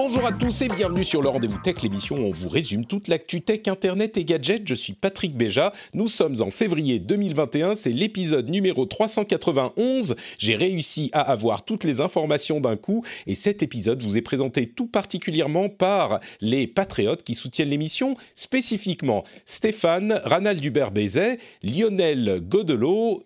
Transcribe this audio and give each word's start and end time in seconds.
Bonjour 0.00 0.24
à 0.24 0.30
tous 0.30 0.62
et 0.62 0.68
bienvenue 0.68 1.04
sur 1.04 1.22
le 1.22 1.28
Rendez-vous 1.28 1.58
Tech, 1.58 1.82
l'émission 1.82 2.18
où 2.18 2.26
on 2.26 2.30
vous 2.30 2.48
résume 2.48 2.86
toute 2.86 3.08
l'actu 3.08 3.40
tech, 3.40 3.62
internet 3.66 4.16
et 4.16 4.24
gadgets. 4.24 4.62
Je 4.64 4.74
suis 4.74 4.92
Patrick 4.92 5.36
Béja. 5.36 5.72
Nous 5.92 6.06
sommes 6.06 6.40
en 6.40 6.52
février 6.52 7.00
2021. 7.00 7.74
C'est 7.74 7.90
l'épisode 7.90 8.48
numéro 8.48 8.86
391. 8.86 10.14
J'ai 10.38 10.54
réussi 10.54 11.10
à 11.12 11.22
avoir 11.22 11.64
toutes 11.64 11.82
les 11.82 12.00
informations 12.00 12.60
d'un 12.60 12.76
coup 12.76 13.04
et 13.26 13.34
cet 13.34 13.64
épisode 13.64 14.00
vous 14.00 14.16
est 14.16 14.22
présenté 14.22 14.68
tout 14.68 14.86
particulièrement 14.86 15.68
par 15.68 16.20
les 16.40 16.68
patriotes 16.68 17.24
qui 17.24 17.34
soutiennent 17.34 17.70
l'émission, 17.70 18.14
spécifiquement 18.36 19.24
Stéphane, 19.46 20.20
Ranald 20.24 20.64
Hubert-Bézet, 20.64 21.38
Lionel 21.64 22.40
Godelot, 22.40 23.18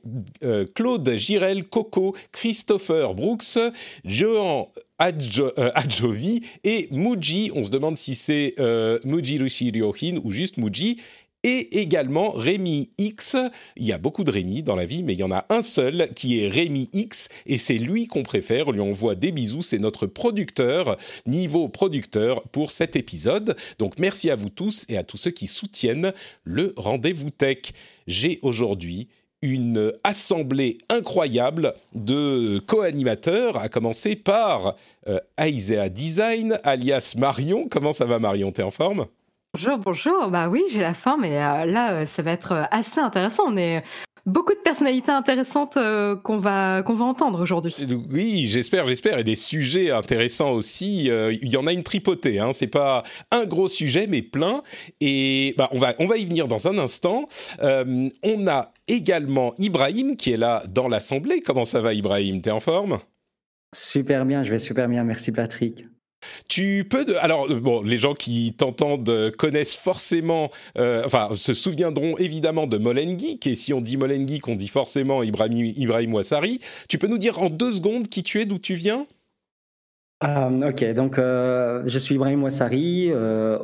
euh, 0.42 0.64
Claude 0.74 1.16
Girel, 1.18 1.64
Coco, 1.64 2.16
Christopher 2.32 3.12
Brooks, 3.12 3.58
Johan 4.06 4.70
Adjo, 5.02 5.50
euh, 5.58 5.72
Adjovi 5.74 6.42
et 6.62 6.86
Muji. 6.92 7.50
On 7.56 7.64
se 7.64 7.70
demande 7.70 7.98
si 7.98 8.14
c'est 8.14 8.54
euh, 8.60 9.00
Muji 9.02 9.36
Ryohin 9.72 10.20
ou 10.22 10.30
juste 10.30 10.58
Muji. 10.58 10.98
Et 11.42 11.80
également 11.80 12.30
Rémi 12.30 12.90
X. 12.98 13.36
Il 13.76 13.84
y 13.84 13.92
a 13.92 13.98
beaucoup 13.98 14.22
de 14.22 14.30
Rémi 14.30 14.62
dans 14.62 14.76
la 14.76 14.84
vie, 14.84 15.02
mais 15.02 15.14
il 15.14 15.18
y 15.18 15.24
en 15.24 15.32
a 15.32 15.44
un 15.48 15.60
seul 15.60 16.08
qui 16.14 16.38
est 16.38 16.46
Rémi 16.46 16.88
X, 16.92 17.30
et 17.46 17.58
c'est 17.58 17.78
lui 17.78 18.06
qu'on 18.06 18.22
préfère. 18.22 18.68
On 18.68 18.70
lui 18.70 18.80
envoie 18.80 19.16
des 19.16 19.32
bisous. 19.32 19.62
C'est 19.62 19.80
notre 19.80 20.06
producteur, 20.06 20.96
niveau 21.26 21.68
producteur, 21.68 22.44
pour 22.50 22.70
cet 22.70 22.94
épisode. 22.94 23.56
Donc 23.80 23.98
merci 23.98 24.30
à 24.30 24.36
vous 24.36 24.50
tous 24.50 24.86
et 24.88 24.96
à 24.96 25.02
tous 25.02 25.16
ceux 25.16 25.32
qui 25.32 25.48
soutiennent 25.48 26.12
le 26.44 26.74
rendez-vous 26.76 27.30
tech. 27.30 27.72
J'ai 28.06 28.38
aujourd'hui 28.42 29.08
une 29.42 29.92
assemblée 30.04 30.78
incroyable 30.88 31.74
de 31.94 32.60
co-animateurs, 32.60 33.58
à 33.58 33.68
commencer 33.68 34.16
par 34.16 34.76
euh, 35.08 35.18
Aisea 35.36 35.88
Design, 35.88 36.58
alias 36.64 37.14
Marion. 37.18 37.66
Comment 37.68 37.92
ça 37.92 38.06
va 38.06 38.18
Marion? 38.18 38.52
T'es 38.52 38.62
en 38.62 38.70
forme? 38.70 39.06
Bonjour, 39.54 39.78
bonjour. 39.78 40.30
Bah 40.30 40.48
oui, 40.48 40.62
j'ai 40.70 40.80
la 40.80 40.94
forme 40.94 41.24
et 41.24 41.36
euh, 41.36 41.66
là, 41.66 41.92
euh, 41.92 42.06
ça 42.06 42.22
va 42.22 42.30
être 42.30 42.66
assez 42.70 43.00
intéressant. 43.00 43.44
On 43.48 43.56
est 43.56 43.82
beaucoup 44.26 44.54
de 44.54 44.60
personnalités 44.60 45.10
intéressantes 45.10 45.78
qu'on 46.22 46.38
va 46.38 46.82
qu'on 46.82 46.94
va 46.94 47.04
entendre 47.04 47.40
aujourd'hui. 47.40 47.74
Oui, 48.10 48.46
j'espère, 48.46 48.86
j'espère, 48.86 49.18
et 49.18 49.24
des 49.24 49.36
sujets 49.36 49.90
intéressants 49.90 50.52
aussi. 50.52 51.04
Il 51.06 51.48
y 51.48 51.56
en 51.56 51.66
a 51.66 51.72
une 51.72 51.82
tripotée. 51.82 52.38
Hein. 52.38 52.50
C'est 52.52 52.66
pas 52.66 53.02
un 53.30 53.44
gros 53.44 53.68
sujet, 53.68 54.06
mais 54.08 54.22
plein. 54.22 54.62
Et 55.00 55.54
bah, 55.58 55.68
on 55.72 55.78
va 55.78 55.94
on 55.98 56.06
va 56.06 56.16
y 56.16 56.24
venir 56.24 56.48
dans 56.48 56.68
un 56.68 56.78
instant. 56.78 57.28
on 57.60 58.46
a 58.46 58.72
également 58.88 59.54
Ibrahim 59.58 60.16
qui 60.16 60.32
est 60.32 60.36
là 60.36 60.62
dans 60.70 60.88
l'assemblée. 60.88 61.40
Comment 61.40 61.64
ça 61.64 61.80
va, 61.80 61.94
Ibrahim? 61.94 62.42
T'es 62.42 62.50
en 62.50 62.60
forme? 62.60 62.98
Super 63.74 64.26
bien, 64.26 64.44
je 64.44 64.50
vais 64.50 64.58
super 64.58 64.88
bien. 64.88 65.02
Merci, 65.02 65.32
Patrick. 65.32 65.86
Tu 66.54 66.84
peux 66.84 67.06
alors 67.22 67.48
bon 67.48 67.80
les 67.80 67.96
gens 67.96 68.12
qui 68.12 68.52
t'entendent 68.52 69.32
connaissent 69.38 69.74
forcément 69.74 70.50
euh, 70.76 71.02
enfin 71.06 71.30
se 71.34 71.54
souviendront 71.54 72.18
évidemment 72.18 72.66
de 72.66 72.76
Molen 72.76 73.18
Geek 73.18 73.46
et 73.46 73.54
si 73.54 73.72
on 73.72 73.80
dit 73.80 73.96
Molen 73.96 74.28
Geek 74.28 74.46
on 74.48 74.54
dit 74.54 74.68
forcément 74.68 75.22
Ibrahim 75.22 75.72
Ibrahim. 75.74 76.14
Tu 76.90 76.98
peux 76.98 77.06
nous 77.06 77.16
dire 77.16 77.40
en 77.40 77.48
deux 77.48 77.72
secondes 77.72 78.06
qui 78.06 78.22
tu 78.22 78.38
es 78.38 78.44
d'où 78.44 78.58
tu 78.58 78.74
viens? 78.74 79.06
Euh, 80.24 80.68
ok, 80.68 80.92
donc 80.92 81.18
euh, 81.18 81.84
je 81.86 81.98
suis 81.98 82.16
Ibrahim 82.16 82.42
Ouassari, 82.42 83.08
euh, 83.10 83.56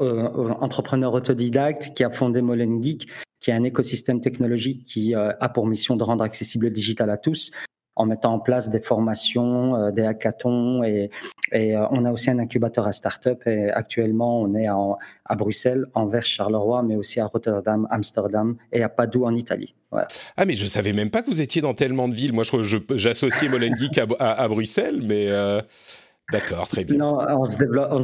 entrepreneur 0.61 1.13
autodidacte 1.13 1.93
qui 1.95 2.05
a 2.05 2.11
fondé 2.11 2.41
Molen 2.41 2.83
Geek, 2.83 3.07
qui 3.41 3.51
est 3.51 3.55
un 3.55 3.65
écosystème 3.65 4.23
technologique 4.23 4.87
qui 4.87 5.15
euh, 5.15 5.33
a 5.41 5.51
pour 5.51 5.67
mission 5.67 5.95
de 5.95 6.05
rendre 6.05 6.25
accessible 6.25 6.65
le 6.67 6.73
digital 6.73 7.11
à 7.11 7.19
tous 7.19 7.51
en 7.99 8.07
mettant 8.07 8.35
en 8.35 8.39
place 8.39 8.71
des 8.71 8.81
formations, 8.81 9.77
euh, 9.77 9.91
des 9.91 10.05
hackathons 10.05 10.83
et, 10.85 11.11
euh, 11.53 11.87
on 11.91 12.05
a 12.05 12.13
aussi 12.13 12.31
un 12.31 12.39
incubateur 12.39 12.87
à 12.87 12.93
start-up 12.93 13.47
et 13.47 13.71
actuellement 13.71 14.41
on 14.41 14.55
est 14.55 14.69
à 14.69 15.35
Bruxelles, 15.35 15.87
Anvers, 15.95 16.25
Charleroi, 16.25 16.83
mais 16.83 16.97
aussi 16.97 17.21
à 17.21 17.27
Rotterdam, 17.27 17.87
Amsterdam 17.91 18.57
et 18.73 18.83
à 18.83 18.89
Padoue 18.89 19.25
en 19.25 19.35
Italie. 19.35 19.75
Ah 20.37 20.45
mais 20.45 20.55
je 20.55 20.67
savais 20.67 20.93
même 20.93 21.11
pas 21.11 21.23
que 21.23 21.29
vous 21.29 21.41
étiez 21.41 21.61
dans 21.61 21.75
tellement 21.75 22.09
de 22.09 22.15
villes. 22.15 22.33
Moi 22.33 22.45
j'associais 22.95 23.49
Molengeek 23.49 23.99
à, 23.99 24.07
à, 24.19 24.43
à, 24.43 24.49
Bruxelles, 24.49 25.01
mais 25.03 25.27
euh... 25.29 25.61
D'accord, 26.31 26.69
très 26.69 26.85
bien. 26.85 27.01
On 27.01 27.47
se 27.47 27.57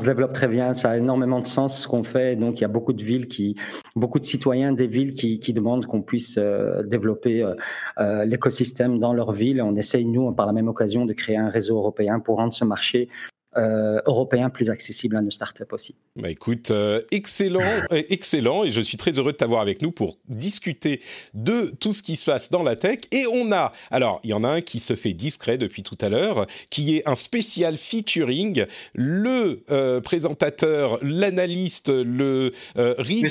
développe, 0.04 0.32
très 0.32 0.48
bien. 0.48 0.72
Ça 0.72 0.92
a 0.92 0.96
énormément 0.96 1.40
de 1.40 1.46
sens 1.46 1.82
ce 1.82 1.86
qu'on 1.86 2.04
fait. 2.04 2.36
Donc, 2.36 2.58
il 2.58 2.62
y 2.62 2.64
a 2.64 2.68
beaucoup 2.68 2.94
de 2.94 3.04
villes 3.04 3.28
qui, 3.28 3.54
beaucoup 3.96 4.18
de 4.18 4.24
citoyens 4.24 4.72
des 4.72 4.86
villes 4.86 5.12
qui, 5.12 5.38
qui 5.40 5.52
demandent 5.52 5.84
qu'on 5.84 6.00
puisse 6.00 6.36
euh, 6.38 6.82
développer 6.84 7.42
euh, 7.42 7.54
euh, 7.98 8.24
l'écosystème 8.24 8.98
dans 8.98 9.12
leur 9.12 9.32
ville. 9.32 9.60
On 9.60 9.74
essaye, 9.74 10.06
nous, 10.06 10.32
par 10.32 10.46
la 10.46 10.54
même 10.54 10.68
occasion, 10.68 11.04
de 11.04 11.12
créer 11.12 11.36
un 11.36 11.50
réseau 11.50 11.76
européen 11.76 12.18
pour 12.18 12.36
rendre 12.36 12.54
ce 12.54 12.64
marché 12.64 13.10
euh, 13.56 14.00
européen 14.06 14.50
plus 14.50 14.70
accessible 14.70 15.16
à 15.16 15.20
nos 15.20 15.30
startups 15.30 15.62
aussi. 15.70 15.94
Bah 16.16 16.30
écoute, 16.30 16.70
euh, 16.70 17.00
excellent, 17.12 17.60
euh, 17.92 18.02
excellent, 18.08 18.64
et 18.64 18.70
je 18.70 18.80
suis 18.80 18.96
très 18.96 19.12
heureux 19.12 19.32
de 19.32 19.36
t'avoir 19.36 19.60
avec 19.60 19.80
nous 19.80 19.92
pour 19.92 20.18
discuter 20.28 21.00
de 21.34 21.72
tout 21.78 21.92
ce 21.92 22.02
qui 22.02 22.16
se 22.16 22.24
passe 22.24 22.50
dans 22.50 22.62
la 22.62 22.74
tech. 22.74 23.00
Et 23.12 23.26
on 23.32 23.52
a, 23.52 23.72
alors 23.90 24.20
il 24.24 24.30
y 24.30 24.32
en 24.32 24.42
a 24.42 24.48
un 24.48 24.60
qui 24.60 24.80
se 24.80 24.96
fait 24.96 25.12
discret 25.12 25.56
depuis 25.56 25.82
tout 25.82 25.98
à 26.00 26.08
l'heure, 26.08 26.46
qui 26.70 26.96
est 26.96 27.08
un 27.08 27.14
spécial 27.14 27.76
featuring, 27.76 28.66
le 28.94 29.62
euh, 29.70 30.00
présentateur, 30.00 30.98
l'analyste, 31.02 31.90
le 31.90 32.52
euh, 32.76 32.94
reviewer 32.98 33.28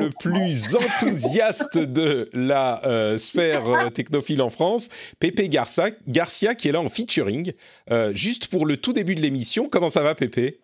le 0.00 0.10
plus 0.18 0.76
enthousiaste 0.76 1.78
de 1.78 2.28
la 2.32 2.84
euh, 2.86 3.16
sphère 3.16 3.92
technophile 3.92 4.42
en 4.42 4.50
France, 4.50 4.88
Pépé 5.20 5.48
Garcia, 5.48 5.90
Garcia, 6.08 6.54
qui 6.54 6.68
est 6.68 6.72
là 6.72 6.80
en 6.80 6.88
featuring, 6.88 7.52
juste 8.12 8.48
pour 8.48 8.66
le 8.66 8.76
tout 8.76 8.92
début 8.92 9.14
de 9.14 9.20
l'émission 9.20 9.35
Comment 9.70 9.88
ça 9.88 10.02
va, 10.02 10.14
Pépé? 10.14 10.60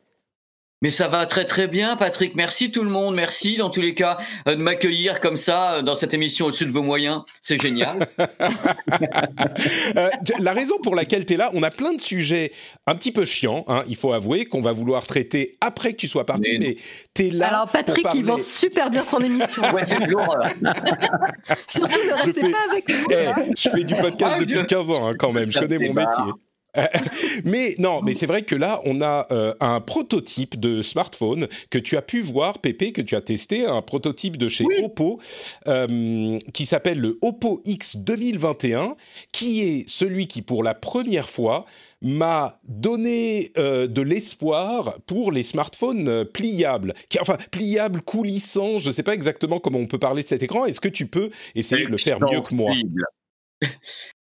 Mais 0.83 0.91
ça 0.91 1.07
va 1.07 1.25
très 1.27 1.45
très 1.45 1.69
bien, 1.69 1.97
Patrick. 1.97 2.35
Merci 2.35 2.73
tout 2.73 2.83
le 2.83 2.91
monde. 2.91 3.15
Merci 3.15 3.57
dans 3.57 3.71
tous 3.71 3.81
les 3.81 3.95
cas 3.95 4.19
euh, 4.49 4.57
de 4.57 4.61
m'accueillir 4.61 5.21
comme 5.21 5.37
ça 5.37 5.75
euh, 5.75 5.83
dans 5.83 5.95
cette 5.95 6.13
émission 6.13 6.47
au-dessus 6.47 6.67
de 6.67 6.73
vos 6.73 6.83
moyens. 6.83 7.23
C'est 7.41 7.61
génial. 7.63 8.09
euh, 8.19 10.09
la 10.41 10.53
raison 10.53 10.79
pour 10.83 10.97
laquelle 10.97 11.25
tu 11.25 11.35
es 11.35 11.37
là, 11.37 11.53
on 11.55 11.63
a 11.63 11.71
plein 11.71 11.93
de 11.93 12.01
sujets 12.01 12.51
un 12.89 12.97
petit 12.97 13.13
peu 13.13 13.25
chiants, 13.25 13.65
hein, 13.69 13.85
il 13.89 13.95
faut 13.95 14.13
avouer, 14.13 14.45
qu'on 14.45 14.61
va 14.61 14.73
vouloir 14.73 15.07
traiter 15.07 15.57
après 15.61 15.93
que 15.93 15.99
tu 15.99 16.09
sois 16.09 16.27
parti. 16.27 16.59
Mais, 16.59 16.67
mais 16.67 16.77
tu 17.15 17.27
es 17.29 17.31
là. 17.31 17.47
Alors, 17.47 17.71
Patrick, 17.71 18.03
parler... 18.03 18.19
il 18.19 18.27
vend 18.27 18.39
super 18.39 18.91
bien 18.91 19.05
son 19.05 19.21
émission. 19.21 19.63
ouais, 19.73 19.85
c'est 19.87 20.01
de 20.01 20.11
l'horreur. 20.11 20.49
Surtout, 21.69 22.01
ne 22.09 22.25
restez 22.25 22.41
fais... 22.41 22.51
pas 22.51 22.65
avec 22.69 22.89
nous. 22.89 23.07
Hey, 23.09 23.53
je 23.57 23.71
fais 23.71 23.85
du 23.85 23.95
podcast 23.95 24.35
ah, 24.37 24.41
depuis 24.41 24.57
je... 24.57 24.63
15 24.63 24.91
ans 24.91 25.07
hein, 25.07 25.15
quand 25.17 25.31
même. 25.31 25.49
Je 25.49 25.61
connais 25.61 25.79
mon 25.79 25.95
métier. 25.95 26.33
mais 27.45 27.75
non, 27.79 28.01
mais 28.03 28.15
c'est 28.15 28.27
vrai 28.27 28.43
que 28.43 28.55
là, 28.55 28.81
on 28.85 29.03
a 29.03 29.27
euh, 29.31 29.55
un 29.61 29.81
prototype 29.81 30.59
de 30.59 30.81
smartphone 30.81 31.47
que 31.71 31.79
tu 31.79 31.97
as 31.97 32.03
pu 32.03 32.21
voir, 32.21 32.61
Pépé, 32.61 32.93
que 32.93 33.03
tu 33.03 33.15
as 33.15 33.21
testé, 33.21 33.67
un 33.67 33.83
prototype 33.83 34.39
de 34.39 34.49
chez 34.49 34.65
oui. 34.65 34.77
Oppo 34.83 35.21
euh, 35.69 36.39
qui 36.55 36.65
s'appelle 36.65 36.99
le 36.99 37.19
Oppo 37.21 37.61
X 37.65 37.97
2021, 37.99 38.97
qui 39.33 39.63
est 39.63 39.89
celui 39.89 40.27
qui, 40.27 40.41
pour 40.41 40.63
la 40.63 40.75
première 40.75 41.29
fois, 41.29 41.67
m'a 42.01 42.59
donné 42.67 43.53
euh, 43.59 43.87
de 43.87 44.01
l'espoir 44.01 44.99
pour 45.07 45.31
les 45.31 45.43
smartphones 45.43 46.25
pliables, 46.25 46.95
qui, 47.11 47.21
enfin 47.21 47.37
pliables, 47.51 48.01
coulissants. 48.01 48.79
Je 48.79 48.89
ne 48.89 48.93
sais 48.93 49.03
pas 49.03 49.15
exactement 49.15 49.59
comment 49.59 49.79
on 49.79 49.87
peut 49.87 49.99
parler 49.99 50.23
de 50.23 50.29
cet 50.29 50.43
écran. 50.43 50.65
Est-ce 50.65 50.81
que 50.81 50.89
tu 50.89 51.07
peux 51.07 51.31
essayer 51.55 51.85
de 51.85 51.91
le 51.91 51.99
faire 51.99 52.19
mieux 52.21 52.41
que 52.41 52.55
moi? 52.55 52.73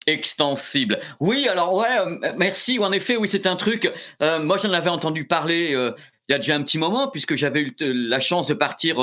Extensible. 0.07 0.99
Oui, 1.19 1.47
alors 1.47 1.73
ouais, 1.73 1.99
euh, 1.99 2.33
merci. 2.37 2.79
En 2.79 2.91
effet, 2.91 3.15
oui, 3.15 3.27
c'est 3.27 3.47
un 3.47 3.55
truc. 3.55 3.91
Euh, 4.21 4.39
moi, 4.39 4.57
j'en 4.57 4.71
avais 4.73 4.89
entendu 4.89 5.25
parler 5.25 5.73
euh, 5.73 5.91
il 6.29 6.31
y 6.31 6.35
a 6.35 6.37
déjà 6.37 6.55
un 6.55 6.63
petit 6.63 6.77
moment, 6.77 7.09
puisque 7.09 7.35
j'avais 7.35 7.61
eu 7.61 7.75
la 7.79 8.19
chance 8.21 8.47
de 8.47 8.53
partir 8.53 8.97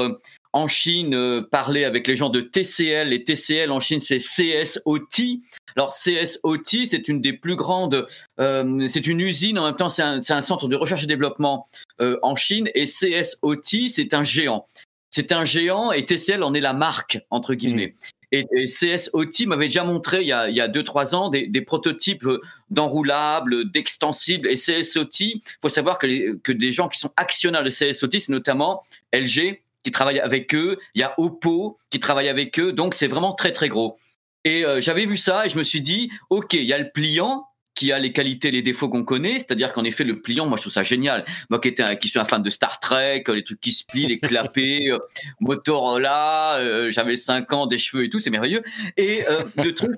en 0.54 0.68
Chine 0.68 1.44
parler 1.50 1.84
avec 1.84 2.06
les 2.06 2.16
gens 2.16 2.30
de 2.30 2.40
TCL. 2.40 3.12
Et 3.12 3.24
TCL 3.24 3.70
en 3.70 3.78
Chine, 3.78 4.00
c'est 4.00 4.18
CSOT. 4.18 5.42
Alors 5.76 5.94
CSOT, 5.94 6.86
c'est 6.86 7.08
une 7.08 7.20
des 7.20 7.34
plus 7.34 7.56
grandes. 7.56 8.06
c'est 8.38 9.06
une 9.06 9.20
usine. 9.20 9.58
En 9.58 9.66
même 9.66 9.76
temps, 9.76 9.90
c'est 9.90 10.02
un, 10.02 10.40
centre 10.40 10.66
de 10.66 10.76
recherche 10.76 11.04
et 11.04 11.06
développement 11.06 11.66
en 11.98 12.36
Chine. 12.36 12.70
Et 12.74 12.86
CSOT, 12.86 13.88
c'est 13.88 14.14
un 14.14 14.22
géant. 14.22 14.66
c'est 15.10 15.32
un 15.32 15.44
géant 15.44 15.92
et 15.92 16.06
TCL 16.06 16.42
en 16.42 16.54
est 16.54 16.60
la 16.60 16.72
marque 16.72 17.18
entre 17.28 17.52
guillemets. 17.52 17.88
Mm. 17.88 18.19
Et, 18.32 18.46
et 18.52 19.46
m'avait 19.46 19.66
déjà 19.66 19.82
montré 19.82 20.20
il 20.20 20.28
y 20.28 20.32
a, 20.32 20.48
il 20.48 20.54
y 20.54 20.60
a 20.60 20.68
deux 20.68 20.84
trois 20.84 21.14
ans 21.14 21.30
des, 21.30 21.60
prototypes 21.62 22.28
d'enroulables, 22.70 23.70
d'extensibles. 23.70 24.48
Et 24.48 24.54
CSOT, 24.54 25.08
il 25.20 25.42
faut 25.60 25.68
savoir 25.68 25.98
que, 25.98 26.36
que 26.36 26.52
des 26.52 26.70
gens 26.70 26.88
qui 26.88 26.98
sont 26.98 27.12
actionnaires 27.16 27.64
de 27.64 27.70
CSOT, 27.70 28.18
c'est 28.18 28.28
notamment 28.28 28.84
LG 29.12 29.60
qui 29.82 29.90
travaille 29.90 30.20
avec 30.20 30.54
eux, 30.54 30.78
il 30.94 31.00
y 31.00 31.04
a 31.04 31.14
Oppo 31.18 31.78
qui 31.90 32.00
travaille 32.00 32.28
avec 32.28 32.58
eux, 32.60 32.72
donc 32.72 32.94
c'est 32.94 33.06
vraiment 33.06 33.32
très 33.32 33.52
très 33.52 33.68
gros. 33.68 33.96
Et 34.44 34.64
euh, 34.64 34.80
j'avais 34.80 35.06
vu 35.06 35.16
ça 35.16 35.46
et 35.46 35.50
je 35.50 35.58
me 35.58 35.62
suis 35.62 35.80
dit, 35.80 36.10
ok, 36.30 36.54
il 36.54 36.64
y 36.64 36.72
a 36.72 36.78
le 36.78 36.90
pliant 36.90 37.46
qui 37.80 37.92
a 37.92 37.98
les 37.98 38.12
qualités 38.12 38.50
les 38.50 38.60
défauts 38.60 38.90
qu'on 38.90 39.04
connaît, 39.04 39.38
c'est-à-dire 39.38 39.72
qu'en 39.72 39.84
effet 39.84 40.04
le 40.04 40.20
pliant, 40.20 40.44
moi 40.44 40.58
je 40.58 40.64
trouve 40.64 40.72
ça 40.74 40.82
génial. 40.82 41.24
Moi 41.48 41.58
qui 41.60 42.08
suis 42.08 42.18
un 42.18 42.26
fan 42.26 42.42
de 42.42 42.50
Star 42.50 42.78
Trek, 42.78 43.24
les 43.28 43.42
trucs 43.42 43.58
qui 43.58 43.72
se 43.72 43.86
plient, 43.86 44.06
les 44.06 44.20
clapets, 44.20 44.88
euh, 44.90 44.98
Motorola, 45.40 46.58
euh, 46.58 46.90
j'avais 46.90 47.16
5 47.16 47.50
ans, 47.54 47.66
des 47.66 47.78
cheveux 47.78 48.04
et 48.04 48.10
tout, 48.10 48.18
c'est 48.18 48.28
merveilleux. 48.28 48.62
Et 48.98 49.26
euh, 49.26 49.44
le 49.56 49.72
truc 49.72 49.92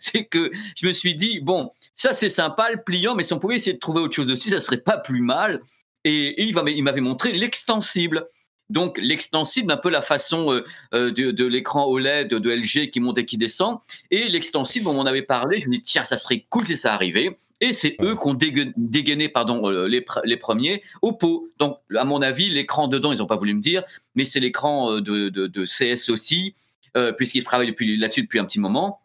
c'est 0.00 0.24
que 0.24 0.48
que 0.48 0.50
je 0.76 0.88
me 0.88 0.92
suis 0.92 1.14
dit 1.14 1.38
bon, 1.40 1.70
ça 1.94 2.14
c'est 2.14 2.30
sympa 2.30 2.68
le 2.72 2.82
pliant, 2.82 3.14
mais 3.14 3.22
si 3.22 3.32
on 3.32 3.38
pouvait 3.38 3.54
essayer 3.54 3.74
de 3.74 3.78
trouver 3.78 4.00
autre 4.00 4.16
chose 4.16 4.28
aussi, 4.32 4.50
ça 4.50 4.58
serait 4.58 4.78
pas 4.78 4.98
plus 4.98 5.20
mal. 5.20 5.60
Et 6.02 6.42
il 6.42 6.82
m'avait 6.82 7.00
montré 7.00 7.30
l'extensible. 7.30 8.26
Donc 8.70 8.98
l'extensible, 9.00 9.72
un 9.72 9.76
peu 9.76 9.88
la 9.88 10.02
façon 10.02 10.52
euh, 10.52 10.64
euh, 10.94 11.10
de, 11.10 11.44
l'écran 11.46 11.86
OLED 11.86 12.28
de, 12.28 12.50
LG 12.50 12.90
qui 12.90 13.00
monte 13.00 13.18
et 13.18 13.24
qui 13.24 13.38
descend. 13.38 13.78
Et 14.10 14.28
l'extensible, 14.28 14.88
on 14.88 14.94
m'en 14.94 15.06
avait 15.06 15.22
parlé, 15.22 15.60
je 15.60 15.68
me 15.68 15.72
dis 15.72 15.82
tiens, 15.82 16.04
ça 16.04 16.16
serait 16.16 16.44
cool 16.50 16.66
si 16.66 16.76
ça 16.76 16.94
arrivait. 16.94 17.38
Et 17.60 17.72
c'est 17.72 17.96
eux 18.00 18.14
qui 18.14 18.28
ont 18.28 18.34
dégainé, 18.34 19.28
pardon, 19.28 19.68
euh, 19.68 19.88
les, 19.88 20.04
les, 20.24 20.36
premiers 20.36 20.82
Oppo. 21.02 21.48
Donc, 21.58 21.78
à 21.96 22.04
mon 22.04 22.22
avis, 22.22 22.50
l'écran 22.50 22.86
dedans, 22.86 23.10
ils 23.12 23.18
n'ont 23.18 23.26
pas 23.26 23.36
voulu 23.36 23.54
me 23.54 23.60
dire, 23.60 23.82
mais 24.14 24.24
c'est 24.24 24.38
l'écran 24.38 25.00
de, 25.00 25.28
de, 25.28 25.64
CS 25.64 26.08
aussi, 26.08 26.54
puisqu'ils 27.16 27.42
travaillent 27.42 27.74
là-dessus 27.80 28.22
depuis 28.22 28.38
un 28.38 28.44
petit 28.44 28.60
moment. 28.60 29.00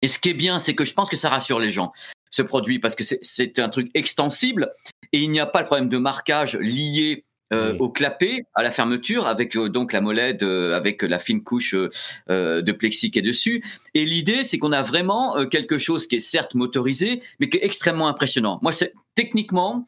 Et 0.00 0.08
ce 0.08 0.18
qui 0.18 0.30
est 0.30 0.34
bien, 0.34 0.58
c'est 0.58 0.74
que 0.74 0.84
je 0.84 0.94
pense 0.94 1.08
que 1.08 1.16
ça 1.16 1.28
rassure 1.28 1.60
les 1.60 1.70
gens, 1.70 1.92
ce 2.30 2.42
produit, 2.42 2.80
parce 2.80 2.96
que 2.96 3.04
c'est 3.04 3.60
un 3.60 3.68
truc 3.68 3.88
extensible 3.94 4.72
et 5.12 5.20
il 5.20 5.30
n'y 5.30 5.38
a 5.38 5.46
pas 5.46 5.60
le 5.60 5.66
problème 5.66 5.88
de 5.88 5.98
marquage 5.98 6.56
lié 6.56 7.24
euh, 7.52 7.76
au 7.78 7.90
clapet, 7.90 8.44
à 8.54 8.62
la 8.62 8.70
fermeture, 8.70 9.26
avec 9.26 9.56
euh, 9.56 9.68
donc 9.68 9.92
la 9.92 10.00
molette, 10.00 10.42
euh, 10.42 10.74
avec 10.74 11.02
la 11.02 11.18
fine 11.18 11.42
couche 11.42 11.74
de 11.74 12.72
plexi 12.72 13.10
qui 13.10 13.18
est 13.18 13.22
dessus. 13.22 13.62
Et 13.94 14.04
l'idée, 14.04 14.42
c'est 14.42 14.58
qu'on 14.58 14.72
a 14.72 14.82
vraiment 14.82 15.46
quelque 15.46 15.76
chose 15.76 16.06
qui 16.06 16.16
est 16.16 16.20
certes 16.20 16.54
motorisé, 16.54 17.22
mais 17.40 17.48
qui 17.48 17.58
est 17.58 17.64
extrêmement 17.64 18.08
impressionnant. 18.08 18.58
Moi, 18.62 18.72
c'est 18.72 18.94
techniquement, 19.14 19.86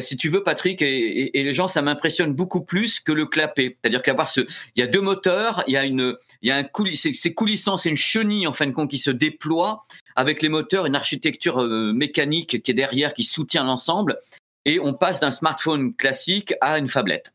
si 0.00 0.16
tu 0.16 0.28
veux, 0.28 0.42
Patrick, 0.42 0.80
et, 0.82 1.30
les 1.34 1.52
gens, 1.52 1.68
ça 1.68 1.82
m'impressionne 1.82 2.32
beaucoup 2.32 2.62
plus 2.62 3.00
que 3.00 3.12
le 3.12 3.26
clapet. 3.26 3.76
C'est-à-dire 3.80 4.02
qu'avoir 4.02 4.28
ce, 4.28 4.40
il 4.40 4.80
y 4.80 4.82
a 4.82 4.86
deux 4.86 5.00
moteurs, 5.00 5.62
il 5.66 5.74
y 5.74 5.76
a 5.76 5.84
une, 5.84 6.16
il 6.42 6.48
y 6.48 6.52
a 6.52 6.56
un 6.56 6.64
coulis, 6.64 6.96
c'est 6.96 7.34
coulissant, 7.34 7.76
c'est 7.76 7.90
une 7.90 7.96
chenille 7.96 8.46
en 8.46 8.52
fin 8.52 8.66
de 8.66 8.72
compte 8.72 8.90
qui 8.90 8.98
se 8.98 9.10
déploie 9.10 9.82
avec 10.16 10.42
les 10.42 10.48
moteurs, 10.48 10.86
une 10.86 10.96
architecture 10.96 11.60
mécanique 11.92 12.62
qui 12.62 12.70
est 12.70 12.74
derrière, 12.74 13.14
qui 13.14 13.24
soutient 13.24 13.64
l'ensemble 13.64 14.20
et 14.64 14.80
on 14.80 14.94
passe 14.94 15.20
d'un 15.20 15.30
smartphone 15.30 15.94
classique 15.94 16.54
à 16.60 16.78
une 16.78 16.88
fablette. 16.88 17.34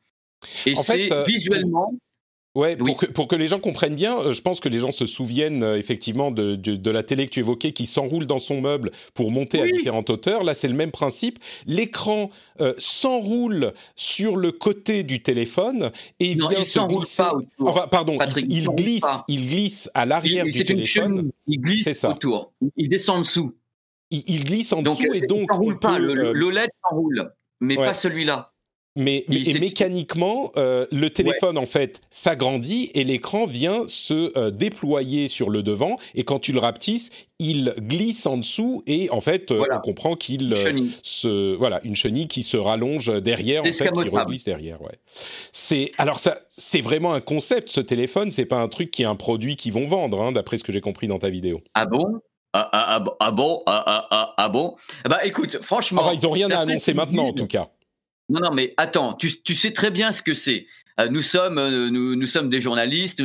Et 0.66 0.76
c'est 0.76 1.12
euh, 1.12 1.24
visuellement. 1.24 1.94
Ouais, 2.56 2.76
pour, 2.76 2.98
que, 2.98 3.06
pour 3.06 3.28
que 3.28 3.36
les 3.36 3.48
gens 3.48 3.60
comprennent 3.60 3.96
bien, 3.96 4.18
euh, 4.18 4.34
je 4.34 4.42
pense 4.42 4.60
que 4.60 4.68
les 4.70 4.80
gens 4.80 4.90
se 4.90 5.06
souviennent 5.06 5.64
euh, 5.64 5.78
effectivement 5.78 6.32
de, 6.32 6.56
de, 6.56 6.92
la 6.92 7.04
télé 7.04 7.28
que 7.28 7.32
tu 7.32 7.40
évoquais 7.40 7.74
qui 7.74 7.86
s'enroule 7.86 8.26
dans 8.26 8.40
son 8.40 8.60
meuble 8.60 8.92
pour 9.14 9.30
monter 9.30 9.62
à 9.62 9.68
différentes 9.68 10.10
hauteurs. 10.10 10.44
Là, 10.44 10.56
c'est 10.56 10.68
le 10.68 10.74
même 10.74 10.92
principe. 10.92 11.38
L'écran 11.68 12.32
s'enroule 12.80 13.74
sur 13.96 14.36
le 14.36 14.52
côté 14.52 15.04
du 15.04 15.22
téléphone 15.22 15.92
et 16.20 16.36
non, 16.36 16.48
vient 16.48 16.60
il 16.60 16.66
se 16.66 16.80
glisser. 16.80 17.24
Pas 17.24 17.38
enfin, 17.60 17.88
pardon, 17.88 18.18
il, 18.50 18.68
glisse, 18.70 19.04
il 19.28 19.48
glisse 19.48 19.92
à 19.94 20.06
l'arrière 20.06 20.46
du 20.46 20.66
téléphone. 20.66 21.32
il 21.48 21.62
glisse 21.62 22.04
autour. 22.04 22.52
Il 22.76 22.90
descend 22.90 23.18
en 23.18 23.22
dessous 23.22 23.54
il, 24.12 24.44
glisse 24.44 24.74
en 24.74 24.82
dessous 24.82 25.14
et 25.14 25.22
donc. 25.22 25.50
Il 25.62 25.78
pas. 25.78 26.00
le, 26.00 26.12
euh, 26.12 26.34
l'OLED 26.34 26.70
s'enroule, 26.84 27.32
mais 27.60 27.76
pas 27.76 27.94
celui-là. 27.94 28.52
Mais, 28.96 29.24
mécaniquement, 29.30 30.52
euh, 30.58 30.86
le 30.92 31.10
téléphone 31.10 31.58
en 31.58 31.68
fait 31.68 32.02
s'agrandit 32.10 32.92
et 32.96 33.06
l'écran 33.06 33.46
vient 33.46 33.84
se 33.88 34.38
euh, 34.38 34.52
déployer 34.52 35.30
sur 35.30 35.50
le 35.50 35.64
devant. 35.64 35.96
Et 36.16 36.26
quand 36.26 36.40
tu 36.40 36.52
le 36.52 36.60
rapetisses, 36.60 37.12
il 37.38 37.74
glisse 37.78 38.26
en 38.26 38.38
dessous 38.38 38.84
et 38.88 39.10
en 39.12 39.22
fait, 39.22 39.52
on 39.52 39.80
comprend 39.82 40.16
qu'il 40.16 40.54
se 41.04 41.56
voilà 41.56 41.80
une 41.86 41.96
chenille 41.96 42.28
qui 42.28 42.44
se 42.44 42.58
rallonge 42.58 43.22
derrière, 43.22 43.62
en 43.62 43.72
fait, 43.72 43.90
qui 43.90 44.10
reglisse 44.10 44.44
derrière. 44.44 44.82
Ouais. 44.82 45.00
C'est 45.54 45.92
alors 45.98 46.20
ça, 46.20 46.42
c'est 46.50 46.82
vraiment 46.82 47.14
un 47.14 47.22
concept. 47.22 47.70
Ce 47.70 47.80
téléphone, 47.80 48.32
c'est 48.32 48.46
pas 48.46 48.60
un 48.60 48.68
truc 48.68 48.92
qui 48.92 49.04
est 49.04 49.06
un 49.06 49.16
produit 49.16 49.56
qu'ils 49.56 49.72
vont 49.72 49.86
vendre, 49.86 50.22
hein, 50.22 50.32
d'après 50.34 50.58
ce 50.58 50.66
que 50.66 50.74
j'ai 50.74 50.82
compris 50.82 51.08
dans 51.08 51.20
ta 51.20 51.30
vidéo. 51.30 51.62
Ah 51.74 51.86
bon? 51.86 52.20
Ah, 52.54 52.70
ah, 52.72 53.00
ah, 53.00 53.16
ah, 53.20 53.32
bon 53.32 53.62
ah, 53.68 53.84
ah, 53.86 54.08
ah, 54.10 54.34
ah 54.38 54.50
bon? 54.50 54.76
Bah 55.06 55.24
écoute, 55.24 55.60
franchement. 55.62 56.02
Enfin, 56.02 56.14
ils 56.14 56.24
n'ont 56.24 56.32
rien 56.32 56.50
à 56.50 56.60
annoncer 56.60 56.94
maintenant, 56.94 57.28
en 57.28 57.34
tout 57.34 57.48
cas. 57.48 57.68
Non, 58.30 58.42
non, 58.42 58.52
mais 58.52 58.74
attends, 58.78 59.14
tu, 59.14 59.42
tu 59.42 59.56
sais 59.56 59.72
très 59.72 59.92
bien 59.92 60.12
ce 60.12 60.22
que 60.22 60.34
c'est. 60.34 60.68
Euh, 61.00 61.08
nous 61.10 61.22
sommes, 61.22 61.58
euh, 61.58 61.90
nous, 61.90 62.16
nous, 62.16 62.28
sommes 62.28 62.50
des 62.50 62.62
journalistes. 62.62 63.24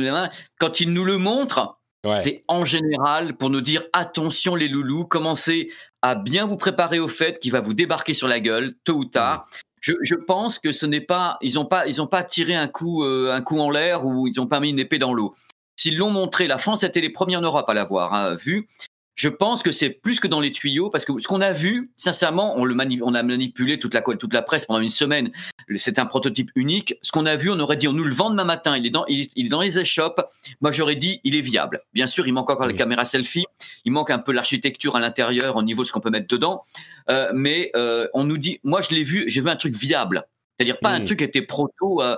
Quand 0.59 0.79
ils 0.79 0.91
nous 0.91 1.05
le 1.05 1.17
montrent, 1.17 1.79
c'est 2.19 2.43
en 2.47 2.65
général 2.65 3.35
pour 3.35 3.49
nous 3.49 3.61
dire 3.61 3.83
attention 3.93 4.55
les 4.55 4.67
loulous, 4.67 5.05
commencez 5.05 5.71
à 6.03 6.13
bien 6.13 6.45
vous 6.45 6.57
préparer 6.57 6.99
au 6.99 7.07
fait 7.07 7.39
qu'il 7.39 7.51
va 7.51 7.61
vous 7.61 7.73
débarquer 7.73 8.13
sur 8.13 8.27
la 8.27 8.39
gueule 8.39 8.75
tôt 8.83 8.93
ou 8.93 9.05
tard. 9.05 9.47
Je, 9.81 9.93
je, 10.01 10.15
pense 10.15 10.57
que 10.57 10.71
ce 10.71 10.85
n'est 10.85 11.01
pas, 11.01 11.37
ils 11.41 11.55
n'ont 11.55 11.65
pas, 11.65 11.87
ils 11.87 12.01
ont 12.01 12.07
pas 12.07 12.23
tiré 12.23 12.55
un 12.55 12.67
coup, 12.67 13.03
euh, 13.03 13.31
un 13.31 13.41
coup 13.41 13.59
en 13.59 13.69
l'air 13.69 14.05
ou 14.05 14.27
ils 14.27 14.33
n'ont 14.37 14.47
pas 14.47 14.59
mis 14.59 14.71
une 14.71 14.79
épée 14.79 14.97
dans 14.97 15.13
l'eau. 15.13 15.35
S'ils 15.75 15.97
l'ont 15.97 16.09
montré, 16.09 16.47
la 16.47 16.57
France 16.57 16.83
était 16.83 17.01
les 17.01 17.11
premiers 17.11 17.37
en 17.37 17.41
Europe 17.41 17.69
à 17.69 17.73
l'avoir 17.73 18.13
hein, 18.13 18.35
vu 18.35 18.67
je 19.15 19.29
pense 19.29 19.63
que 19.63 19.71
c'est 19.71 19.89
plus 19.89 20.19
que 20.19 20.27
dans 20.27 20.41
les 20.41 20.51
tuyaux 20.51 20.89
parce 20.89 21.05
que 21.05 21.19
ce 21.19 21.27
qu'on 21.27 21.41
a 21.41 21.53
vu, 21.53 21.91
sincèrement, 21.95 22.57
on 22.57 22.65
le 22.65 22.75
on 23.01 23.13
a 23.13 23.23
manipulé 23.23 23.79
toute 23.79 23.93
la 23.93 24.01
toute 24.01 24.33
la 24.33 24.41
presse 24.41 24.65
pendant 24.65 24.81
une 24.81 24.89
semaine. 24.89 25.31
C'est 25.77 25.99
un 25.99 26.05
prototype 26.05 26.51
unique. 26.55 26.95
Ce 27.01 27.11
qu'on 27.11 27.25
a 27.25 27.37
vu, 27.37 27.49
on 27.49 27.59
aurait 27.59 27.77
dit 27.77 27.87
on 27.87 27.93
nous 27.93 28.03
le 28.03 28.13
vend 28.13 28.29
demain 28.29 28.43
matin. 28.43 28.75
Il 28.75 28.85
est 28.85 28.89
dans 28.89 29.05
il 29.07 29.29
est, 29.35 29.49
dans 29.49 29.61
les 29.61 29.79
échoppes. 29.79 30.21
Moi, 30.59 30.71
j'aurais 30.71 30.97
dit 30.97 31.21
il 31.23 31.35
est 31.35 31.41
viable. 31.41 31.79
Bien 31.93 32.07
sûr, 32.07 32.27
il 32.27 32.33
manque 32.33 32.49
encore 32.49 32.67
les 32.67 32.75
caméras 32.75 33.05
selfie. 33.05 33.45
Il 33.85 33.93
manque 33.93 34.11
un 34.11 34.19
peu 34.19 34.33
l'architecture 34.33 34.97
à 34.97 34.99
l'intérieur 34.99 35.55
au 35.55 35.63
niveau 35.63 35.83
de 35.83 35.87
ce 35.87 35.93
qu'on 35.93 36.01
peut 36.01 36.09
mettre 36.09 36.27
dedans. 36.27 36.63
Euh, 37.09 37.31
mais 37.33 37.71
euh, 37.75 38.07
on 38.13 38.25
nous 38.25 38.37
dit, 38.37 38.59
moi, 38.63 38.81
je 38.81 38.93
l'ai 38.93 39.03
vu, 39.03 39.25
j'ai 39.27 39.41
vu 39.41 39.49
un 39.49 39.55
truc 39.55 39.73
viable. 39.73 40.25
C'est-à-dire 40.57 40.79
pas 40.79 40.89
un 40.89 41.03
truc 41.03 41.19
qui 41.19 41.25
était 41.25 41.41
proto. 41.41 42.01
Euh, 42.01 42.15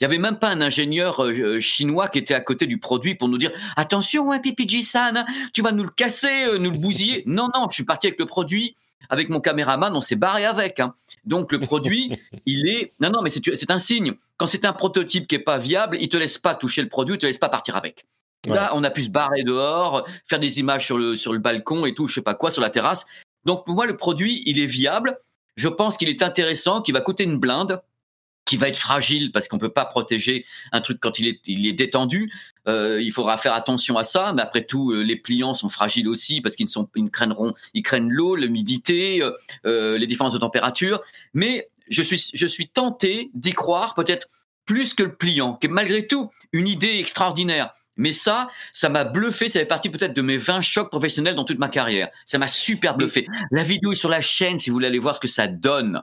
il 0.00 0.04
n'y 0.04 0.14
avait 0.14 0.18
même 0.18 0.38
pas 0.38 0.48
un 0.48 0.62
ingénieur 0.62 1.22
euh, 1.22 1.30
euh, 1.30 1.60
chinois 1.60 2.08
qui 2.08 2.18
était 2.18 2.32
à 2.32 2.40
côté 2.40 2.66
du 2.66 2.78
produit 2.78 3.14
pour 3.16 3.28
nous 3.28 3.36
dire 3.36 3.52
attention, 3.76 4.32
hein, 4.32 4.38
PPG-san, 4.38 5.14
hein, 5.14 5.26
tu 5.52 5.60
vas 5.60 5.72
nous 5.72 5.84
le 5.84 5.90
casser, 5.90 6.44
euh, 6.46 6.56
nous 6.56 6.70
le 6.70 6.78
bousiller. 6.78 7.22
non, 7.26 7.50
non, 7.54 7.66
je 7.68 7.74
suis 7.74 7.84
parti 7.84 8.06
avec 8.06 8.18
le 8.18 8.24
produit, 8.24 8.76
avec 9.10 9.28
mon 9.28 9.40
caméraman, 9.40 9.94
on 9.94 10.00
s'est 10.00 10.16
barré 10.16 10.46
avec. 10.46 10.80
Hein. 10.80 10.94
Donc 11.24 11.52
le 11.52 11.60
produit, 11.60 12.16
il 12.46 12.66
est. 12.66 12.94
Non, 12.98 13.10
non, 13.10 13.20
mais 13.20 13.28
c'est 13.28 13.70
un 13.70 13.78
signe. 13.78 14.14
Quand 14.38 14.46
c'est 14.46 14.64
un 14.64 14.72
prototype 14.72 15.26
qui 15.26 15.34
est 15.34 15.40
pas 15.40 15.58
viable, 15.58 15.98
il 16.00 16.08
te 16.08 16.16
laisse 16.16 16.38
pas 16.38 16.54
toucher 16.54 16.80
le 16.80 16.88
produit, 16.88 17.16
il 17.16 17.18
te 17.18 17.26
laisse 17.26 17.38
pas 17.38 17.50
partir 17.50 17.76
avec. 17.76 18.06
Là, 18.46 18.72
on 18.74 18.82
a 18.84 18.88
pu 18.88 19.02
se 19.02 19.10
barrer 19.10 19.42
dehors, 19.42 20.08
faire 20.24 20.38
des 20.38 20.60
images 20.60 20.86
sur 20.86 20.96
le, 20.96 21.14
sur 21.14 21.34
le 21.34 21.38
balcon 21.38 21.84
et 21.84 21.92
tout, 21.92 22.08
je 22.08 22.14
sais 22.14 22.22
pas 22.22 22.34
quoi, 22.34 22.50
sur 22.50 22.62
la 22.62 22.70
terrasse. 22.70 23.04
Donc 23.44 23.66
pour 23.66 23.74
moi, 23.74 23.84
le 23.84 23.98
produit, 23.98 24.42
il 24.46 24.58
est 24.58 24.66
viable. 24.66 25.18
Je 25.56 25.68
pense 25.68 25.98
qu'il 25.98 26.08
est 26.08 26.22
intéressant, 26.22 26.80
qu'il 26.80 26.94
va 26.94 27.02
coûter 27.02 27.24
une 27.24 27.36
blinde 27.36 27.82
qui 28.50 28.56
va 28.56 28.66
être 28.66 28.76
fragile 28.76 29.30
parce 29.30 29.46
qu'on 29.46 29.58
peut 29.58 29.72
pas 29.72 29.84
protéger 29.84 30.44
un 30.72 30.80
truc 30.80 30.98
quand 31.00 31.20
il 31.20 31.28
est, 31.28 31.40
il 31.46 31.68
est 31.68 31.72
détendu. 31.72 32.32
Euh, 32.66 33.00
il 33.00 33.12
faudra 33.12 33.38
faire 33.38 33.54
attention 33.54 33.96
à 33.96 34.02
ça. 34.02 34.32
Mais 34.32 34.42
après 34.42 34.64
tout, 34.64 34.90
euh, 34.90 35.02
les 35.02 35.14
pliants 35.14 35.54
sont 35.54 35.68
fragiles 35.68 36.08
aussi 36.08 36.40
parce 36.40 36.56
qu'ils 36.56 36.68
sont, 36.68 36.88
ils 36.96 37.12
craignent 37.12 38.08
l'eau, 38.08 38.34
l'humidité, 38.34 39.22
euh, 39.64 39.98
les 39.98 40.06
différences 40.08 40.32
de 40.32 40.38
température. 40.38 41.00
Mais 41.32 41.68
je 41.88 42.02
suis, 42.02 42.32
je 42.34 42.46
suis 42.48 42.68
tenté 42.68 43.30
d'y 43.34 43.52
croire 43.52 43.94
peut-être 43.94 44.26
plus 44.64 44.94
que 44.94 45.04
le 45.04 45.14
pliant, 45.14 45.54
qui 45.54 45.68
est 45.68 45.70
malgré 45.70 46.08
tout 46.08 46.32
une 46.52 46.66
idée 46.66 46.98
extraordinaire. 46.98 47.72
Mais 47.94 48.12
ça, 48.12 48.48
ça 48.72 48.88
m'a 48.88 49.04
bluffé. 49.04 49.48
Ça 49.48 49.60
fait 49.60 49.66
partie 49.66 49.90
peut-être 49.90 50.14
de 50.14 50.22
mes 50.22 50.38
20 50.38 50.60
chocs 50.60 50.90
professionnels 50.90 51.36
dans 51.36 51.44
toute 51.44 51.60
ma 51.60 51.68
carrière. 51.68 52.08
Ça 52.26 52.38
m'a 52.38 52.48
super 52.48 52.96
bluffé. 52.96 53.28
La 53.52 53.62
vidéo 53.62 53.92
est 53.92 53.94
sur 53.94 54.08
la 54.08 54.20
chaîne 54.20 54.58
si 54.58 54.70
vous 54.70 54.74
voulez 54.74 54.88
aller 54.88 54.98
voir 54.98 55.14
ce 55.14 55.20
que 55.20 55.28
ça 55.28 55.46
donne. 55.46 56.02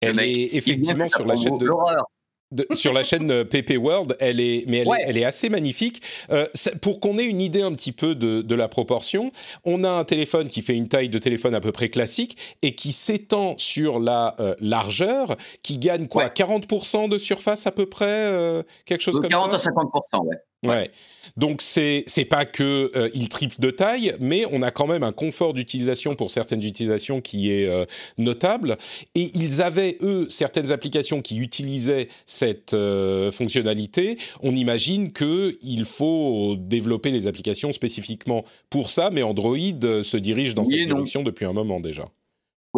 Elle 0.00 0.20
est 0.20 0.54
effectivement 0.54 1.08
sur 1.08 1.26
la 1.26 1.36
chaîne 1.36 1.58
de. 1.58 2.66
sur 2.72 2.92
la 2.92 3.02
chaîne 3.02 3.44
PP 3.44 3.76
World, 3.78 4.16
elle 4.20 4.40
est, 4.40 4.64
mais 4.68 4.84
elle, 5.04 5.16
est, 5.16 5.24
assez 5.24 5.48
magnifique. 5.50 6.02
Euh, 6.30 6.46
pour 6.80 7.00
qu'on 7.00 7.18
ait 7.18 7.26
une 7.26 7.40
idée 7.40 7.62
un 7.62 7.72
petit 7.72 7.92
peu 7.92 8.14
de, 8.14 8.54
la 8.54 8.68
proportion, 8.68 9.32
on 9.64 9.84
a 9.84 9.90
un 9.90 10.04
téléphone 10.04 10.46
qui 10.48 10.62
fait 10.62 10.74
une 10.74 10.88
taille 10.88 11.08
de 11.08 11.18
téléphone 11.18 11.54
à 11.54 11.60
peu 11.60 11.72
près 11.72 11.88
classique 11.88 12.38
et 12.62 12.74
qui 12.74 12.92
s'étend 12.92 13.56
sur 13.58 14.00
la 14.00 14.34
euh, 14.40 14.54
largeur, 14.60 15.36
qui 15.62 15.78
gagne 15.78 16.08
quoi 16.08 16.28
40% 16.28 17.08
de 17.08 17.18
surface 17.18 17.66
à 17.66 17.72
peu 17.72 17.86
près, 17.86 18.06
euh, 18.06 18.62
quelque 18.86 19.02
chose 19.02 19.20
comme 19.20 19.30
40 19.30 19.58
ça? 19.58 19.70
40% 19.70 19.80
à 20.12 20.18
50%, 20.20 20.26
ouais. 20.26 20.36
Ouais. 20.64 20.90
Donc 21.36 21.62
c'est 21.62 22.02
c'est 22.08 22.24
pas 22.24 22.44
que 22.44 22.90
euh, 22.96 23.10
il 23.14 23.28
triple 23.28 23.60
de 23.60 23.70
taille, 23.70 24.14
mais 24.18 24.44
on 24.50 24.62
a 24.62 24.72
quand 24.72 24.88
même 24.88 25.04
un 25.04 25.12
confort 25.12 25.54
d'utilisation 25.54 26.16
pour 26.16 26.32
certaines 26.32 26.64
utilisations 26.64 27.20
qui 27.20 27.52
est 27.52 27.66
euh, 27.66 27.84
notable. 28.16 28.76
Et 29.14 29.30
ils 29.34 29.62
avaient 29.62 29.98
eux 30.00 30.26
certaines 30.30 30.72
applications 30.72 31.22
qui 31.22 31.38
utilisaient 31.38 32.08
cette 32.26 32.74
euh, 32.74 33.30
fonctionnalité. 33.30 34.18
On 34.42 34.54
imagine 34.56 35.12
que 35.12 35.56
il 35.62 35.84
faut 35.84 36.56
développer 36.58 37.12
les 37.12 37.28
applications 37.28 37.70
spécifiquement 37.70 38.44
pour 38.68 38.90
ça, 38.90 39.10
mais 39.12 39.22
Android 39.22 39.56
se 39.56 40.16
dirige 40.16 40.56
dans 40.56 40.64
cette 40.64 40.86
direction 40.86 41.22
depuis 41.22 41.44
un 41.44 41.52
moment 41.52 41.78
déjà 41.78 42.10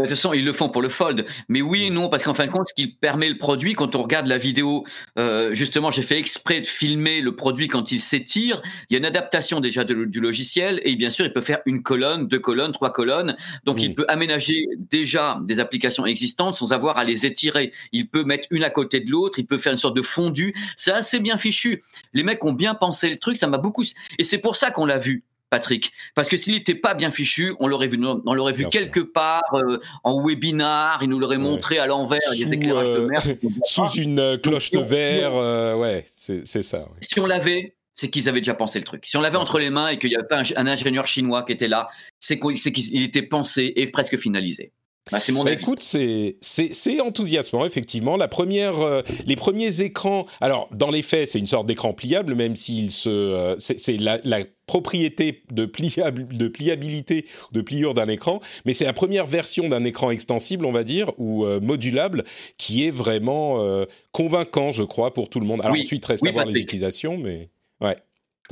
de 0.02 0.09
toute 0.09 0.16
façon, 0.16 0.33
ils 0.33 0.45
le 0.45 0.52
font 0.52 0.69
pour 0.69 0.83
le 0.83 0.88
fold. 0.88 1.26
Mais 1.49 1.62
oui 1.62 1.85
et 1.85 1.90
non, 1.90 2.09
parce 2.09 2.23
qu'en 2.23 2.35
fin 2.35 2.47
de 2.47 2.50
compte, 2.50 2.69
ce 2.69 2.75
qui 2.75 2.88
permet 2.88 3.28
le 3.28 3.38
produit, 3.38 3.75
quand 3.75 3.95
on 3.95 4.02
regarde 4.02 4.26
la 4.26 4.38
vidéo, 4.38 4.85
euh, 5.19 5.54
justement, 5.54 5.90
j'ai 5.90 6.02
fait 6.02 6.19
exprès 6.19 6.61
de 6.61 6.66
filmer 6.66 7.21
le 7.21 7.35
produit 7.35 7.69
quand 7.69 7.92
il 7.92 8.00
s'étire. 8.00 8.62
Il 8.88 8.95
y 8.95 8.97
a 8.97 8.99
une 8.99 9.04
adaptation 9.04 9.61
déjà 9.61 9.85
du 9.85 10.21
logiciel 10.21 10.80
et 10.85 10.97
bien 10.97 11.11
sûr, 11.11 11.25
il 11.25 11.33
peut 11.33 11.40
faire 11.40 11.61
une 11.66 11.83
colonne, 11.83 12.28
deux 12.28 12.38
colonnes, 12.38 12.73
trois 12.73 12.92
colonnes. 12.92 13.37
Donc, 13.64 13.83
il 13.83 13.95
peut 13.95 14.07
aménager 14.09 14.66
déjà 14.78 15.38
des 15.42 15.61
applications 15.61 16.07
existantes 16.07 16.54
sans 16.54 16.73
avoir 16.73 16.99
à 16.99 17.04
les 17.04 17.26
étirer. 17.26 17.73
Il 17.92 18.09
peut 18.09 18.25
mettre 18.25 18.47
une 18.50 18.64
à 18.64 18.71
côté 18.71 19.00
de 19.00 19.11
l'autre. 19.11 19.38
Il 19.38 19.47
peut 19.47 19.59
faire 19.59 19.73
une 19.73 19.78
sorte 19.78 19.97
de 19.97 20.02
fondu. 20.02 20.54
C'est 20.76 20.92
assez 20.92 21.21
bien 21.21 21.37
fichu. 21.37 21.83
Les 22.12 22.23
mecs 22.23 22.45
ont 22.45 22.52
bien 22.52 22.75
pensé 22.75 23.11
le 23.11 23.19
truc. 23.19 23.37
Ça 23.37 23.47
m'a 23.47 23.59
beaucoup. 23.59 23.85
Et 24.19 24.25
c'est 24.25 24.38
pour 24.38 24.57
ça 24.57 24.71
qu'on 24.71 24.87
l'a 24.87 24.99
vu. 24.99 25.25
Patrick. 25.50 25.92
Parce 26.14 26.28
que 26.28 26.37
s'il 26.37 26.54
n'était 26.54 26.76
pas 26.76 26.95
bien 26.95 27.11
fichu, 27.11 27.54
on 27.59 27.66
l'aurait 27.66 27.88
vu, 27.88 28.00
on 28.02 28.35
l'aurait 28.35 28.52
vu 28.52 28.69
quelque 28.69 29.00
part 29.00 29.42
euh, 29.52 29.80
en 30.04 30.25
webinar, 30.25 31.02
il 31.02 31.11
nous 31.11 31.19
l'aurait 31.19 31.38
montré 31.38 31.78
à 31.78 31.87
l'envers, 31.87 32.23
sous, 32.23 32.52
éclairages 32.52 32.88
de 32.88 33.07
mer. 33.07 33.23
sous 33.64 33.90
une 33.90 34.21
euh, 34.21 34.38
cloche 34.38 34.71
de 34.71 34.78
verre, 34.78 35.35
euh, 35.35 35.75
ouais, 35.75 36.07
c'est 36.14 36.45
ça. 36.62 36.87
Si 37.00 37.19
on 37.19 37.26
l'avait, 37.26 37.75
c'est 37.97 38.09
qu'ils 38.09 38.28
avaient 38.28 38.40
déjà 38.40 38.54
pensé 38.54 38.78
le 38.78 38.85
truc. 38.85 39.04
Si 39.07 39.16
on 39.16 39.21
l'avait 39.21 39.37
entre 39.37 39.59
les 39.59 39.71
mains 39.71 39.88
et 39.88 39.99
qu'il 39.99 40.12
y 40.12 40.16
avait 40.16 40.26
pas 40.26 40.42
un, 40.57 40.66
ingénieur 40.66 41.07
chinois 41.07 41.42
qui 41.42 41.52
était 41.52 41.69
là, 41.69 41.88
c'est 42.21 42.38
qu'il 42.38 43.02
était 43.02 43.23
pensé 43.23 43.73
et 43.75 43.88
presque 43.88 44.16
finalisé. 44.16 44.73
Bah, 45.11 45.19
c'est 45.19 45.33
mon 45.33 45.42
bah, 45.42 45.50
avis. 45.50 45.62
Écoute, 45.62 45.80
c'est 45.83 47.00
enthousiasmant 47.00 47.66
effectivement. 47.66 48.16
La 48.16 48.28
première, 48.28 49.02
les 49.26 49.37
premiers 49.37 49.80
écrans. 49.80 50.26
Alors 50.40 50.69
dans 50.71 50.90
les 50.90 51.02
faits, 51.02 51.30
c'est 51.30 51.40
une 51.40 51.49
sorte 51.49 51.66
d'écran 51.66 51.92
pliable, 51.92 52.37
même 52.37 52.54
s'il 52.54 52.90
se, 52.92 53.57
c'est 53.59 53.97
la, 53.97 54.21
la 54.23 54.45
propriété 54.71 55.43
de, 55.50 55.65
de 55.65 56.49
pliabilité, 56.49 57.27
de 57.50 57.61
pliure 57.61 57.93
d'un 57.93 58.07
écran, 58.07 58.41
mais 58.65 58.73
c'est 58.73 58.85
la 58.85 58.93
première 58.93 59.27
version 59.27 59.69
d'un 59.69 59.83
écran 59.83 60.12
extensible, 60.12 60.65
on 60.65 60.71
va 60.71 60.85
dire, 60.85 61.11
ou 61.19 61.45
euh, 61.45 61.59
modulable, 61.61 62.23
qui 62.57 62.87
est 62.87 62.93
vraiment 62.93 63.61
euh, 63.61 63.85
convaincant, 64.12 64.71
je 64.71 64.85
crois, 64.85 65.12
pour 65.12 65.29
tout 65.29 65.41
le 65.41 65.47
monde. 65.47 65.61
Alors 65.65 65.77
ensuite, 65.77 66.07
reste 66.07 66.25
à 66.25 66.31
voir 66.31 66.47
les 66.47 66.61
utilisations, 66.61 67.19
mais 67.19 67.50
ouais. 67.81 67.97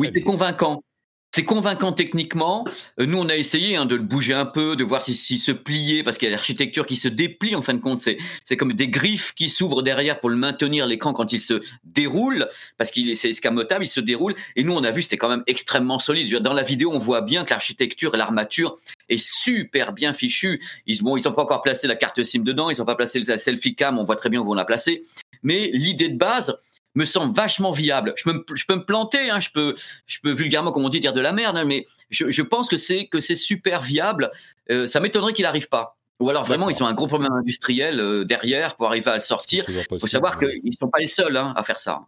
Oui, 0.01 0.09
c'est 0.13 0.23
convaincant. 0.23 0.83
C'est 1.31 1.45
convaincant 1.45 1.93
techniquement. 1.93 2.67
Euh, 2.99 3.07
nous, 3.07 3.19
on 3.19 3.29
a 3.29 3.37
essayé 3.37 3.77
hein, 3.77 3.85
de 3.85 3.95
le 3.97 4.03
bouger 4.03 4.33
un 4.33 4.47
peu, 4.47 4.77
de 4.77 4.85
voir 4.85 5.03
s'il 5.03 5.15
si, 5.15 5.39
se 5.39 5.53
pliait, 5.53 6.03
parce 6.03 6.17
qu'il 6.17 6.27
y 6.27 6.33
a 6.33 6.35
l'architecture 6.35 6.87
qui 6.87 6.97
se 6.97 7.07
déplie. 7.07 7.55
En 7.55 7.61
fin 7.61 7.75
de 7.75 7.81
compte, 7.81 7.99
c'est 7.99 8.57
comme 8.57 8.73
des 8.73 8.89
griffes 8.89 9.35
qui 9.35 9.51
s'ouvrent 9.51 9.83
derrière 9.83 10.21
pour 10.21 10.31
le 10.31 10.37
maintenir 10.37 10.87
l'écran 10.87 11.13
quand 11.13 11.33
il 11.33 11.41
se 11.41 11.61
déroule, 11.85 12.49
parce 12.79 12.91
qu'il 12.91 13.11
est 13.11 13.25
escamotable, 13.25 13.85
il 13.85 13.89
se 13.89 14.01
déroule. 14.01 14.35
Et 14.57 14.65
nous, 14.65 14.73
on 14.73 14.83
a 14.85 14.91
vu, 14.91 15.03
c'était 15.03 15.19
quand 15.19 15.29
même 15.29 15.45
extrêmement 15.47 15.99
solide. 15.99 16.35
Dans 16.37 16.55
la 16.55 16.63
vidéo, 16.63 16.93
on 16.95 16.99
voit 16.99 17.21
bien 17.21 17.45
que 17.45 17.51
l'architecture 17.51 18.15
et 18.15 18.19
l'armature 18.19 18.77
est 19.11 19.23
super 19.23 19.93
bien 19.93 20.15
fichue. 20.15 20.63
Ils, 20.87 21.03
bon, 21.03 21.17
ils 21.19 21.25
n'ont 21.25 21.35
pas 21.35 21.43
encore 21.43 21.63
placé 21.63 21.87
la 21.87 21.97
carte 21.97 22.23
SIM 22.23 22.41
dedans, 22.41 22.71
ils 22.71 22.79
n'ont 22.79 22.87
pas 22.87 22.97
placé 22.97 23.21
la 23.21 23.37
selfie 23.37 23.75
cam. 23.75 23.99
On 23.99 24.05
voit 24.05 24.17
très 24.17 24.31
bien 24.31 24.41
où 24.41 24.51
on 24.51 24.55
l'a 24.55 24.65
placé. 24.65 25.03
Mais 25.43 25.71
l'idée 25.73 26.09
de 26.09 26.17
base, 26.17 26.59
me 26.95 27.05
semble 27.05 27.35
vachement 27.35 27.71
viable. 27.71 28.15
Je 28.17 28.25
peux, 28.25 28.45
je 28.55 28.65
peux 28.65 28.77
me 28.77 28.85
planter, 28.85 29.31
hein, 29.31 29.41
je, 29.41 29.51
peux, 29.51 29.75
je 30.07 30.19
peux 30.23 30.33
vulgairement, 30.33 30.73
comme 30.73 30.85
on 30.85 30.89
dit, 30.89 31.01
dire 31.01 31.13
de 31.13 31.21
la 31.21 31.33
merde, 31.33 31.57
hein, 31.57 31.65
mais 31.65 31.87
je, 32.11 32.31
je, 32.31 32.43
pense 32.43 32.69
que 32.69 32.77
c'est 32.77 33.07
que 33.07 33.21
c'est 33.21 33.37
super 33.37 33.83
viable. 33.83 34.31
Euh, 34.71 34.87
ça 34.87 35.01
m'étonnerait 35.01 35.33
qu'il 35.33 35.45
n'arrive 35.45 35.69
pas. 35.69 35.97
Ou 36.21 36.31
alors 36.31 36.45
vraiment, 36.45 36.69
ils 36.69 36.83
ont 36.83 36.87
un 36.87 36.95
gros 36.95 37.07
problème 37.07 37.33
industriel 37.33 38.01
euh, 38.01 38.25
derrière 38.25 38.75
pour 38.75 38.89
arriver 38.89 39.11
à 39.11 39.15
le 39.15 39.21
sortir. 39.21 39.65
Il 39.69 39.99
faut 40.01 40.07
savoir 40.07 40.39
qu'ils 40.39 40.61
ne 40.65 40.73
sont 40.73 40.89
pas 40.89 40.99
les 40.99 41.07
seuls 41.07 41.37
hein, 41.37 41.53
à 41.57 41.63
faire 41.63 41.79
ça. 41.79 42.01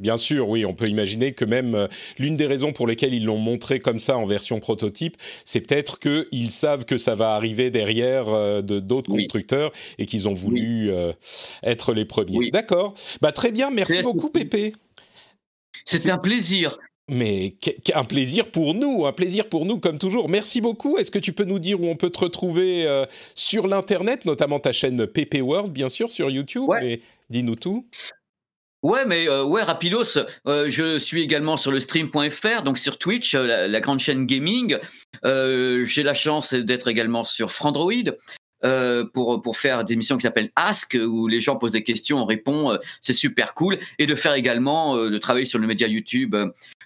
Bien 0.00 0.16
sûr, 0.16 0.48
oui, 0.48 0.64
on 0.64 0.74
peut 0.74 0.88
imaginer 0.88 1.32
que 1.32 1.44
même 1.44 1.74
euh, 1.74 1.88
l'une 2.20 2.36
des 2.36 2.46
raisons 2.46 2.72
pour 2.72 2.86
lesquelles 2.86 3.14
ils 3.14 3.24
l'ont 3.24 3.38
montré 3.38 3.80
comme 3.80 3.98
ça 3.98 4.16
en 4.16 4.26
version 4.26 4.60
prototype, 4.60 5.16
c'est 5.44 5.60
peut-être 5.60 5.98
qu'ils 5.98 6.52
savent 6.52 6.84
que 6.84 6.98
ça 6.98 7.16
va 7.16 7.34
arriver 7.34 7.72
derrière 7.72 8.28
euh, 8.28 8.62
de 8.62 8.78
d'autres 8.78 9.10
constructeurs 9.10 9.72
et 9.98 10.06
qu'ils 10.06 10.28
ont 10.28 10.32
voulu 10.32 10.92
euh, 10.92 11.12
être 11.64 11.94
les 11.94 12.04
premiers. 12.04 12.50
D'accord. 12.52 12.94
Bah 13.20 13.32
très 13.32 13.50
bien, 13.50 13.72
merci 13.72 14.00
beaucoup 14.02 14.30
Pépé. 14.30 14.72
C'était 15.84 16.12
un 16.12 16.18
plaisir. 16.18 16.78
Mais 17.10 17.56
un 17.92 18.04
plaisir 18.04 18.52
pour 18.52 18.74
nous, 18.74 19.04
un 19.04 19.12
plaisir 19.12 19.48
pour 19.48 19.64
nous 19.64 19.80
comme 19.80 19.98
toujours. 19.98 20.28
Merci 20.28 20.60
beaucoup. 20.60 20.96
Est-ce 20.98 21.10
que 21.10 21.18
tu 21.18 21.32
peux 21.32 21.44
nous 21.44 21.58
dire 21.58 21.80
où 21.80 21.86
on 21.86 21.96
peut 21.96 22.10
te 22.10 22.20
retrouver 22.20 22.86
sur 23.34 23.66
l'internet, 23.66 24.26
notamment 24.26 24.60
ta 24.60 24.72
chaîne 24.72 25.06
PP 25.06 25.40
World, 25.40 25.72
bien 25.72 25.88
sûr, 25.88 26.10
sur 26.10 26.28
YouTube. 26.28 26.68
Mais 26.82 27.00
dis-nous 27.30 27.56
tout. 27.56 27.86
Ouais, 28.84 29.04
mais 29.06 29.28
euh, 29.28 29.42
ouais, 29.42 29.62
Rapidos, 29.64 30.18
euh, 30.46 30.70
je 30.70 31.00
suis 31.00 31.20
également 31.20 31.56
sur 31.56 31.72
le 31.72 31.80
stream.fr, 31.80 32.62
donc 32.62 32.78
sur 32.78 32.96
Twitch, 32.96 33.34
euh, 33.34 33.66
la, 33.66 33.80
grande 33.80 33.98
chaîne 33.98 34.24
gaming. 34.24 34.78
J'ai 35.24 36.02
la 36.04 36.14
chance 36.14 36.54
d'être 36.54 36.86
également 36.86 37.24
sur 37.24 37.50
Frandroid. 37.50 37.92
pour 39.12 39.42
pour 39.42 39.56
faire 39.56 39.84
des 39.84 39.96
missions 39.96 40.16
qui 40.16 40.22
s'appellent 40.22 40.52
Ask 40.54 40.96
où 41.00 41.26
les 41.26 41.40
gens 41.40 41.56
posent 41.56 41.72
des 41.72 41.82
questions, 41.82 42.18
on 42.22 42.24
répond, 42.24 42.78
c'est 43.00 43.12
super 43.12 43.54
cool, 43.54 43.78
et 43.98 44.06
de 44.06 44.14
faire 44.14 44.34
également 44.34 44.96
de 44.96 45.18
travailler 45.18 45.46
sur 45.46 45.58
le 45.58 45.66
média 45.66 45.88
YouTube 45.88 46.36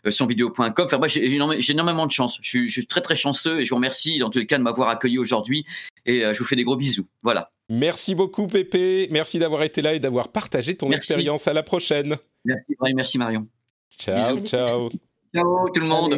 sur 0.09 0.27
vidéo.com. 0.27 0.73
Enfin, 0.79 0.99
moi 0.99 1.09
j'ai 1.09 1.71
énormément 1.71 2.07
de 2.07 2.13
chance. 2.13 2.39
Je 2.41 2.49
suis, 2.49 2.69
je 2.69 2.73
suis, 2.73 2.87
très 2.87 3.03
très 3.03 3.17
chanceux 3.17 3.61
et 3.61 3.67
je 3.67 3.71
vous 3.71 3.77
remercie 3.77 4.19
dans 4.19 4.31
tous 4.31 4.39
les 4.39 4.47
cas 4.47 4.57
de 4.57 4.63
m'avoir 4.63 4.89
accueilli 4.89 5.19
aujourd'hui 5.19 5.67
et 6.07 6.21
je 6.21 6.39
vous 6.39 6.47
fais 6.47 6.57
des 6.57 6.65
gros 6.65 6.77
bisous. 6.77 7.07
Voilà. 7.23 7.51
Merci 7.75 8.15
beaucoup, 8.15 8.49
Pépé. 8.49 9.09
Merci 9.11 9.39
d'avoir 9.39 9.63
été 9.63 9.81
là 9.81 9.95
et 9.95 9.99
d'avoir 9.99 10.29
partagé 10.29 10.75
ton 10.75 10.93
expérience. 10.93 11.49
À 11.49 11.55
la 11.55 11.63
prochaine. 11.63 12.19
Merci, 12.45 12.77
merci 12.95 13.17
Marion. 13.17 13.47
Ciao, 13.89 14.41
ciao. 14.41 14.91
Ciao 15.35 15.71
tout 15.71 15.81
le 15.81 15.87
monde. 15.87 16.15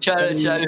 Ciao, 0.00 0.32
ciao. 0.34 0.64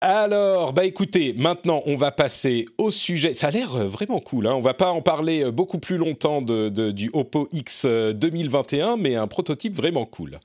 Alors, 0.00 0.72
bah 0.72 0.86
écoutez, 0.86 1.34
maintenant 1.36 1.82
on 1.84 1.96
va 1.96 2.10
passer 2.10 2.64
au 2.78 2.90
sujet. 2.90 3.34
Ça 3.34 3.48
a 3.48 3.50
l'air 3.50 3.76
euh, 3.76 3.86
vraiment 3.86 4.20
cool. 4.20 4.46
Hein 4.46 4.54
on 4.54 4.60
va 4.60 4.72
pas 4.72 4.92
en 4.92 5.02
parler 5.02 5.44
euh, 5.44 5.50
beaucoup 5.50 5.78
plus 5.78 5.98
longtemps 5.98 6.40
de, 6.40 6.70
du 6.90 7.10
Oppo 7.12 7.48
X 7.52 7.84
2021, 7.84 8.92
euh, 8.92 8.96
mais 8.98 9.16
un 9.16 9.26
prototype 9.26 9.74
vraiment 9.74 10.06
cool. 10.06 10.38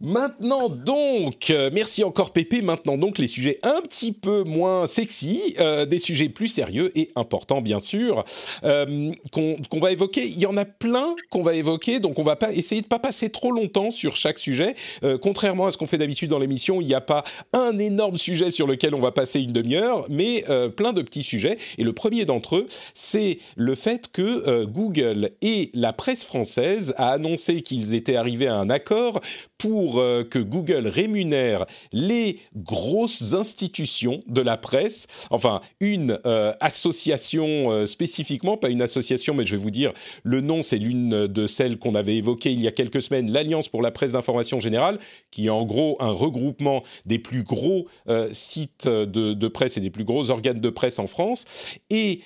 Maintenant 0.00 0.68
donc, 0.68 1.50
euh, 1.50 1.70
merci 1.72 2.02
encore 2.02 2.32
Pépé, 2.32 2.62
maintenant 2.62 2.98
donc 2.98 3.18
les 3.18 3.28
sujets 3.28 3.60
un 3.62 3.80
petit 3.80 4.10
peu 4.10 4.42
moins 4.42 4.86
sexy, 4.86 5.54
euh, 5.60 5.86
des 5.86 6.00
sujets 6.00 6.28
plus 6.28 6.48
sérieux 6.48 6.90
et 6.98 7.10
importants 7.14 7.62
bien 7.62 7.78
sûr, 7.78 8.24
euh, 8.64 9.12
qu'on 9.32 9.80
va 9.80 9.92
évoquer. 9.92 10.26
Il 10.26 10.38
y 10.40 10.46
en 10.46 10.56
a 10.56 10.64
plein 10.64 11.14
qu'on 11.30 11.42
va 11.42 11.54
évoquer, 11.54 12.00
donc 12.00 12.18
on 12.18 12.24
va 12.24 12.34
pas 12.34 12.52
essayer 12.52 12.82
de 12.82 12.88
pas 12.88 12.98
passer 12.98 13.30
trop 13.30 13.52
longtemps 13.52 13.92
sur 13.92 14.16
chaque 14.16 14.38
sujet. 14.38 14.74
contrairement 15.22 15.66
à 15.66 15.70
ce 15.70 15.78
qu'on 15.78 15.86
fait 15.86 15.98
d'habitude 15.98 16.30
dans 16.30 16.38
l'émission, 16.38 16.80
il 16.80 16.86
n'y 16.86 16.94
a 16.94 17.00
pas 17.00 17.22
un 17.52 17.78
énorme 17.78 18.16
sujet 18.16 18.50
sur 18.50 18.66
lequel 18.66 18.94
on 18.94 19.00
va 19.00 19.12
passer 19.12 19.40
une 19.40 19.52
demi-heure, 19.52 20.06
mais 20.08 20.44
plein 20.76 20.92
de 20.92 21.02
petits 21.02 21.22
sujets. 21.22 21.56
Et 21.78 21.84
le 21.84 21.92
premier 21.92 22.24
d'entre 22.24 22.56
eux, 22.56 22.66
c'est 22.94 23.38
le 23.56 23.74
fait 23.74 24.10
que 24.10 24.64
Google 24.64 25.30
et 25.42 25.70
la 25.74 25.92
presse 25.92 26.24
française 26.24 26.94
a 26.96 27.10
annoncé 27.10 27.62
qu'ils 27.62 27.94
étaient 27.94 28.16
arrivés 28.16 28.48
à 28.48 28.56
un 28.56 28.70
accord 28.70 29.20
pour 29.58 29.98
euh, 29.98 30.24
que 30.24 30.38
Google 30.38 30.88
rémunère 30.88 31.66
les 31.92 32.40
grosses 32.56 33.34
institutions 33.34 34.20
de 34.26 34.40
la 34.40 34.56
presse, 34.56 35.06
enfin 35.30 35.60
une 35.80 36.18
euh, 36.26 36.52
association 36.60 37.70
euh, 37.70 37.86
spécifiquement, 37.86 38.56
pas 38.56 38.68
une 38.68 38.82
association, 38.82 39.34
mais 39.34 39.46
je 39.46 39.52
vais 39.52 39.62
vous 39.62 39.70
dire, 39.70 39.92
le 40.22 40.40
nom 40.40 40.62
c'est 40.62 40.78
l'une 40.78 41.26
de 41.26 41.46
celles 41.46 41.78
qu'on 41.78 41.94
avait 41.94 42.16
évoquées 42.16 42.52
il 42.52 42.60
y 42.60 42.68
a 42.68 42.72
quelques 42.72 43.02
semaines, 43.02 43.30
l'Alliance 43.30 43.68
pour 43.68 43.82
la 43.82 43.90
presse 43.90 44.12
d'information 44.12 44.60
générale, 44.60 44.98
qui 45.30 45.46
est 45.46 45.50
en 45.50 45.64
gros 45.64 45.96
un 46.00 46.10
regroupement 46.10 46.82
des 47.06 47.18
plus 47.18 47.42
gros 47.42 47.86
sites 48.32 48.88
de, 48.88 49.48
presse 49.48 49.76
et 49.76 49.80
des 49.80 49.90
plus 49.90 50.04
gros 50.04 50.30
organes 50.30 50.60
de 50.60 50.70
presse 50.70 50.98
en 50.98 51.06
France. 51.06 51.44
Et 51.90 52.20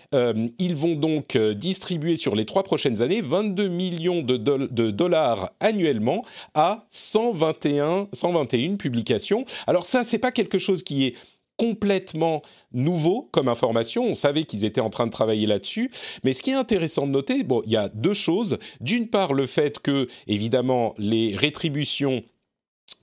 ils 0.58 0.74
vont 0.74 0.94
donc 0.94 1.36
distribuer 1.36 2.16
sur 2.16 2.34
les 2.34 2.44
trois 2.44 2.62
prochaines 2.62 3.02
années 3.02 3.20
22 3.20 3.68
millions 3.68 4.22
de, 4.22 4.36
dollars 4.90 5.50
annuellement 5.60 6.24
à 6.54 6.84
100 6.88 7.17
121, 7.18 8.08
121 8.12 8.76
publications. 8.76 9.44
Alors 9.66 9.84
ça, 9.84 10.04
c'est 10.04 10.18
pas 10.18 10.30
quelque 10.30 10.58
chose 10.58 10.84
qui 10.84 11.06
est 11.06 11.16
complètement 11.56 12.42
nouveau 12.72 13.28
comme 13.32 13.48
information. 13.48 14.04
On 14.04 14.14
savait 14.14 14.44
qu'ils 14.44 14.64
étaient 14.64 14.80
en 14.80 14.90
train 14.90 15.06
de 15.06 15.10
travailler 15.10 15.48
là-dessus. 15.48 15.90
Mais 16.22 16.32
ce 16.32 16.42
qui 16.42 16.50
est 16.50 16.54
intéressant 16.54 17.08
de 17.08 17.12
noter, 17.12 17.44
il 17.66 17.72
y 17.72 17.76
a 17.76 17.88
deux 17.88 18.14
choses. 18.14 18.58
D'une 18.80 19.08
part, 19.08 19.34
le 19.34 19.46
fait 19.46 19.80
que, 19.80 20.06
évidemment, 20.28 20.94
les 20.96 21.34
rétributions 21.34 22.22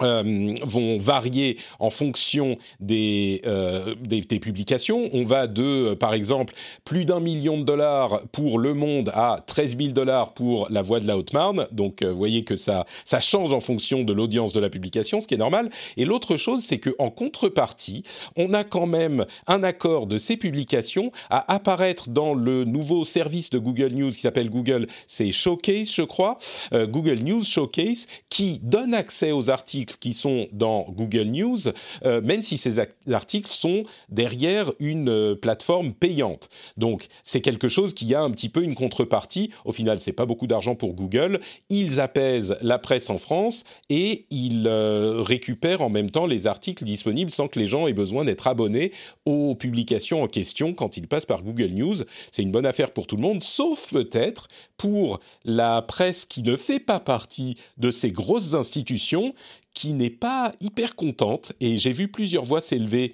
euh, 0.01 0.53
vont 0.61 0.97
varier 0.97 1.57
en 1.79 1.89
fonction 1.89 2.57
des, 2.81 3.41
euh, 3.45 3.95
des, 4.01 4.19
des, 4.19 4.39
publications. 4.39 5.09
On 5.13 5.23
va 5.23 5.47
de, 5.47 5.63
euh, 5.63 5.95
par 5.95 6.13
exemple, 6.13 6.53
plus 6.83 7.05
d'un 7.05 7.21
million 7.21 7.57
de 7.57 7.63
dollars 7.63 8.19
pour 8.33 8.59
Le 8.59 8.73
Monde 8.73 9.09
à 9.13 9.39
13 9.47 9.77
000 9.77 9.89
dollars 9.93 10.33
pour 10.33 10.67
La 10.69 10.81
Voix 10.81 10.99
de 10.99 11.07
la 11.07 11.17
Haute-Marne. 11.17 11.65
Donc, 11.71 12.03
vous 12.03 12.17
voyez 12.17 12.43
que 12.43 12.57
ça, 12.57 12.85
ça 13.05 13.21
change 13.21 13.53
en 13.53 13.61
fonction 13.61 14.03
de 14.03 14.11
l'audience 14.11 14.51
de 14.51 14.59
la 14.59 14.69
publication, 14.69 15.21
ce 15.21 15.27
qui 15.27 15.35
est 15.35 15.37
normal. 15.37 15.69
Et 15.95 16.03
l'autre 16.03 16.35
chose, 16.35 16.61
c'est 16.61 16.79
qu'en 16.79 17.09
contrepartie, 17.09 18.03
on 18.35 18.53
a 18.53 18.65
quand 18.65 18.87
même 18.87 19.25
un 19.47 19.63
accord 19.63 20.07
de 20.07 20.17
ces 20.17 20.35
publications 20.35 21.13
à 21.29 21.53
apparaître 21.53 22.09
dans 22.09 22.33
le 22.33 22.65
nouveau 22.65 23.05
service 23.05 23.49
de 23.49 23.59
Google 23.59 23.93
News 23.93 24.11
qui 24.11 24.19
s'appelle 24.19 24.49
Google, 24.49 24.87
c'est 25.07 25.31
Showcase, 25.31 25.93
je 25.93 26.01
crois, 26.01 26.37
Google 26.73 27.19
News 27.19 27.45
Showcase, 27.45 28.07
qui 28.29 28.59
donne 28.61 28.93
accès 28.93 29.31
aux 29.31 29.49
articles 29.49 29.84
qui 29.99 30.13
sont 30.13 30.47
dans 30.51 30.87
Google 30.89 31.27
News, 31.27 31.57
euh, 32.05 32.21
même 32.21 32.41
si 32.41 32.57
ces 32.57 32.79
articles 33.11 33.49
sont 33.49 33.83
derrière 34.09 34.71
une 34.79 35.09
euh, 35.09 35.35
plateforme 35.35 35.93
payante. 35.93 36.49
Donc 36.77 37.07
c'est 37.23 37.41
quelque 37.41 37.69
chose 37.69 37.93
qui 37.93 38.13
a 38.13 38.21
un 38.21 38.31
petit 38.31 38.49
peu 38.49 38.63
une 38.63 38.75
contrepartie. 38.75 39.51
Au 39.65 39.71
final, 39.71 39.99
c'est 39.99 40.13
pas 40.13 40.25
beaucoup 40.25 40.47
d'argent 40.47 40.75
pour 40.75 40.93
Google. 40.93 41.39
Ils 41.69 41.99
apaisent 41.99 42.57
la 42.61 42.79
presse 42.79 43.09
en 43.09 43.17
France 43.17 43.63
et 43.89 44.25
ils 44.29 44.67
euh, 44.67 45.21
récupèrent 45.21 45.81
en 45.81 45.89
même 45.89 46.11
temps 46.11 46.25
les 46.25 46.47
articles 46.47 46.83
disponibles 46.83 47.31
sans 47.31 47.47
que 47.47 47.59
les 47.59 47.67
gens 47.67 47.87
aient 47.87 47.93
besoin 47.93 48.25
d'être 48.25 48.47
abonnés 48.47 48.91
aux 49.25 49.55
publications 49.55 50.23
en 50.23 50.27
question 50.27 50.73
quand 50.73 50.97
ils 50.97 51.07
passent 51.07 51.25
par 51.25 51.43
Google 51.43 51.71
News. 51.71 51.95
C'est 52.31 52.41
une 52.41 52.51
bonne 52.51 52.65
affaire 52.65 52.91
pour 52.91 53.07
tout 53.07 53.15
le 53.15 53.21
monde, 53.21 53.43
sauf 53.43 53.91
peut-être 53.91 54.47
pour 54.77 55.19
la 55.43 55.81
presse 55.81 56.25
qui 56.25 56.43
ne 56.43 56.55
fait 56.55 56.79
pas 56.79 56.99
partie 56.99 57.55
de 57.77 57.91
ces 57.91 58.11
grosses 58.11 58.53
institutions 58.53 59.33
qui 59.75 59.93
n'est 59.93 60.09
pas 60.09 60.51
hyper 60.59 60.95
contente. 60.95 61.53
Et 61.59 61.77
j'ai 61.77 61.91
vu 61.91 62.07
plusieurs 62.07 62.43
voix 62.43 62.61
s'élever 62.61 63.13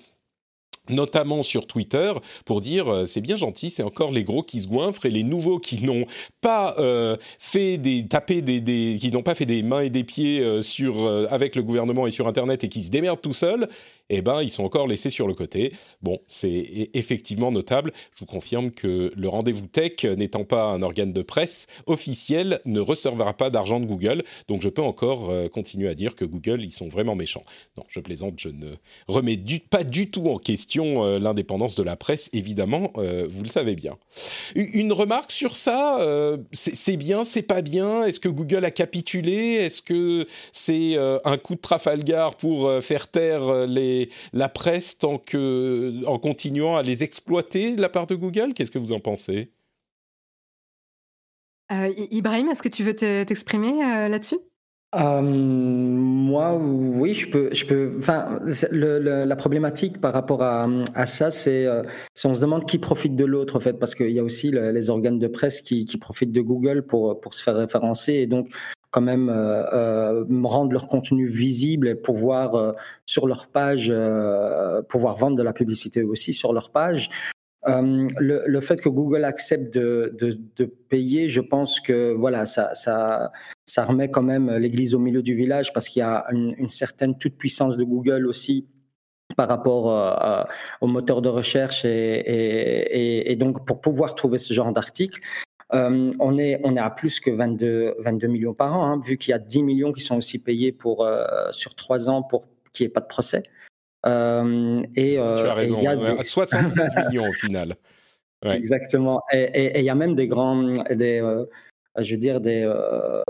notamment 0.90 1.42
sur 1.42 1.68
Twitter, 1.68 2.12
pour 2.46 2.62
dire 2.62 2.92
euh, 2.92 3.06
c'est 3.06 3.22
bien 3.22 3.38
gentil, 3.38 3.70
c'est 3.70 3.84
encore 3.84 4.12
les 4.12 4.24
gros 4.24 4.44
qui 4.44 4.60
se 4.60 4.68
goinfrent 4.68 5.06
et 5.06 5.10
les 5.10 5.24
nouveaux 5.24 5.60
qui 5.60 5.84
n'ont 5.84 6.06
pas 6.42 6.76
euh, 6.80 7.18
fait 7.40 7.78
des 7.78 8.02
des, 8.02 8.98
qui 9.00 9.12
n'ont 9.12 9.24
pas 9.24 9.36
fait 9.36 9.46
des 9.46 9.64
mains 9.64 9.82
et 9.82 9.90
des 9.90 10.04
pieds 10.04 10.42
euh, 10.42 10.62
sur 10.62 11.08
avec 11.30 11.56
le 11.56 11.64
gouvernement 11.64 12.08
et 12.08 12.12
sur 12.12 12.28
Internet 12.28 12.64
et 12.64 12.70
qui 12.70 12.84
se 12.84 12.90
démerdent 12.90 13.22
tout 13.22 13.34
seuls, 13.34 13.70
eh 14.14 14.22
ben, 14.22 14.42
ils 14.42 14.50
sont 14.50 14.64
encore 14.64 14.88
laissés 14.88 15.10
sur 15.10 15.28
le 15.28 15.34
côté. 15.34 15.74
Bon, 16.02 16.20
c'est 16.28 16.50
e-, 16.50 16.88
effectivement 16.94 17.52
notable. 17.52 17.92
Je 18.14 18.20
vous 18.20 18.26
confirme 18.26 18.72
que 18.72 19.12
le 19.16 19.30
rendez-vous 19.30 19.68
tech, 19.68 20.04
n'étant 20.04 20.44
pas 20.44 20.66
un 20.66 20.82
organe 20.82 21.14
de 21.14 21.22
presse 21.22 21.68
officiel, 21.86 22.60
ne 22.66 22.80
recevra 22.80 23.34
pas 23.34 23.50
d'argent 23.50 23.80
de 23.80 23.86
Google. 23.86 24.24
Donc, 24.48 24.62
je 24.62 24.70
peux 24.70 24.82
encore 24.82 25.30
euh, 25.30 25.48
continuer 25.48 25.88
à 25.88 25.94
dire 25.94 26.16
que 26.16 26.26
Google, 26.26 26.64
ils 26.64 26.72
sont 26.72 26.90
vraiment 26.90 27.16
méchants. 27.16 27.44
Non, 27.78 27.84
je 27.88 28.02
plaisante, 28.02 28.34
je 28.38 28.50
ne 28.50 28.76
remets 29.08 29.38
pas 29.70 29.84
du 29.84 30.10
tout 30.10 30.28
en 30.28 30.38
question 30.38 31.06
euh, 31.06 31.20
l'indépendance 31.20 31.76
de 31.76 31.84
la 31.84 31.96
presse, 31.96 32.30
évidemment, 32.34 32.92
euh, 32.98 33.26
vous 33.30 33.44
le 33.44 33.50
savez 33.50 33.76
bien. 33.76 33.98
Une 34.56 34.92
remarque 34.92 35.32
sur 35.32 35.56
ça, 35.56 36.00
c'est 36.52 36.98
bien, 36.98 37.24
c'est 37.24 37.42
pas 37.42 37.62
bien? 37.62 38.06
Est-ce 38.06 38.20
que 38.20 38.30
Google 38.30 38.66
a 38.66 38.72
capitulé? 38.72 39.54
Est-ce 39.54 39.82
que 39.82 40.26
c'est 40.52 40.98
un 40.98 41.38
coup 41.38 41.56
de 41.56 41.62
Trafalgar 41.62 42.36
pour 42.36 42.72
faire 42.82 43.08
taire 43.08 43.68
les 43.68 44.01
la 44.34 44.50
presse 44.50 44.98
tant 44.98 45.18
que, 45.18 46.06
en 46.06 46.20
continuant 46.20 46.76
à 46.76 46.84
les 46.84 47.04
exploiter 47.04 47.76
de 47.76 47.82
la 47.82 47.90
part 47.90 48.08
de 48.08 48.16
Google? 48.16 48.54
Qu'est-ce 48.54 48.72
que 48.72 48.80
vous 48.80 48.94
en 48.94 49.00
pensez? 49.00 49.52
Euh, 51.72 51.94
Ibrahim, 52.12 52.50
est-ce 52.50 52.62
que 52.62 52.70
tu 52.70 52.84
veux 52.84 52.96
t'exprimer 52.96 53.84
euh, 53.84 54.08
là-dessus? 54.10 54.40
Euh, 54.94 55.22
moi, 55.22 56.58
oui, 56.58 57.14
je 57.14 57.30
peux, 57.30 57.50
je 57.54 57.66
peux. 57.66 57.96
Enfin, 58.00 58.40
la 58.72 59.36
problématique 59.38 60.02
par 60.02 60.12
rapport 60.12 60.44
à, 60.44 60.68
ça, 61.06 61.32
c'est, 61.32 61.66
on 62.26 62.34
se 62.34 62.42
demande 62.42 62.66
qui 62.66 62.78
profite 62.78 63.16
de 63.16 63.24
l'autre, 63.24 63.56
en 63.56 63.62
fait, 63.62 63.80
parce 63.80 63.96
qu'il 63.96 64.12
y 64.12 64.20
a 64.20 64.24
aussi 64.24 64.52
les 64.52 64.90
organes 64.90 65.18
de 65.18 65.28
presse 65.28 65.62
qui, 65.62 65.86
qui, 65.86 65.98
profitent 65.98 66.34
de 66.34 66.42
Google 66.42 66.86
pour 66.86 67.22
pour 67.22 67.34
se 67.34 67.42
faire 67.42 67.56
référencer, 67.56 68.16
et 68.16 68.28
donc 68.28 68.50
quand 68.92 69.02
même 69.02 69.30
euh, 69.30 69.64
euh, 69.74 70.26
rendre 70.44 70.74
leur 70.74 70.88
contenu 70.88 71.28
visible 71.28 71.88
et 71.88 71.96
pouvoir 71.96 72.56
euh, 72.56 72.74
sur 73.06 73.26
leur 73.26 73.48
page 73.48 73.92
pouvoir 74.90 75.16
vendre 75.16 75.38
de 75.38 75.44
la 75.44 75.54
publicité 75.54 76.04
aussi 76.04 76.34
sur 76.34 76.54
leur 76.54 76.72
page. 76.72 77.10
Le, 77.68 78.44
le, 78.48 78.62
fait 78.62 78.82
que 78.82 78.90
Google 78.90 79.24
accepte 79.24 79.74
de, 79.74 80.16
de, 80.20 80.40
de, 80.58 80.66
payer, 80.66 81.30
je 81.30 81.42
pense 81.42 81.80
que 81.80 82.12
voilà, 82.12 82.46
ça, 82.46 82.74
ça, 82.74 83.32
ça 83.68 83.86
remet 83.86 84.10
quand 84.10 84.24
même 84.24 84.52
l'église 84.58 84.96
au 84.96 85.00
milieu 85.00 85.22
du 85.22 85.36
village 85.36 85.72
parce 85.72 85.88
qu'il 85.88 86.00
y 86.00 86.04
a 86.04 86.26
une, 86.32 86.56
une, 86.58 86.70
certaine 86.70 87.16
toute 87.20 87.38
puissance 87.38 87.78
de 87.78 87.84
Google 87.84 88.26
aussi 88.26 88.66
par 89.36 89.50
rapport 89.50 89.92
euh, 89.92 90.44
au 90.82 90.88
moteur 90.88 91.22
de 91.22 91.30
recherche 91.30 91.86
et, 91.86 91.90
et, 91.90 93.32
et, 93.32 93.36
donc 93.36 93.66
pour 93.66 93.82
pouvoir 93.82 94.16
trouver 94.16 94.38
ce 94.38 94.54
genre 94.54 94.72
d'article, 94.72 95.22
euh, 95.74 96.14
on, 96.20 96.38
est, 96.38 96.60
on 96.64 96.76
est 96.76 96.80
à 96.80 96.90
plus 96.90 97.20
que 97.20 97.32
22, 97.32 97.96
22 98.00 98.28
millions 98.28 98.54
par 98.54 98.78
an, 98.78 98.86
hein, 98.86 99.02
vu 99.04 99.18
qu'il 99.18 99.32
y 99.32 99.34
a 99.34 99.40
10 99.40 99.64
millions 99.64 99.92
qui 99.92 100.02
sont 100.02 100.18
aussi 100.18 100.40
payés 100.40 100.72
pour, 100.72 101.06
euh, 101.06 101.52
sur 101.52 101.76
trois 101.76 102.10
ans 102.10 102.24
pour 102.24 102.48
qu'il 102.74 102.86
n'y 102.86 102.90
ait 102.90 102.94
pas 102.94 103.02
de 103.02 103.08
procès. 103.08 103.44
Euh, 104.06 104.84
et, 104.96 105.14
tu 105.14 105.20
as 105.20 105.54
raison, 105.54 105.82
76 106.22 106.96
millions 107.08 107.30
au 107.30 107.34
final. 107.34 107.76
Exactement. 108.44 109.22
Et 109.32 109.80
il 109.80 109.86
y 109.86 109.90
a 109.90 109.96
même 109.96 110.16
des 110.16 110.28
grands, 110.28 110.84
des, 110.90 111.22
je 111.98 112.12
veux 112.12 112.20
dire, 112.20 112.40
des, 112.40 112.64
euh, 112.64 113.22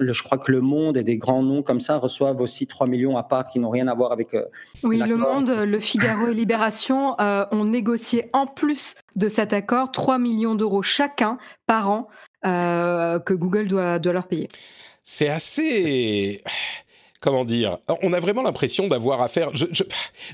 je 0.00 0.22
crois 0.22 0.38
que 0.38 0.50
Le 0.50 0.60
Monde 0.60 0.96
et 0.96 1.04
des 1.04 1.16
grands 1.16 1.42
noms 1.42 1.62
comme 1.62 1.80
ça 1.80 1.98
reçoivent 1.98 2.40
aussi 2.40 2.66
3 2.66 2.86
millions 2.86 3.16
à 3.16 3.22
part 3.22 3.46
qui 3.46 3.60
n'ont 3.60 3.70
rien 3.70 3.86
à 3.88 3.94
voir 3.94 4.12
avec. 4.12 4.34
Euh, 4.34 4.44
oui, 4.82 4.98
Le 4.98 5.16
Monde, 5.16 5.50
Le 5.50 5.80
Figaro 5.80 6.28
et 6.28 6.34
Libération 6.34 7.18
euh, 7.20 7.46
ont 7.52 7.64
négocié 7.64 8.28
en 8.32 8.46
plus 8.46 8.96
de 9.14 9.28
cet 9.28 9.52
accord 9.52 9.92
3 9.92 10.18
millions 10.18 10.54
d'euros 10.54 10.82
chacun 10.82 11.38
par 11.66 11.90
an 11.90 12.08
que 12.42 13.34
Google 13.34 13.66
doit, 13.66 13.98
doit 13.98 14.12
leur 14.14 14.26
payer. 14.26 14.48
C'est 15.04 15.28
assez 15.28 16.42
comment 17.20 17.44
dire, 17.44 17.76
on 18.02 18.14
a 18.14 18.20
vraiment 18.20 18.40
l'impression 18.40 18.86
d'avoir 18.86 19.20
affaire. 19.20 19.50
Je, 19.54 19.66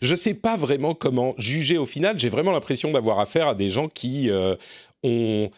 je, 0.00 0.14
sais 0.14 0.34
pas 0.34 0.56
vraiment 0.56 0.94
comment 0.94 1.34
juger 1.36 1.78
au 1.78 1.86
final. 1.86 2.16
J'ai 2.16 2.28
vraiment 2.28 2.52
l'impression 2.52 2.92
d'avoir 2.92 3.18
affaire 3.18 3.48
à 3.48 3.54
des 3.54 3.70
gens 3.70 3.88
qui 3.88 4.30
ont 5.02 5.50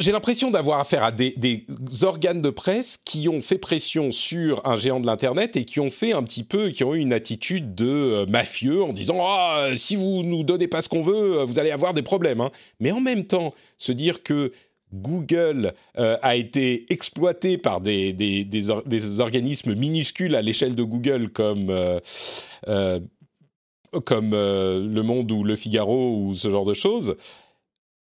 j'ai 0.00 0.10
l'impression 0.10 0.50
d'avoir 0.50 0.80
affaire 0.80 1.04
à 1.04 1.12
des, 1.12 1.64
organes 2.02 2.42
de 2.42 2.50
presse 2.50 2.98
qui 3.04 3.28
ont 3.28 3.40
fait 3.40 3.58
pression 3.58 4.10
sur 4.10 4.66
un 4.66 4.76
géant 4.76 4.98
de 4.98 5.06
l'internet 5.06 5.56
et 5.56 5.64
qui 5.64 5.78
ont 5.78 5.90
fait 5.90 6.12
un 6.12 6.24
petit 6.24 6.42
peu, 6.42 6.70
qui 6.70 6.82
ont 6.82 6.94
eu 6.94 6.98
une 6.98 7.12
attitude 7.12 7.74
de 7.74 7.88
euh, 7.88 8.26
mafieux 8.26 8.82
en 8.82 8.92
disant 8.92 9.18
ah 9.20 9.68
si 9.76 9.94
vous 9.94 10.24
nous 10.24 10.42
donnez 10.42 10.66
pas 10.66 10.82
ce 10.82 10.88
qu'on 10.88 11.02
veut, 11.02 11.44
vous 11.44 11.60
allez 11.60 11.70
avoir 11.70 11.94
des 11.94 12.02
problèmes. 12.02 12.40
Hein. 12.40 12.50
Mais 12.80 12.90
en 12.90 13.00
même 13.00 13.24
temps, 13.24 13.54
se 13.78 13.92
dire 13.92 14.24
que 14.24 14.50
Google 14.92 15.72
euh, 15.98 16.16
a 16.22 16.34
été 16.34 16.92
exploité 16.92 17.56
par 17.56 17.80
des, 17.80 18.70
organismes 19.20 19.74
minuscules 19.74 20.34
à 20.34 20.42
l'échelle 20.42 20.74
de 20.74 20.82
Google 20.82 21.28
comme 21.28 21.70
euh, 21.70 23.00
comme 24.04 24.32
Le 24.32 25.02
Monde 25.02 25.30
ou 25.30 25.44
Le 25.44 25.54
Figaro 25.54 26.18
ou 26.18 26.34
ce 26.34 26.50
genre 26.50 26.64
de 26.64 26.74
choses 26.74 27.16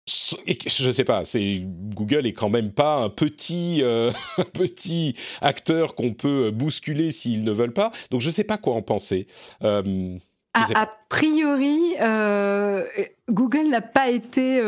je 0.07 0.91
sais 0.93 1.05
pas, 1.05 1.25
c'est 1.25 1.63
Google 1.65 2.27
est 2.27 2.33
quand 2.33 2.49
même 2.49 2.73
pas 2.73 2.97
un 2.97 3.09
petit 3.09 3.81
euh, 3.83 4.11
petit 4.55 5.17
acteur 5.41 5.95
qu'on 5.95 6.13
peut 6.13 6.51
bousculer 6.51 7.13
s'ils 7.13 7.45
ne 7.45 7.53
veulent 7.53 7.73
pas. 7.73 7.93
Donc 8.11 8.21
je 8.21 8.31
sais 8.31 8.45
pas 8.45 8.59
quoi 8.59 8.75
en 8.75 8.83
penser. 8.83 9.27
Euh, 9.63 10.17
a, 10.55 10.87
priori, 11.09 11.95
euh, 12.01 12.85
Google 13.31 13.69
n'a 13.69 13.81
pas 13.81 14.11
été 14.11 14.61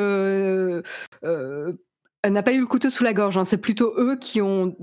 n'a 2.31 2.43
pas 2.43 2.53
eu 2.53 2.61
le 2.61 2.67
couteau 2.67 2.91
sous 2.91 3.05
la 3.05 3.13
gorge. 3.13 3.37
Hein. 3.37 3.45
C'est 3.45 3.59
plutôt 3.59 3.93
eux 3.99 4.17
qui 4.17 4.41
ont 4.41 4.77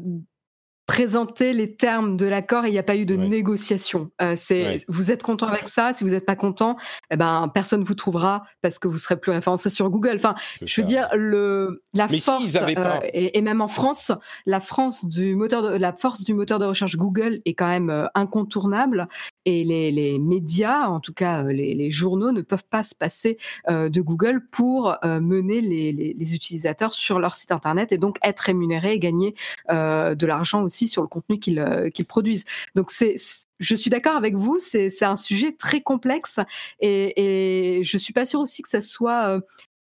présenter 0.91 1.53
les 1.53 1.73
termes 1.73 2.17
de 2.17 2.25
l'accord 2.25 2.65
et 2.65 2.67
il 2.67 2.73
n'y 2.73 2.77
a 2.77 2.83
pas 2.83 2.97
eu 2.97 3.05
de 3.05 3.15
négociation. 3.15 4.11
Euh, 4.21 4.33
c'est 4.35 4.83
vous 4.89 5.09
êtes 5.09 5.23
content 5.23 5.47
avec 5.47 5.69
ça, 5.69 5.93
si 5.93 6.03
vous 6.03 6.09
n'êtes 6.09 6.25
pas 6.25 6.35
content, 6.35 6.75
eh 7.09 7.15
ben 7.15 7.49
personne 7.53 7.81
vous 7.81 7.95
trouvera 7.95 8.43
parce 8.61 8.77
que 8.77 8.89
vous 8.89 8.97
serez 8.97 9.17
plus 9.17 9.31
référencé 9.31 9.69
sur 9.69 9.89
Google. 9.89 10.15
Enfin, 10.15 10.35
je 10.61 10.81
veux 10.81 10.85
dire 10.85 11.07
le 11.15 11.81
la 11.93 12.09
force 12.09 12.57
euh, 12.57 12.99
et, 13.13 13.39
même 13.39 13.61
en 13.61 13.69
France, 13.69 14.11
la 14.45 14.59
France 14.59 15.05
du 15.05 15.33
moteur 15.33 15.61
de, 15.61 15.77
la 15.77 15.93
force 15.93 16.25
du 16.25 16.33
moteur 16.33 16.59
de 16.59 16.65
recherche 16.65 16.97
Google 16.97 17.39
est 17.45 17.53
quand 17.53 17.69
même 17.69 17.89
euh, 17.89 18.07
incontournable 18.13 19.07
et 19.45 19.63
les, 19.63 19.93
les, 19.93 20.19
médias, 20.19 20.87
en 20.89 20.99
tout 20.99 21.13
cas 21.13 21.43
les, 21.43 21.73
les, 21.73 21.89
journaux, 21.89 22.33
ne 22.33 22.41
peuvent 22.41 22.67
pas 22.69 22.83
se 22.83 22.93
passer 22.93 23.37
de 23.67 24.01
Google 24.01 24.45
pour 24.51 24.95
mener 25.03 25.61
les, 25.61 25.91
les, 25.91 26.35
utilisateurs 26.35 26.93
sur 26.93 27.19
leur 27.19 27.33
site 27.33 27.51
internet 27.51 27.91
et 27.91 27.97
donc 27.97 28.17
être 28.21 28.41
rémunérés 28.41 28.93
et 28.93 28.99
gagner 28.99 29.33
de 29.69 30.25
l'argent 30.25 30.61
aussi 30.61 30.80
sur 30.87 31.01
le 31.01 31.07
contenu 31.07 31.39
euh, 31.57 31.89
qu'ils 31.89 32.05
produisent. 32.05 32.45
Donc 32.75 32.91
c'est 32.91 33.15
je 33.59 33.75
suis 33.75 33.89
d'accord 33.89 34.15
avec 34.15 34.35
vous, 34.35 34.59
c'est 34.59 35.03
un 35.03 35.15
sujet 35.15 35.51
très 35.51 35.81
complexe 35.81 36.39
et, 36.79 37.77
et 37.77 37.83
je 37.83 37.97
suis 37.97 38.13
pas 38.13 38.25
sûre 38.25 38.39
aussi 38.39 38.61
que 38.61 38.69
ça 38.69 38.81
soit 38.81 39.27
euh, 39.27 39.41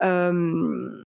euh, 0.03 1.05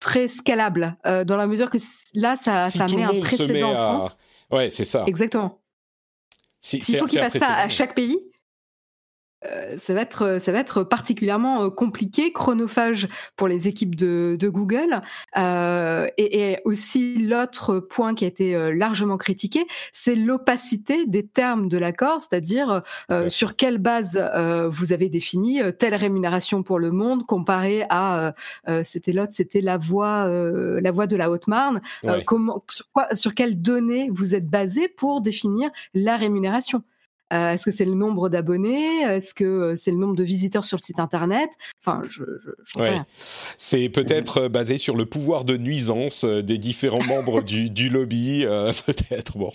très 0.00 0.28
scalable 0.28 0.96
dans 1.04 1.36
la 1.36 1.46
mesure 1.46 1.70
que 1.70 1.78
là 2.14 2.36
ça, 2.36 2.68
ça 2.68 2.86
met 2.94 3.02
un 3.02 3.20
précédent 3.20 3.70
en 3.70 3.98
France. 3.98 4.18
Ouais, 4.50 4.70
c'est 4.70 4.84
ça. 4.84 5.04
Exactement. 5.06 5.60
S'il 6.60 6.82
faut 6.98 7.06
qu'il 7.06 7.18
fasse 7.18 7.38
ça 7.38 7.54
à 7.54 7.68
chaque 7.68 7.94
pays, 7.94 8.18
ça 9.76 9.94
va 9.94 10.00
être 10.00 10.38
ça 10.40 10.52
va 10.52 10.58
être 10.58 10.82
particulièrement 10.82 11.64
euh, 11.64 11.70
compliqué, 11.70 12.32
chronophage 12.32 13.08
pour 13.36 13.48
les 13.48 13.68
équipes 13.68 13.94
de, 13.94 14.38
Google. 14.44 15.02
Euh, 15.36 16.06
et, 16.18 16.58
aussi 16.64 17.16
l'autre 17.16 17.78
point 17.78 18.14
qui 18.14 18.24
a 18.24 18.28
été 18.28 18.74
largement 18.74 19.16
critiqué, 19.16 19.66
c'est 19.92 20.14
l'opacité 20.14 21.06
des 21.06 21.26
termes 21.26 21.68
de 21.68 21.78
l'accord, 21.78 22.20
c'est-à-dire 22.20 22.82
sur 23.28 23.56
quelle 23.56 23.78
base 23.78 24.22
vous 24.70 24.92
avez 24.92 25.08
défini 25.08 25.60
telle 25.78 25.94
rémunération 25.94 26.62
pour 26.62 26.78
le 26.78 26.90
monde 26.90 27.24
comparé 27.26 27.84
à 27.88 28.34
c'était 28.82 29.12
l'autre, 29.12 29.32
c'était 29.32 29.60
la 29.60 29.76
voie 29.78 30.28
la 30.28 30.90
voie 30.90 31.06
de 31.06 31.16
la 31.16 31.30
Haute-Marne. 31.30 31.80
comment 32.26 32.62
sur, 32.70 32.90
quoi, 32.92 33.14
sur 33.14 33.34
quelles 33.34 33.60
données 33.60 34.08
vous 34.12 34.34
êtes 34.34 34.48
basé 34.48 34.88
pour 34.88 35.20
définir 35.20 35.70
la 35.94 36.16
rémunération? 36.16 36.82
Euh, 37.32 37.52
est-ce 37.52 37.64
que 37.64 37.70
c'est 37.70 37.84
le 37.84 37.94
nombre 37.94 38.28
d'abonnés? 38.28 39.00
Est-ce 39.02 39.34
que 39.34 39.44
euh, 39.44 39.74
c'est 39.74 39.90
le 39.90 39.96
nombre 39.96 40.14
de 40.14 40.24
visiteurs 40.24 40.64
sur 40.64 40.76
le 40.76 40.82
site 40.82 40.98
internet? 40.98 41.50
Enfin, 41.80 42.02
je, 42.06 42.24
je, 42.38 42.78
sais 42.78 42.90
rien. 42.90 43.06
C'est 43.56 43.88
peut-être 43.88 44.42
euh, 44.42 44.48
basé 44.48 44.78
sur 44.78 44.94
le 44.94 45.06
pouvoir 45.06 45.44
de 45.44 45.56
nuisance 45.56 46.24
des 46.24 46.58
différents 46.58 47.02
membres 47.08 47.42
du, 47.42 47.70
du, 47.70 47.88
lobby, 47.88 48.44
peut-être. 48.86 49.38
Bon. 49.38 49.52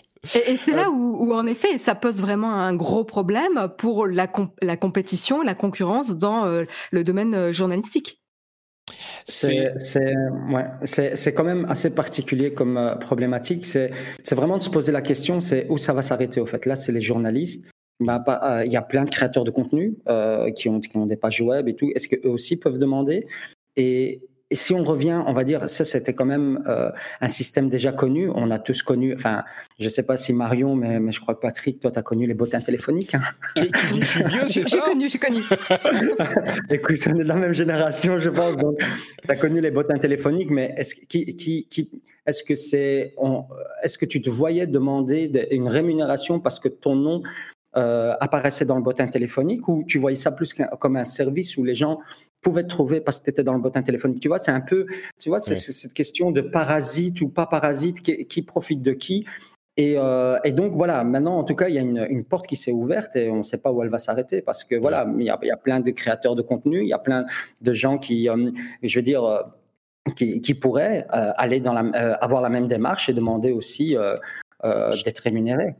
Et, 0.47 0.57
c'est 0.57 0.73
là 0.73 0.89
où, 0.89 1.33
en 1.33 1.45
effet, 1.45 1.77
ça 1.77 1.95
pose 1.95 2.17
vraiment 2.17 2.53
un 2.53 2.73
gros 2.73 3.05
problème 3.05 3.69
pour 3.77 4.05
la, 4.07 4.27
la 4.61 4.75
compétition, 4.75 5.41
la 5.41 5.55
concurrence 5.55 6.17
dans 6.17 6.45
le 6.91 7.03
domaine 7.03 7.51
journalistique. 7.51 8.18
C'est 9.25 9.73
ouais, 10.51 11.31
quand 11.33 11.43
même 11.43 11.65
assez 11.69 11.89
particulier 11.89 12.53
comme 12.53 12.77
euh, 12.77 12.95
problématique. 12.95 13.65
C'est 13.65 13.91
vraiment 14.31 14.57
de 14.57 14.63
se 14.63 14.69
poser 14.69 14.91
la 14.91 15.01
question, 15.01 15.41
c'est 15.41 15.67
où 15.69 15.77
ça 15.77 15.93
va 15.93 16.01
s'arrêter 16.01 16.39
au 16.39 16.45
fait. 16.45 16.65
Là, 16.65 16.75
c'est 16.75 16.91
les 16.91 17.01
journalistes. 17.01 17.67
Bah, 17.99 18.23
euh, 18.43 18.65
il 18.65 18.71
y 18.71 18.77
a 18.77 18.81
plein 18.81 19.03
de 19.03 19.09
créateurs 19.09 19.43
de 19.43 19.51
contenu 19.51 19.97
euh, 20.07 20.51
qui, 20.51 20.69
ont, 20.69 20.79
qui 20.79 20.95
ont 20.95 21.05
des 21.05 21.17
pages 21.17 21.41
web 21.41 21.67
et 21.67 21.75
tout. 21.75 21.91
Est-ce 21.95 22.07
qu'eux 22.07 22.29
aussi 22.29 22.55
peuvent 22.57 22.79
demander? 22.79 23.27
Et, 23.75 24.21
et 24.51 24.55
si 24.55 24.73
on 24.73 24.83
revient, 24.83 25.21
on 25.27 25.33
va 25.33 25.43
dire, 25.43 25.69
ça 25.69 25.85
c'était 25.85 26.13
quand 26.13 26.25
même 26.25 26.63
euh, 26.67 26.89
un 27.21 27.27
système 27.27 27.69
déjà 27.69 27.91
connu. 27.91 28.31
On 28.33 28.49
a 28.49 28.57
tous 28.57 28.81
connu, 28.81 29.13
enfin, 29.13 29.43
je 29.79 29.85
ne 29.85 29.89
sais 29.89 30.01
pas 30.01 30.17
si 30.17 30.33
Marion, 30.33 30.75
mais, 30.75 30.99
mais, 30.99 31.11
je 31.11 31.19
crois 31.19 31.35
que 31.35 31.41
Patrick, 31.41 31.79
toi, 31.79 31.91
tu 31.91 31.99
as 31.99 32.01
connu 32.01 32.25
les 32.25 32.33
bottins 32.33 32.59
téléphoniques. 32.59 33.13
Hein. 33.13 33.21
Tu, 33.55 33.65
dis 33.65 33.99
que 33.99 34.05
je 34.05 34.11
suis 34.11 34.23
vieux, 34.23 34.47
c'est 34.47 34.63
ça? 34.63 34.77
J'ai 34.85 34.91
connu, 34.91 35.09
j'ai 35.09 35.19
connu. 35.19 35.41
Écoute, 36.71 36.97
on 37.07 37.19
est 37.19 37.23
de 37.23 37.27
la 37.27 37.35
même 37.35 37.53
génération, 37.53 38.17
je 38.17 38.31
pense. 38.31 38.57
Donc, 38.57 38.79
tu 38.79 39.31
as 39.31 39.35
connu 39.35 39.61
les 39.61 39.71
bottins 39.71 39.99
téléphoniques, 39.99 40.49
mais 40.49 40.73
est-ce 40.77 40.95
qui, 40.95 41.35
qui, 41.35 41.67
qui 41.69 41.89
est-ce 42.25 42.43
que 42.43 42.55
c'est, 42.55 43.15
est-ce 43.83 43.97
que 43.97 44.05
tu 44.05 44.21
te 44.21 44.29
voyais 44.29 44.67
demander 44.67 45.31
une 45.51 45.67
rémunération 45.67 46.39
parce 46.39 46.59
que 46.59 46.67
ton 46.67 46.95
nom 46.95 47.23
euh, 47.77 48.15
apparaissait 48.19 48.65
dans 48.65 48.77
le 48.77 48.81
bottin 48.81 49.05
téléphonique 49.05 49.67
ou 49.67 49.83
tu 49.85 49.99
voyais 49.99 50.17
ça 50.17 50.31
plus 50.31 50.55
comme 50.79 50.95
un 50.95 51.03
service 51.03 51.55
où 51.55 51.63
les 51.63 51.75
gens 51.75 51.99
pouvaient 52.41 52.63
te 52.63 52.69
trouver 52.69 52.99
parce 52.99 53.19
que 53.19 53.25
tu 53.25 53.29
étais 53.29 53.43
dans 53.43 53.53
le 53.53 53.59
bottin 53.59 53.83
téléphonique 53.83 54.19
Tu 54.19 54.27
vois, 54.27 54.39
c'est 54.39 54.49
un 54.49 54.59
peu, 54.59 54.87
tu 55.19 55.29
vois, 55.29 55.39
c'est 55.39 55.53
cette 55.53 55.93
question 55.93 56.31
de 56.31 56.41
parasite 56.41 57.21
ou 57.21 57.29
pas 57.29 57.45
parasite, 57.45 58.01
qui, 58.01 58.41
profite 58.41 58.81
de 58.81 58.93
qui. 58.93 59.23
Euh, 59.79 60.39
et, 60.43 60.51
donc 60.51 60.73
voilà, 60.73 61.03
maintenant 61.03 61.37
en 61.37 61.43
tout 61.43 61.53
cas, 61.53 61.69
il 61.69 61.75
y 61.75 61.77
a 61.77 61.81
une, 61.81 62.23
porte 62.25 62.47
qui 62.47 62.55
s'est 62.55 62.71
ouverte 62.71 63.15
et 63.15 63.29
on 63.29 63.37
ne 63.37 63.43
sait 63.43 63.59
pas 63.59 63.71
où 63.71 63.83
elle 63.83 63.89
va 63.89 63.99
s'arrêter 63.99 64.41
parce 64.41 64.63
que 64.63 64.75
voilà, 64.75 65.07
il 65.19 65.23
y, 65.23 65.29
a, 65.29 65.57
plein 65.57 65.79
de 65.79 65.91
créateurs 65.91 66.33
de 66.33 66.41
contenu, 66.41 66.81
il 66.81 66.87
y 66.87 66.93
a 66.93 66.99
plein 66.99 67.25
de 67.61 67.73
gens 67.73 67.99
qui, 67.99 68.29
euh, 68.29 68.49
je 68.81 68.97
veux 68.97 69.03
dire, 69.03 69.43
qui, 70.15 70.53
pourraient 70.55 71.05
aller 71.11 71.59
dans 71.59 71.73
la, 71.73 71.81
avoir 72.15 72.41
la 72.41 72.49
même 72.49 72.67
démarche 72.67 73.09
et 73.09 73.13
demander 73.13 73.51
aussi 73.51 73.95
d'être 74.63 75.19
rémunérés. 75.19 75.75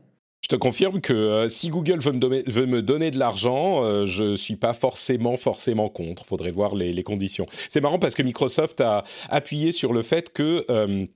Te 0.50 0.56
confirme 0.56 1.00
que 1.00 1.12
euh, 1.12 1.48
si 1.48 1.68
Google 1.68 2.00
veut 2.00 2.66
me, 2.66 2.82
donner, 2.82 3.12
de 3.12 3.18
l'argent, 3.20 3.84
euh, 3.84 4.04
je 4.04 4.24
ne 4.24 4.34
suis 4.34 4.56
pas 4.56 4.74
forcément 4.74 5.36
forcément 5.36 5.88
contre. 5.88 6.26
Faudrait 6.26 6.50
voir 6.50 6.74
les, 6.74 6.92
les 6.92 7.04
conditions. 7.04 7.46
C'est 7.68 7.80
marrant 7.80 8.00
parce 8.00 8.16
que 8.16 8.24
Microsoft 8.24 8.80
a 8.80 9.04
appuyé 9.28 9.70
sur 9.70 9.92
le 9.92 10.02
fait 10.02 10.32
que 10.32 10.64
euh, 10.68 11.06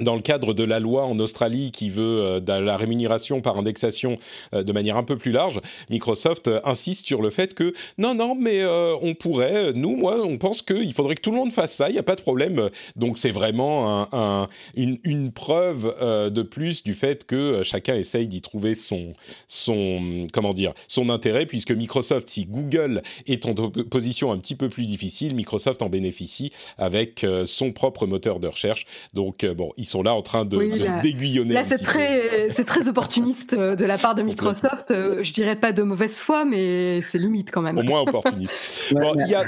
dans 0.00 0.16
le 0.16 0.20
cadre 0.20 0.54
de 0.54 0.64
la 0.64 0.80
loi 0.80 1.04
en 1.04 1.18
Australie 1.18 1.70
qui 1.70 1.88
veut 1.88 2.40
euh, 2.48 2.60
la 2.60 2.76
rémunération 2.76 3.40
par 3.40 3.56
indexation 3.56 4.18
euh, 4.54 4.62
de 4.62 4.72
manière 4.72 4.96
un 4.96 5.04
peu 5.04 5.16
plus 5.16 5.30
large, 5.30 5.60
Microsoft 5.90 6.48
euh, 6.48 6.60
insiste 6.64 7.06
sur 7.06 7.22
le 7.22 7.30
fait 7.30 7.54
que 7.54 7.72
non, 7.98 8.14
non, 8.14 8.34
mais 8.34 8.64
on 9.02 9.14
pourrait, 9.14 9.72
nous, 9.74 9.96
moi, 9.96 10.20
on 10.24 10.38
pense 10.38 10.62
qu'il 10.62 10.92
faudrait 10.92 11.14
que 11.14 11.20
tout 11.20 11.30
le 11.30 11.36
monde 11.36 11.52
fasse 11.52 11.74
ça, 11.74 11.88
il 11.88 11.92
n'y 11.92 11.98
a 11.98 12.02
pas 12.02 12.16
de 12.16 12.22
problème. 12.22 12.70
Donc 12.96 13.18
c'est 13.18 13.30
vraiment 13.30 14.08
un, 14.12 14.48
une, 14.74 14.98
une, 15.04 15.32
preuve 15.32 15.94
de 16.30 16.42
plus 16.42 16.82
du 16.82 16.94
fait 16.94 17.24
que 17.24 17.62
chacun 17.62 17.94
essaye 17.94 18.28
d'y 18.28 18.40
trouver 18.40 18.74
son, 18.74 19.12
son, 19.48 20.26
comment 20.32 20.52
dire, 20.52 20.72
son 20.88 21.08
intérêt, 21.10 21.46
puisque 21.46 21.72
Microsoft, 21.72 22.28
si 22.28 22.46
Google 22.46 23.02
est 23.26 23.46
en 23.46 23.54
position 23.54 24.32
un 24.32 24.38
petit 24.38 24.54
peu 24.54 24.68
plus 24.68 24.86
difficile, 24.86 25.34
Microsoft 25.34 25.82
en 25.82 25.88
bénéficie 25.88 26.52
avec 26.78 27.26
son 27.44 27.72
propre 27.72 28.06
moteur 28.06 28.40
de 28.40 28.48
recherche. 28.48 28.86
Donc 29.12 29.44
bon, 29.44 29.72
ils 29.84 29.86
sont 29.86 30.02
là 30.02 30.14
en 30.14 30.22
train 30.22 30.46
de, 30.46 31.02
d'aiguillonner. 31.02 31.52
Là, 31.52 31.62
c'est 31.62 31.76
très, 31.76 32.48
c'est 32.48 32.64
très 32.64 32.88
opportuniste 32.88 33.52
euh, 33.52 33.76
de 33.76 33.84
la 33.84 33.98
part 33.98 34.14
de 34.14 34.22
Microsoft. 34.22 34.90
Euh, 34.90 35.22
je 35.22 35.30
dirais 35.30 35.56
pas 35.56 35.72
de 35.72 35.82
mauvaise 35.82 36.20
foi, 36.20 36.46
mais 36.46 37.02
c'est 37.02 37.18
limite 37.18 37.50
quand 37.50 37.60
même. 37.60 37.76
Au 37.76 37.82
moins 37.82 38.00
opportuniste. 38.00 38.54
il 38.92 39.28
y 39.28 39.34
a, 39.34 39.44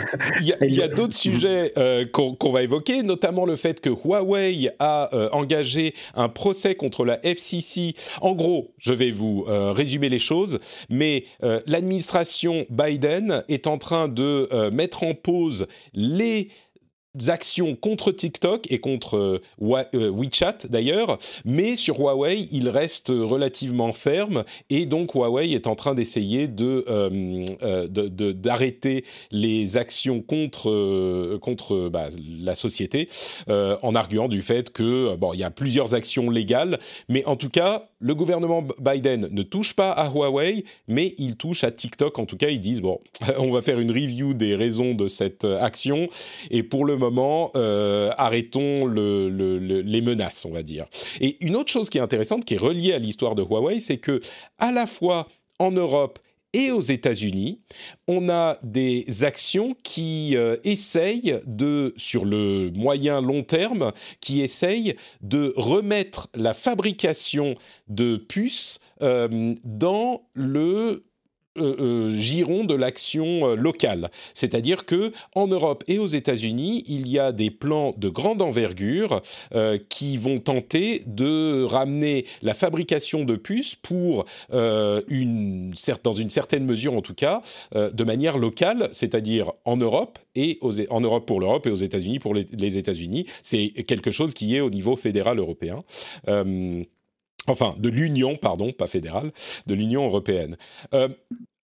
y 0.66 0.83
a 0.83 0.88
d'autres 0.88 1.14
sujets 1.14 1.72
euh, 1.79 2.05
qu'on, 2.05 2.53
va 2.53 2.62
évoquer, 2.62 3.03
notamment 3.03 3.46
le 3.46 3.57
fait 3.57 3.81
que 3.81 3.88
Huawei 3.88 4.68
a 4.79 5.09
engagé 5.33 5.94
un 6.14 6.29
procès 6.29 6.75
contre 6.75 7.07
la 7.07 7.18
FCC. 7.25 7.94
En 8.20 8.35
gros, 8.35 8.75
je 8.77 8.92
vais 8.92 9.11
vous 9.11 9.44
résumer 9.46 10.09
les 10.09 10.18
choses, 10.18 10.59
mais 10.90 11.25
l'administration 11.66 12.66
Biden 12.68 13.42
est 13.49 13.66
en 13.66 13.79
train 13.79 14.09
de 14.09 14.70
mettre 14.70 15.03
en 15.03 15.14
pause 15.14 15.66
les 15.94 16.51
actions 17.29 17.75
contre 17.75 18.13
TikTok 18.13 18.71
et 18.71 18.79
contre 18.79 19.17
euh, 19.17 19.41
euh, 19.95 20.11
WeChat 20.11 20.69
d'ailleurs, 20.69 21.19
mais 21.45 21.77
sur 21.77 21.99
Huawei, 21.99 22.47
il 22.53 22.69
reste 22.69 23.09
relativement 23.09 23.93
ferme. 23.93 24.45
Et 24.71 24.87
donc 24.87 25.15
Huawei 25.15 25.53
est 25.53 25.67
en 25.67 25.75
train 25.75 25.95
d'essayer 25.95 26.49
de, 26.49 26.85
euh, 26.89 27.89
d'arrêter 28.33 29.05
les 29.31 29.77
actions 29.77 30.21
contre 30.21 31.37
contre 31.39 31.89
bah, 31.89 32.09
la 32.41 32.55
société 32.55 33.09
en 33.49 33.95
arguant 33.95 34.29
du 34.29 34.43
fait 34.43 34.71
que 34.71 35.15
bon, 35.17 35.33
il 35.33 35.41
y 35.41 35.45
a 35.45 35.51
plusieurs 35.51 35.95
actions 35.95 36.31
légales, 36.31 36.79
mais 37.09 37.25
en 37.27 37.37
tout 37.37 37.49
cas, 37.49 37.89
le 38.01 38.15
gouvernement 38.15 38.65
Biden 38.81 39.29
ne 39.31 39.43
touche 39.43 39.75
pas 39.75 39.91
à 39.91 40.11
Huawei, 40.11 40.65
mais 40.89 41.15
il 41.19 41.37
touche 41.37 41.65
à 41.65 41.71
TikTok. 41.71 42.19
En 42.19 42.27
tout 42.27 42.37
cas, 42.37 42.49
ils 42.49 42.61
disent 42.61 42.83
bon, 42.83 43.01
on 43.39 43.51
va 43.51 43.63
faire 43.63 43.81
une 43.81 43.91
review 43.91 44.35
des 44.35 44.55
raisons 44.55 44.95
de 44.95 45.09
cette 45.09 45.45
action. 45.45 46.09
Et 46.51 46.63
pour 46.63 46.85
le 46.85 46.97
moment 46.97 47.06
euh, 47.57 48.11
arrêtons 48.16 48.87
les 48.87 50.01
menaces, 50.01 50.45
on 50.45 50.51
va 50.51 50.62
dire. 50.62 50.87
Et 51.21 51.37
une 51.45 51.57
autre 51.57 51.71
chose 51.71 51.90
qui 51.90 51.99
est 51.99 52.03
intéressante, 52.03 52.45
qui 52.45 52.55
est 52.55 52.59
reliée 52.59 52.92
à 52.92 52.99
l'histoire 52.99 53.35
de 53.35 53.42
Huawei, 53.42 53.81
c'est 53.81 53.99
que 53.99 54.21
à 54.59 54.73
la 54.73 54.87
fois 54.87 55.27
en 55.59 55.71
Europe 55.71 56.19
et 56.53 56.71
aux 56.71 56.81
États-Unis, 56.81 57.61
on 58.09 58.31
a 58.31 58.59
des 58.62 59.25
actions 59.25 59.77
qui 59.83 60.37
euh, 60.37 60.57
essayent 60.64 61.38
de, 61.47 61.92
sur 61.97 62.25
le 62.25 62.71
moyen 62.75 63.21
long 63.21 63.42
terme, 63.42 63.92
qui 64.21 64.40
essayent 64.40 64.95
de 65.21 65.53
remettre 65.57 66.29
la 66.35 66.55
fabrication 66.55 67.55
de 67.88 68.16
puces 68.16 68.81
euh, 69.03 69.55
dans 69.64 70.23
le 70.33 71.05
euh, 71.59 71.77
euh, 71.81 72.11
giron 72.11 72.64
de 72.64 72.75
l'action 72.75 73.49
euh, 73.49 73.55
locale. 73.55 74.11
C'est-à-dire 74.35 74.85
que 74.85 75.12
en 75.35 75.47
Europe 75.47 75.85
et 75.88 75.99
aux 75.99 76.07
États-Unis, 76.07 76.85
il 76.87 77.09
y 77.09 77.19
a 77.19 77.33
des 77.33 77.51
plans 77.51 77.95
de 77.97 78.09
grande 78.09 78.42
envergure 78.42 79.23
qui 79.88 80.16
vont 80.16 80.38
tenter 80.38 81.03
de 81.07 81.64
ramener 81.64 82.25
la 82.42 82.55
fabrication 82.55 83.25
de 83.25 83.37
puces 83.37 83.75
pour 83.75 84.25
une 84.53 85.73
dans 86.03 86.12
une 86.12 86.31
certaine 86.31 86.64
mesure 86.64 86.95
en 86.95 87.03
tout 87.03 87.14
cas, 87.14 87.42
de 87.75 88.05
manière 88.05 88.38
locale, 88.38 88.88
c'est-à-dire 88.92 89.53
en 89.64 89.77
Europe 89.77 90.19
et 90.35 90.59
en 90.90 91.01
Europe 91.01 91.27
pour 91.27 91.40
l'Europe 91.40 91.66
et 91.66 91.71
aux 91.71 91.77
États-Unis 91.77 92.19
pour 92.19 92.35
les, 92.35 92.77
États-Unis. 92.77 93.27
C'est 93.42 93.69
quelque 93.87 94.11
chose 94.11 94.35
qui 94.35 94.57
est 94.57 94.61
au 94.61 94.71
niveau 94.71 94.97
fédéral 94.97 95.38
européen 95.38 95.85
enfin 97.47 97.75
de 97.79 97.89
l'Union, 97.89 98.37
pardon, 98.37 98.73
pas 98.73 98.87
fédérale, 98.87 99.33
de 99.67 99.75
l'Union 99.75 100.07
européenne. 100.07 100.57
Euh, 100.95 101.09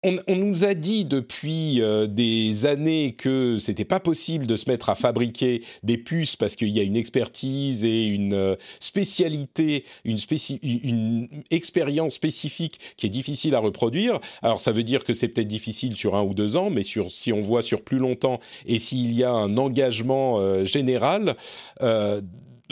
on, 0.02 0.34
nous 0.34 0.64
a 0.64 0.72
dit 0.72 1.04
depuis 1.04 1.82
euh, 1.82 2.06
des 2.06 2.64
années 2.64 3.12
que 3.12 3.58
c'était 3.58 3.84
pas 3.84 4.00
possible 4.00 4.46
de 4.46 4.56
se 4.56 4.70
mettre 4.70 4.88
à 4.88 4.94
fabriquer 4.94 5.62
des 5.82 5.98
puces 5.98 6.36
parce 6.36 6.56
qu'il 6.56 6.70
y 6.70 6.80
a 6.80 6.82
une 6.82 6.96
expertise 6.96 7.84
et 7.84 8.06
une 8.06 8.32
euh, 8.32 8.56
spécialité, 8.78 9.84
une, 10.06 11.28
expérience 11.50 12.14
spécifique 12.14 12.80
qui 12.96 13.06
est 13.06 13.10
difficile 13.10 13.54
à 13.54 13.58
reproduire. 13.58 14.20
Alors 14.40 14.58
ça 14.58 14.72
veut 14.72 14.84
dire 14.84 15.04
que 15.04 15.12
c'est 15.12 15.28
peut-être 15.28 15.46
difficile 15.48 15.94
sur 15.94 16.16
un 16.16 16.22
ou 16.22 16.32
deux 16.32 16.56
ans, 16.56 16.70
mais 16.70 16.82
si 16.82 17.32
on 17.32 17.40
voit 17.40 17.60
sur 17.60 17.82
plus 17.82 17.98
longtemps 17.98 18.40
et 18.64 18.78
s'il 18.78 19.12
y 19.12 19.22
a 19.22 19.32
un 19.32 19.58
engagement 19.58 20.64
général 20.64 21.36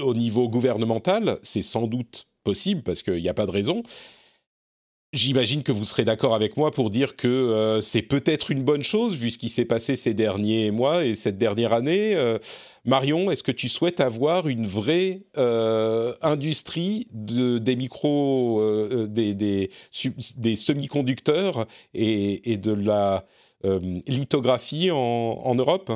au 0.01 0.15
niveau 0.15 0.49
gouvernemental, 0.49 1.39
c'est 1.43 1.63
sans 1.63 1.87
doute 1.87 2.27
possible 2.49 2.83
parce 2.83 3.03
qu'il 3.03 3.21
n'y 3.21 3.29
a 3.29 3.35
pas 3.35 3.45
de 3.45 3.51
raison. 3.51 3.83
J'imagine 5.13 5.63
que 5.63 5.73
vous 5.73 5.85
serez 5.85 6.05
d'accord 6.05 6.35
avec 6.35 6.57
moi 6.57 6.71
pour 6.71 6.89
dire 6.89 7.15
que 7.17 7.29
euh, 7.29 7.81
c'est 7.83 8.03
peut-être 8.03 8.51
une 8.51 8.63
bonne 8.63 8.83
chose 8.83 9.19
vu 9.19 9.31
ce 9.31 9.39
qui 9.39 9.51
s'est 9.51 9.67
passé 9.67 9.97
ces 9.97 10.15
derniers 10.15 10.71
mois 10.71 11.05
et 11.05 11.15
cette 11.15 11.37
dernière 11.37 11.75
année. 11.75 12.15
Euh, 12.15 12.39
Marion, 12.87 13.31
est-ce 13.31 13.43
que 13.43 13.53
tu 13.53 13.69
souhaites 13.69 14.01
avoir 14.01 14.49
une 14.49 14.67
vraie 14.67 15.23
euh, 15.37 16.15
industrie 16.23 17.07
de, 17.13 17.59
des 17.59 17.77
micros, 17.77 18.63
des, 19.07 19.71
semi-conducteurs 20.57 21.67
et, 21.93 22.57
de 22.57 22.73
la 22.73 23.27
lithographie 24.07 24.91
en 24.91 25.55
Europe? 25.55 25.91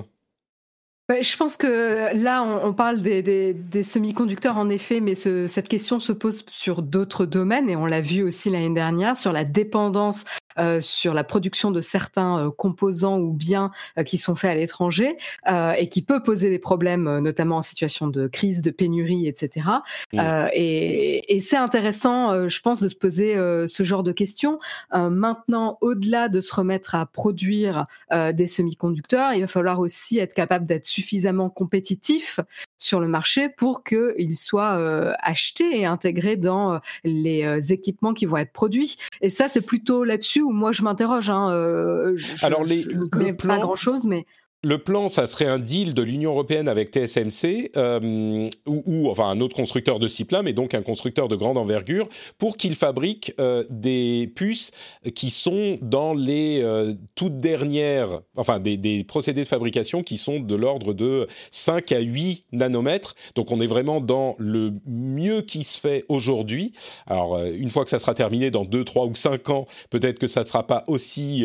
Je 1.20 1.36
pense 1.36 1.56
que 1.56 2.16
là, 2.16 2.42
on, 2.42 2.72
parle 2.72 3.02
des, 3.02 3.82
semi-conducteurs 3.82 4.56
en 4.56 4.68
effet, 4.68 5.00
mais 5.00 5.14
cette 5.14 5.68
question 5.68 6.00
se 6.00 6.12
pose 6.12 6.44
sur 6.48 6.82
d'autres 6.82 7.26
domaines 7.26 7.68
et 7.68 7.76
on 7.76 7.86
l'a 7.86 8.00
vu 8.00 8.22
aussi 8.22 8.50
l'année 8.50 8.74
dernière 8.74 9.16
sur 9.16 9.32
la 9.32 9.44
dépendance 9.44 10.24
euh, 10.58 10.80
sur 10.80 11.14
la 11.14 11.24
production 11.24 11.70
de 11.70 11.80
certains 11.80 12.46
euh, 12.46 12.50
composants 12.50 13.18
ou 13.18 13.32
biens 13.32 13.70
euh, 13.98 14.02
qui 14.02 14.18
sont 14.18 14.34
faits 14.34 14.50
à 14.50 14.54
l'étranger 14.54 15.16
et 15.46 15.88
qui 15.88 16.02
peut 16.02 16.22
poser 16.22 16.50
des 16.50 16.58
problèmes, 16.58 17.18
notamment 17.18 17.58
en 17.58 17.62
situation 17.62 18.06
de 18.06 18.26
crise, 18.26 18.62
de 18.62 18.70
pénurie, 18.70 19.26
etc. 19.26 19.66
Mmh. 20.12 20.20
et, 20.52 21.36
et 21.36 21.40
c'est 21.40 21.56
intéressant, 21.56 22.48
je 22.48 22.60
pense, 22.60 22.80
de 22.80 22.88
se 22.88 22.94
poser 22.94 23.34
ce 23.34 23.82
genre 23.82 24.02
de 24.02 24.12
questions. 24.12 24.58
maintenant, 24.92 25.78
au-delà 25.80 26.28
de 26.28 26.40
se 26.40 26.54
remettre 26.54 26.94
à 26.94 27.06
produire 27.06 27.86
des 28.10 28.46
semi-conducteurs, 28.46 29.34
il 29.34 29.40
va 29.42 29.46
falloir 29.46 29.80
aussi 29.80 30.18
être 30.18 30.34
capable 30.34 30.66
d'être 30.66 30.86
suffisamment 30.86 31.50
compétitif 31.50 32.40
sur 32.82 33.00
le 33.00 33.08
marché 33.08 33.48
pour 33.48 33.84
qu'ils 33.84 34.36
soient 34.36 34.78
achetés 35.20 35.80
et 35.80 35.86
intégrés 35.86 36.36
dans 36.36 36.80
les 37.04 37.72
équipements 37.72 38.14
qui 38.14 38.26
vont 38.26 38.36
être 38.36 38.52
produits. 38.52 38.96
Et 39.20 39.30
ça, 39.30 39.48
c'est 39.48 39.60
plutôt 39.60 40.04
là-dessus 40.04 40.42
où 40.42 40.50
moi 40.50 40.72
je 40.72 40.82
m'interroge. 40.82 41.30
Hein, 41.30 41.50
euh, 41.50 42.16
Alors, 42.42 42.64
les, 42.64 42.84
pas 43.32 43.58
grand-chose, 43.58 44.06
mais 44.06 44.26
le 44.64 44.78
plan, 44.78 45.08
ça 45.08 45.26
serait 45.26 45.46
un 45.46 45.58
deal 45.58 45.92
de 45.92 46.02
l'Union 46.02 46.30
européenne 46.30 46.68
avec 46.68 46.90
TSMC 46.90 47.72
euh, 47.76 48.48
ou, 48.66 49.10
enfin 49.10 49.28
un 49.28 49.40
autre 49.40 49.56
constructeur 49.56 49.98
de 49.98 50.06
ce 50.06 50.22
mais 50.44 50.52
donc 50.52 50.74
un 50.74 50.82
constructeur 50.82 51.26
de 51.26 51.34
grande 51.34 51.58
envergure, 51.58 52.08
pour 52.38 52.56
qu'il 52.56 52.76
fabrique 52.76 53.34
euh, 53.40 53.64
des 53.70 54.30
puces 54.36 54.70
qui 55.16 55.30
sont 55.30 55.78
dans 55.82 56.14
les 56.14 56.60
euh, 56.62 56.94
toutes 57.16 57.38
dernières, 57.38 58.20
enfin 58.36 58.60
des, 58.60 59.02
procédés 59.02 59.42
de 59.42 59.48
fabrication 59.48 60.04
qui 60.04 60.16
sont 60.16 60.38
de 60.38 60.54
l'ordre 60.54 60.92
de 60.92 61.26
5 61.50 61.90
à 61.90 61.98
8 61.98 62.44
nanomètres. 62.52 63.16
Donc 63.34 63.50
on 63.50 63.60
est 63.60 63.66
vraiment 63.66 64.00
dans 64.00 64.36
le 64.38 64.74
mieux 64.86 65.42
qui 65.42 65.64
se 65.64 65.80
fait 65.80 66.04
aujourd'hui. 66.08 66.72
Alors 67.08 67.42
une 67.42 67.70
fois 67.70 67.82
que 67.82 67.90
ça 67.90 67.98
sera 67.98 68.14
terminé 68.14 68.52
dans 68.52 68.64
2, 68.64 68.84
3 68.84 69.06
ou 69.06 69.14
5 69.16 69.50
ans, 69.50 69.66
peut-être 69.90 70.20
que 70.20 70.28
ça 70.28 70.44
sera 70.44 70.64
pas 70.66 70.84
aussi 70.86 71.44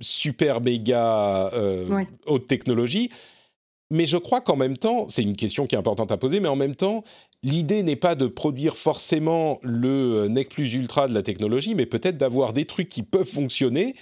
super 0.00 0.60
méga 0.60 1.50
haute 2.26 2.46
technologie. 2.46 3.10
Mais 3.90 4.06
je 4.06 4.16
crois 4.16 4.40
qu'en 4.40 4.56
même 4.56 4.78
temps, 4.78 5.06
c'est 5.10 5.22
une 5.22 5.36
question 5.36 5.66
qui 5.66 5.74
est 5.74 5.78
importante 5.78 6.10
à 6.12 6.16
poser, 6.16 6.40
mais 6.40 6.48
en 6.48 6.56
même 6.56 6.74
temps, 6.74 7.04
l'idée 7.42 7.82
n'est 7.82 7.96
pas 7.96 8.14
de 8.14 8.26
produire 8.26 8.78
forcément 8.78 9.58
le 9.62 10.28
nec 10.28 10.48
plus 10.48 10.72
ultra 10.72 11.08
de 11.08 11.14
la 11.14 11.22
technologie, 11.22 11.74
mais 11.74 11.84
peut-être 11.84 12.16
d'avoir 12.16 12.54
des 12.54 12.64
trucs 12.64 12.88
qui 12.88 13.02
peuvent 13.02 13.28
fonctionner 13.28 13.94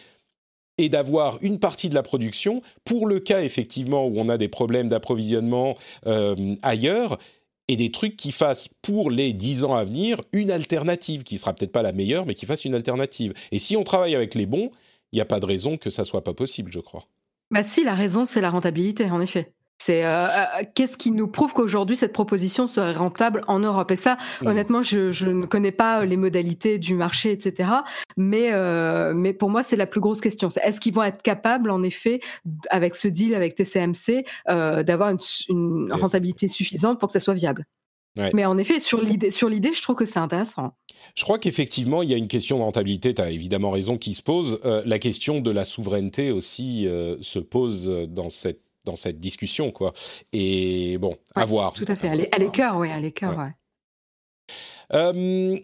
et 0.79 0.89
d'avoir 0.89 1.39
une 1.43 1.59
partie 1.59 1.89
de 1.89 1.95
la 1.95 2.05
production 2.05 2.63
pour 2.85 3.07
le 3.07 3.19
cas 3.19 3.43
effectivement 3.43 4.07
où 4.07 4.13
on 4.17 4.29
a 4.29 4.39
des 4.39 4.49
problèmes 4.49 4.87
d'approvisionnement 4.87 5.77
euh, 6.07 6.55
ailleurs 6.63 7.19
et 7.67 7.77
des 7.77 7.91
trucs 7.91 8.17
qui 8.17 8.33
fassent 8.33 8.69
pour 8.83 9.11
les 9.11 9.33
10 9.33 9.65
ans 9.65 9.75
à 9.75 9.85
venir 9.85 10.21
une 10.33 10.51
alternative, 10.51 11.23
qui 11.23 11.39
sera 11.39 11.53
peut-être 11.53 11.73
pas 11.73 11.83
la 11.83 11.93
meilleure, 11.93 12.27
mais 12.27 12.35
qui 12.35 12.47
fasse 12.47 12.65
une 12.65 12.75
alternative. 12.75 13.35
Et 13.53 13.59
si 13.59 13.77
on 13.77 13.85
travaille 13.85 14.15
avec 14.15 14.35
les 14.35 14.47
bons, 14.47 14.71
il 15.13 15.17
n'y 15.17 15.21
a 15.21 15.25
pas 15.27 15.41
de 15.41 15.47
raison 15.47 15.77
que 15.77 15.91
ça 15.91 16.05
soit 16.05 16.25
pas 16.25 16.35
possible, 16.35 16.73
je 16.73 16.81
crois. 16.81 17.07
Bah 17.51 17.63
si, 17.63 17.85
la 17.85 17.95
raison, 17.95 18.25
c'est 18.25 18.41
la 18.41 18.51
rentabilité, 18.51 19.11
en 19.11 19.21
effet. 19.21 19.53
C'est 19.83 20.05
euh, 20.05 20.27
euh, 20.27 20.63
qu'est-ce 20.75 20.99
qui 20.99 21.11
nous 21.11 21.27
prouve 21.27 21.55
qu'aujourd'hui 21.55 21.97
cette 21.97 22.13
proposition 22.13 22.67
serait 22.67 22.93
rentable 22.93 23.43
en 23.49 23.61
Europe? 23.61 23.91
Et 23.91 23.97
ça, 23.97 24.19
mmh. 24.43 24.47
honnêtement, 24.47 24.83
je, 24.83 25.31
ne 25.31 25.47
connais 25.47 25.73
pas 25.73 26.05
les 26.05 26.19
modalités 26.19 26.79
du 26.79 26.95
marché, 26.95 27.33
etc. 27.33 27.71
Mais 28.19 28.53
euh, 28.53 29.15
mais 29.15 29.33
pour 29.33 29.49
moi, 29.49 29.63
c'est 29.63 29.77
la 29.77 29.87
plus 29.87 30.01
grosse 30.01 30.21
question. 30.21 30.51
Est-ce 30.63 30.81
qu'ils 30.81 30.93
vont 30.93 31.03
être 31.03 31.23
capables, 31.23 31.71
en 31.71 31.83
effet, 31.83 32.21
avec 32.69 32.95
ce 32.95 33.09
deal 33.09 33.35
avec 33.35 33.55
TCMC, 33.55 34.25
d'avoir 34.47 35.11
une, 35.49 35.91
rentabilité 35.91 36.47
suffisante 36.47 37.01
pour 37.01 37.09
que 37.09 37.15
ça 37.15 37.21
soit 37.21 37.35
viable? 37.35 37.65
Mais 38.16 38.44
en 38.44 38.59
effet, 38.59 38.81
sur 38.81 39.01
l'idée, 39.01 39.31
sur 39.31 39.49
l'idée, 39.49 39.73
je 39.73 39.83
trouve 39.83 39.96
que 39.96 40.05
c'est 40.05 40.18
intéressant. 40.18 40.73
Je 41.14 41.25
crois 41.25 41.38
qu'effectivement, 41.38 42.03
il 42.03 42.11
y 42.11 42.14
a 42.14 42.16
une 42.16 42.29
question 42.29 42.59
de 42.59 42.62
rentabilité, 42.62 43.14
tu 43.14 43.23
as 43.23 43.31
évidemment 43.31 43.70
raison, 43.70 43.96
qui 43.96 44.14
se 44.14 44.23
pose. 44.23 44.61
Euh, 44.64 44.83
la 44.85 44.99
question 44.99 45.40
de 45.40 45.51
la 45.51 45.64
souveraineté 45.64 46.31
aussi 46.31 46.87
euh, 46.87 47.16
se 47.20 47.38
pose 47.38 47.87
dans 48.09 48.29
cette, 48.29 48.62
dans 48.85 48.96
cette 48.96 49.18
discussion. 49.18 49.70
Quoi. 49.70 49.92
Et 50.33 50.99
bon, 50.99 51.16
à 51.35 51.44
voir. 51.44 51.73
Tout 51.73 51.85
à 51.88 51.96
fait, 51.96 52.09
à 52.09 52.38
l'écart, 52.38 52.79
oui, 52.79 52.90
à 52.90 53.01
l'écart, 53.01 53.38
ouais. 53.38 53.53
Euh, 54.92 55.57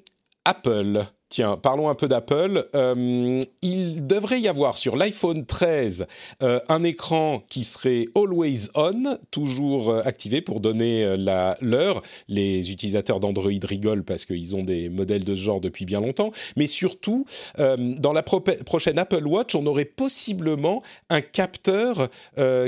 Apple 0.45 1.05
Tiens, 1.29 1.57
parlons 1.61 1.89
un 1.89 1.97
peu 1.97 2.07
d'Apple. 2.07 2.69
Euh, 2.77 3.41
il 3.61 4.07
devrait 4.07 4.41
y 4.41 4.47
avoir 4.47 4.79
sur 4.79 4.95
l'iPhone 4.95 5.45
13 5.45 6.07
euh, 6.45 6.61
un 6.69 6.85
écran 6.85 7.43
qui 7.49 7.65
serait 7.65 8.07
always 8.15 8.69
on, 8.77 9.19
toujours 9.33 9.91
euh, 9.91 10.03
activé 10.05 10.41
pour 10.41 10.61
donner 10.61 11.17
l'heure. 11.61 12.03
Les 12.29 12.71
utilisateurs 12.71 13.19
d'Android 13.19 13.51
rigolent 13.65 14.05
parce 14.05 14.25
qu'ils 14.25 14.55
ont 14.55 14.63
des 14.63 14.89
modèles 14.89 15.25
de 15.25 15.35
ce 15.35 15.41
genre 15.41 15.61
depuis 15.61 15.85
bien 15.85 15.99
longtemps. 15.99 16.31
Mais 16.57 16.69
surtout, 16.69 17.27
dans 17.59 18.13
la 18.13 18.23
prochaine 18.23 18.99
Apple 18.99 19.27
Watch, 19.27 19.55
on 19.55 19.67
aurait 19.67 19.85
possiblement 19.85 20.83
un 21.11 21.21
capteur 21.21 22.09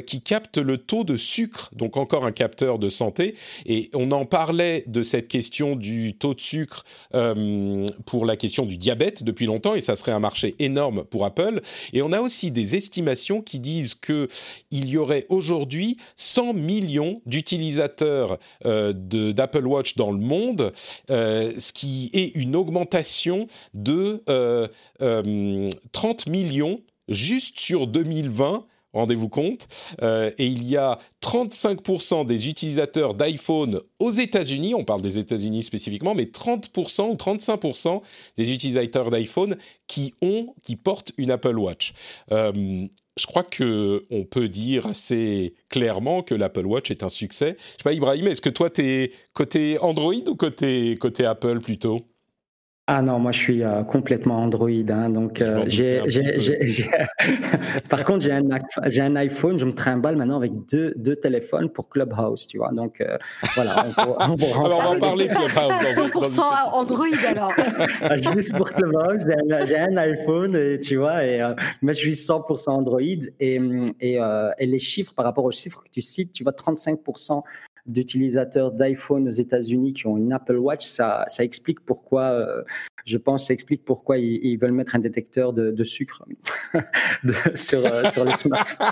qui 0.06 0.20
capte 0.20 0.58
le 0.58 0.78
taux 0.78 1.04
de 1.04 1.16
sucre, 1.16 1.70
donc 1.74 1.96
encore 1.96 2.24
un 2.24 2.32
capteur 2.32 2.78
de 2.78 2.88
santé. 2.88 3.34
Et 3.66 3.90
on 3.94 4.10
en 4.10 4.26
parlait 4.26 4.84
de 4.86 5.02
cette 5.02 5.28
question 5.28 5.76
du 5.76 6.14
taux 6.14 6.34
de 6.34 6.40
sucre 6.40 6.84
pour 8.06 8.26
la 8.26 8.36
question 8.36 8.47
du 8.48 8.76
diabète 8.76 9.22
depuis 9.22 9.46
longtemps 9.46 9.74
et 9.74 9.80
ça 9.80 9.96
serait 9.96 10.12
un 10.12 10.20
marché 10.20 10.56
énorme 10.58 11.04
pour 11.04 11.24
Apple. 11.24 11.61
Et 11.92 12.02
on 12.02 12.12
a 12.12 12.20
aussi 12.20 12.50
des 12.50 12.76
estimations 12.76 13.42
qui 13.42 13.58
disent 13.58 13.94
que 13.94 14.28
il 14.70 14.88
y 14.88 14.96
aurait 14.96 15.26
aujourd'hui 15.28 15.96
100 16.16 16.54
millions 16.54 17.20
d'utilisateurs 17.26 18.38
euh, 18.64 18.92
d'Apple 18.92 19.66
Watch 19.66 19.96
dans 19.96 20.11
le 20.11 20.18
monde, 20.18 20.72
euh, 21.11 21.52
ce 21.58 21.72
qui 21.72 22.11
est 22.12 22.37
une 22.37 22.56
augmentation 22.56 23.46
de 23.74 24.22
30 24.26 24.98
euh, 25.00 26.30
millions 26.30 26.80
juste 27.08 27.58
sur 27.58 27.87
2020 27.87 28.66
rendez-vous 28.92 29.29
compte. 29.29 29.68
Euh, 30.03 30.31
et 30.38 30.46
il 30.46 30.64
y 30.64 30.77
a 30.77 30.98
35% 31.22 32.27
des 32.27 32.48
utilisateurs 32.48 33.14
d'iPhone 33.14 33.81
aux 33.98 34.11
États-Unis, 34.11 34.74
on 34.74 34.85
parle 34.85 35.03
des 35.03 35.18
États-Unis 35.18 35.62
spécifiquement, 35.62 36.14
mais 36.14 36.24
30% 36.24 37.11
ou 37.11 37.14
35% 37.14 38.03
des 38.37 38.53
utilisateurs 38.53 39.11
d'iPhone 39.11 39.57
qui 39.87 40.14
ont, 40.22 40.55
qui 40.64 40.77
portent 40.77 41.12
une 41.18 41.31
Apple 41.31 41.59
Watch. 41.59 41.92
Euh, 42.33 42.87
je 43.18 43.27
crois 43.27 43.42
que 43.42 44.07
on 44.11 44.24
peut 44.24 44.48
dire 44.48 44.87
assez 44.87 45.55
clairement 45.68 46.22
que 46.22 46.35
l'Apple 46.35 46.66
Watch 46.66 46.90
est 46.90 47.03
un 47.03 47.09
succès. 47.09 47.57
Je 47.59 47.72
sais 47.72 47.85
pas, 47.85 47.92
Ibrahim, 47.92 48.29
est-ce 48.29 48.40
que 48.40 48.48
toi, 48.48 48.70
tu 48.70 48.87
es 48.87 49.12
côté 49.33 49.79
Android 49.81 50.14
ou 50.29 50.37
côté, 50.37 50.96
côté 50.96 51.27
Apple 51.27 51.61
plutôt? 51.61 52.07
Ah 52.90 53.03
non, 53.03 53.18
moi 53.18 53.33
je 53.33 53.38
suis 53.38 53.62
euh, 53.62 53.85
complètement 53.85 54.38
Android, 54.42 54.70
hein, 54.88 55.11
donc 55.11 55.42
euh, 55.42 55.62
j'ai, 55.66 56.01
par 57.90 58.03
contre 58.03 58.20
j'ai 58.20 58.33
un, 58.33 58.42
j'ai 58.87 59.03
un 59.03 59.14
iPhone, 59.16 59.59
je 59.59 59.66
me 59.66 59.74
trimballe 59.74 60.16
maintenant 60.16 60.38
avec 60.38 60.53
deux, 60.72 60.94
deux 60.96 61.14
téléphones 61.14 61.68
pour 61.68 61.90
Clubhouse, 61.90 62.46
tu 62.46 62.57
vois, 62.57 62.72
donc 62.72 63.03
euh, 63.03 63.18
voilà. 63.55 63.85
On, 63.98 64.33
on, 64.33 64.37
on, 64.40 64.64
alors, 64.64 64.85
on 64.88 64.92
va 64.94 64.98
parler 65.01 65.29
Clubhouse. 65.29 65.70
100% 65.98 66.40
Android 66.72 67.07
alors. 67.29 67.53
Ah, 68.01 68.16
juste 68.16 68.57
pour 68.57 68.70
Clubhouse, 68.70 69.22
j'ai 69.27 69.55
un, 69.55 69.66
j'ai 69.66 69.79
un 69.79 69.96
iPhone, 69.98 70.57
et, 70.57 70.81
tu 70.81 70.96
vois, 70.96 71.27
et 71.27 71.46
mais 71.83 71.92
je 71.92 71.98
suis 71.98 72.12
100% 72.12 72.70
Android 72.70 73.01
et, 73.03 73.61
et, 74.01 74.18
et 74.59 74.66
les 74.66 74.79
chiffres 74.79 75.12
par 75.12 75.27
rapport 75.27 75.44
aux 75.44 75.51
chiffres 75.51 75.83
que 75.85 75.90
tu 75.90 76.01
cites, 76.01 76.33
tu 76.33 76.42
vois, 76.42 76.53
35% 76.53 77.42
d'utilisateurs 77.88 78.72
d'iPhone 78.72 79.29
aux 79.29 79.33
États-Unis 79.33 79.94
qui 79.94 80.07
ont 80.07 80.16
une 80.16 80.33
Apple 80.33 80.57
Watch, 80.57 80.87
ça, 80.87 81.24
ça 81.29 81.42
explique 81.42 81.81
pourquoi, 81.81 82.22
euh, 82.22 82.62
je 83.04 83.16
pense, 83.16 83.46
ça 83.46 83.54
explique 83.54 83.84
pourquoi 83.84 84.18
ils, 84.18 84.56
veulent 84.56 84.72
mettre 84.72 84.96
un 84.96 84.98
détecteur 84.98 85.52
de, 85.52 85.84
sucre 85.84 86.24
sur, 87.54 87.84
euh, 87.84 88.04
sur 88.11 88.24
les 88.24 88.32
smartphones. 88.32 88.87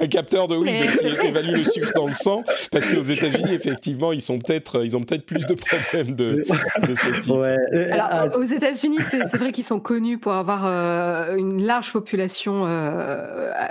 un 0.00 0.06
capteur 0.06 0.48
de 0.48 0.56
oui, 0.56 0.70
qui 0.70 1.26
évalue 1.26 1.56
le 1.56 1.64
sucre 1.64 1.92
dans 1.94 2.06
le 2.06 2.14
sang, 2.14 2.42
parce 2.70 2.88
qu'aux 2.88 3.00
États-Unis, 3.00 3.52
effectivement, 3.52 4.12
ils 4.12 4.22
sont 4.22 4.38
peut-être, 4.38 4.84
ils 4.84 4.96
ont 4.96 5.02
peut-être 5.02 5.26
plus 5.26 5.46
de 5.46 5.54
problèmes 5.54 6.14
de, 6.14 6.44
de 6.86 6.94
ce 6.94 7.20
type. 7.20 7.32
Ouais. 7.32 7.90
Alors, 7.90 8.08
ah, 8.10 8.38
aux 8.38 8.44
États-Unis, 8.44 8.98
c'est 9.08 9.36
vrai 9.36 9.52
qu'ils 9.52 9.64
sont 9.64 9.80
connus 9.80 10.18
pour 10.18 10.32
avoir 10.32 10.66
euh, 10.66 11.36
une 11.36 11.62
large 11.62 11.92
population 11.92 12.66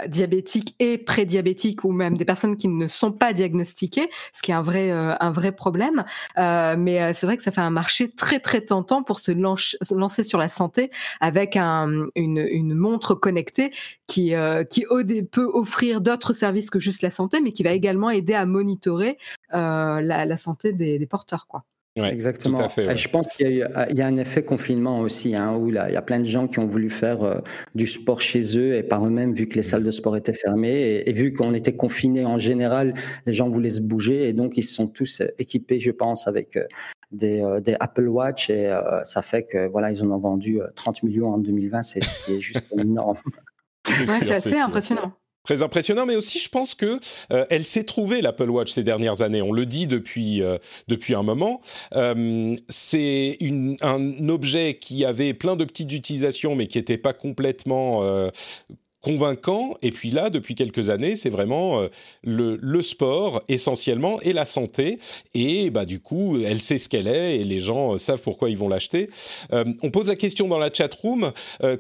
diabétique 0.08 0.75
et 0.80 0.97
prédiabétique, 0.97 1.84
ou 1.84 1.91
même 1.91 2.17
des 2.17 2.25
personnes 2.25 2.56
qui 2.56 2.67
ne 2.67 2.88
sont 2.88 3.12
pas 3.12 3.34
diagnostiquées 3.34 4.10
ce 4.34 4.41
qui 4.41 4.52
est 4.52 4.56
un 4.56 4.62
vrai, 4.62 4.91
euh, 4.91 5.15
un 5.19 5.32
vrai 5.32 5.52
problème. 5.52 6.04
Euh, 6.38 6.75
mais 6.78 7.02
euh, 7.02 7.12
c'est 7.13 7.25
vrai 7.25 7.38
que 7.38 7.43
ça 7.43 7.52
fait 7.52 7.62
un 7.62 7.69
marché 7.69 8.10
très 8.10 8.39
très 8.39 8.62
tentant 8.62 9.04
pour 9.04 9.19
ceux 9.19 9.29
se 9.34 9.94
lancer 9.94 10.24
sur 10.24 10.38
la 10.38 10.50
santé 10.50 10.89
avec 11.20 11.56
un, 11.56 12.08
une, 12.15 12.38
une, 12.38 12.76
montre 12.76 13.15
connectée 13.15 13.72
qui, 14.08 14.36
euh, 14.36 14.63
qui 14.63 14.86
peut 15.32 15.50
offrir 15.54 16.02
d'autres 16.02 16.34
services 16.34 16.70
que 16.70 16.80
juste 16.80 17.02
la 17.02 17.10
santé, 17.10 17.42
mais 17.42 17.52
qui 17.52 17.63
va 17.63 17.72
également 17.72 18.10
aider 18.10 18.34
à 18.34 18.46
monitorer 18.46 19.18
euh, 19.54 20.02
la, 20.02 20.26
la, 20.26 20.38
santé 20.38 20.74
des, 20.74 21.00
des 21.00 21.08
porteurs. 21.08 21.48
Quoi. 21.48 21.63
Exactement. 22.08 22.68
Je 22.78 23.08
pense 23.08 23.28
qu'il 23.28 23.52
y, 23.52 23.63
a 23.63 24.06
un 24.06 24.18
effet 24.18 24.44
confinement 24.44 25.00
aussi, 25.00 25.36
hein, 25.36 25.56
où 25.56 25.70
là, 25.72 25.89
il 25.89 25.94
y 25.94 25.98
a 25.98 26.02
plein 26.02 26.20
de 26.20 26.26
gens 26.26 26.48
qui 26.48 26.60
ont 26.60 26.68
voulu 26.68 26.89
faire 26.89 27.24
euh, 27.24 27.39
du 27.76 27.88
sport 27.88 28.22
chez 28.22 28.58
eux 28.58 28.76
et 28.76 28.84
par 28.84 29.06
eux-mêmes, 29.06 29.34
vu 29.34 29.48
que 29.48 29.56
les 29.56 29.63
salles 29.63 29.84
de 29.84 29.92
sport 29.92 30.15
étaient 30.15 30.34
fermées 30.34 31.04
et, 31.06 31.13
vu 31.13 31.34
qu'on 31.34 31.54
était 31.54 31.76
confinés 31.76 32.26
en 32.26 32.38
général, 32.38 32.94
les 33.26 33.34
gens 33.34 33.50
voulaient 33.50 33.70
se 33.70 33.82
bouger 33.82 34.30
et 34.30 34.34
donc 34.34 34.58
ils 34.58 34.63
se 34.63 34.74
sont 34.74 34.88
tous 34.88 35.22
équipés, 35.39 35.80
je 35.80 35.92
pense, 35.92 36.28
avec 36.28 36.56
euh, 36.56 36.63
des, 37.12 37.41
euh, 37.41 37.60
des, 37.60 37.76
Apple 37.80 38.08
Watch 38.08 38.50
et 38.50 38.74
ça 39.04 39.22
fait 39.22 39.43
que 39.43 39.67
voilà, 39.67 39.91
ils 39.91 40.04
en 40.04 40.12
ont 40.12 40.19
vendu 40.19 40.60
30 40.76 41.04
millions 41.04 41.34
en 41.34 41.38
2020, 41.38 41.84
c'est 41.84 42.04
ce 42.04 42.19
qui 42.19 42.34
est 42.34 42.41
juste 42.41 42.67
énorme. 42.78 43.17
c'est 43.86 44.32
assez 44.32 44.60
impressionnant. 44.60 45.13
Très 45.45 45.63
impressionnant, 45.63 46.06
mais 46.06 46.15
aussi 46.15 46.38
je 46.38 46.50
pense 46.50 46.76
que 46.76 47.00
euh, 47.32 47.45
elle 47.50 47.65
s'est 47.65 47.86
trouvée 47.86 48.22
l'Apple 48.22 48.50
Watch 48.50 48.72
ces 48.74 48.84
dernières 48.84 49.22
années. 49.22 49.41
On 49.41 49.54
le 49.54 49.65
dit 49.65 49.88
depuis 49.88 50.43
euh, 50.43 50.58
depuis 50.88 51.15
un 51.15 51.24
moment. 51.24 51.62
Euh, 51.95 52.56
c'est 52.67 53.38
un 53.82 54.30
objet 54.30 54.78
qui 54.80 55.06
avait 55.06 55.34
plein 55.34 55.56
de 55.56 55.63
petites 55.63 55.93
utilisations, 55.93 56.56
mais 56.56 56.67
qui 56.67 56.78
n'était 56.78 56.98
pas 56.98 57.13
complètement 57.13 58.04
convaincant. 59.01 59.75
Et 59.81 59.91
puis 59.91 60.12
là, 60.12 60.29
depuis 60.29 60.55
quelques 60.55 60.89
années, 60.89 61.15
c'est 61.15 61.29
vraiment 61.29 61.81
euh, 61.81 61.88
le, 62.23 62.81
sport 62.81 63.41
essentiellement 63.47 64.19
et 64.21 64.33
la 64.33 64.45
santé. 64.45 64.99
Et 65.33 65.69
bah 65.69 65.85
du 65.85 65.99
coup, 65.99 66.38
elle 66.43 66.62
sait 66.62 66.77
ce 66.77 66.89
qu'elle 66.89 67.07
est 67.07 67.38
et 67.38 67.43
les 67.43 67.59
gens 67.59 67.93
euh, 67.93 67.97
savent 67.97 68.21
pourquoi 68.21 68.49
ils 68.49 68.57
vont 68.57 68.69
l'acheter. 68.69 69.09
Euh, 69.53 69.65
on 69.83 69.91
pose 69.91 70.07
la 70.07 70.15
question 70.15 70.47
dans 70.47 70.57
la 70.57 70.71
chat 70.71 70.93
room 70.93 71.31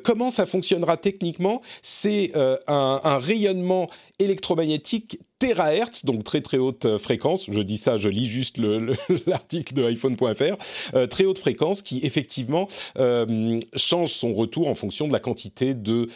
comment 0.03 0.31
ça 0.31 0.45
fonctionnera 0.45 0.97
techniquement? 0.97 1.61
C'est 1.81 2.31
un 2.67 3.17
rayonnement 3.17 3.89
électromagnétique 4.19 5.19
terahertz, 5.39 6.03
donc 6.05 6.25
très 6.25 6.41
très 6.41 6.57
haute 6.57 6.85
euh, 6.85 6.99
fréquence. 6.99 7.45
Je 7.49 7.61
dis 7.61 7.77
ça, 7.77 7.97
je 7.97 8.09
lis 8.09 8.27
juste 8.27 8.57
l'article 9.27 9.73
de 9.73 9.83
iPhone.fr. 9.85 10.95
Euh, 10.95 11.07
très 11.07 11.25
haute 11.25 11.39
fréquence 11.39 11.81
qui 11.81 12.01
effectivement 12.03 12.67
euh, 12.99 13.59
change 13.75 14.13
son 14.13 14.33
retour 14.33 14.67
en 14.67 14.75
fonction 14.75 15.07
de 15.07 15.13
la 15.13 15.19
quantité 15.19 15.73
de 15.73 16.07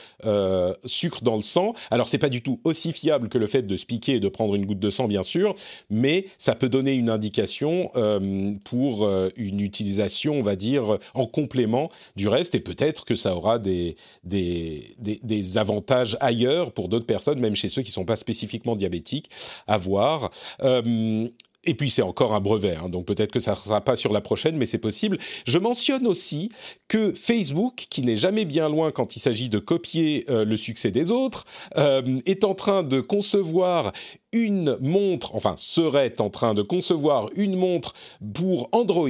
sucre 0.86 1.24
dans 1.24 1.38
le 1.38 1.42
sang. 1.42 1.74
Alors 1.90 2.10
c'est 2.10 2.18
pas 2.18 2.30
du 2.30 2.42
tout 2.42 2.60
aussi 2.66 2.92
fiable 2.92 3.30
que 3.30 3.38
le 3.38 3.48
fait 3.48 3.62
de 3.62 3.78
se 3.78 3.86
piquer 3.86 4.16
et 4.16 4.20
de 4.20 4.28
prendre 4.28 4.56
une 4.56 4.66
goutte 4.66 4.80
de 4.80 4.90
sang, 4.90 5.08
bien 5.08 5.24
sûr, 5.24 5.56
mais 5.90 6.26
ça 6.38 6.56
peut 6.56 6.68
donner 6.68 6.94
une 6.94 7.10
indication 7.10 7.90
pour 8.66 9.10
une 9.38 9.60
utilisation, 9.62 10.36
on 10.36 10.42
va 10.42 10.56
dire, 10.56 10.98
en 11.14 11.26
complément 11.26 11.90
du 12.16 12.28
reste. 12.28 12.56
Et 12.56 12.60
peut-être 12.60 13.06
que 13.06 13.16
ça 13.16 13.36
aura 13.36 13.60
des, 13.60 13.96
des, 14.24 14.96
des, 15.00 15.58
avantages 15.58 16.18
ailleurs 16.20 16.72
pour 16.72 16.90
d'autres 16.90 17.06
personnes, 17.06 17.40
même 17.40 17.56
chez 17.56 17.70
ceux 17.70 17.84
qui 17.84 17.92
sont 17.92 18.06
pas 18.06 18.16
spécifiquement 18.16 18.76
diabétiques 18.76 19.13
à 19.68 19.78
voir. 19.78 20.32
Euh, 20.64 21.28
et 21.66 21.76
puis 21.76 21.90
c'est 21.90 22.02
encore 22.02 22.34
un 22.34 22.42
brevet, 22.42 22.76
hein, 22.76 22.90
donc 22.90 23.06
peut-être 23.06 23.32
que 23.32 23.40
ça 23.40 23.52
ne 23.52 23.56
sera 23.56 23.82
pas 23.82 23.96
sur 23.96 24.12
la 24.12 24.22
prochaine, 24.22 24.58
mais 24.58 24.66
c'est 24.66 24.78
possible. 24.78 25.18
Je 25.46 25.58
mentionne 25.58 26.08
aussi 26.08 26.50
que 26.88 27.14
Facebook, 27.14 27.88
qui 27.90 28.02
n'est 28.02 28.18
jamais 28.18 28.46
bien 28.46 28.68
loin 28.68 28.92
quand 28.92 29.16
il 29.16 29.20
s'agit 29.20 29.50
de 29.50 29.60
copier 29.60 30.26
euh, 30.30 30.44
le 30.44 30.58
succès 30.58 30.92
des 30.92 31.12
autres, 31.12 31.46
euh, 31.78 32.20
est 32.26 32.44
en 32.44 32.54
train 32.54 32.84
de 32.84 33.00
concevoir 33.00 33.94
une 34.34 34.78
montre, 34.82 35.36
enfin 35.36 35.54
serait 35.58 36.20
en 36.20 36.30
train 36.30 36.54
de 36.54 36.62
concevoir 36.62 37.30
une 37.36 37.56
montre 37.56 37.94
pour 38.34 38.70
Android 38.72 39.08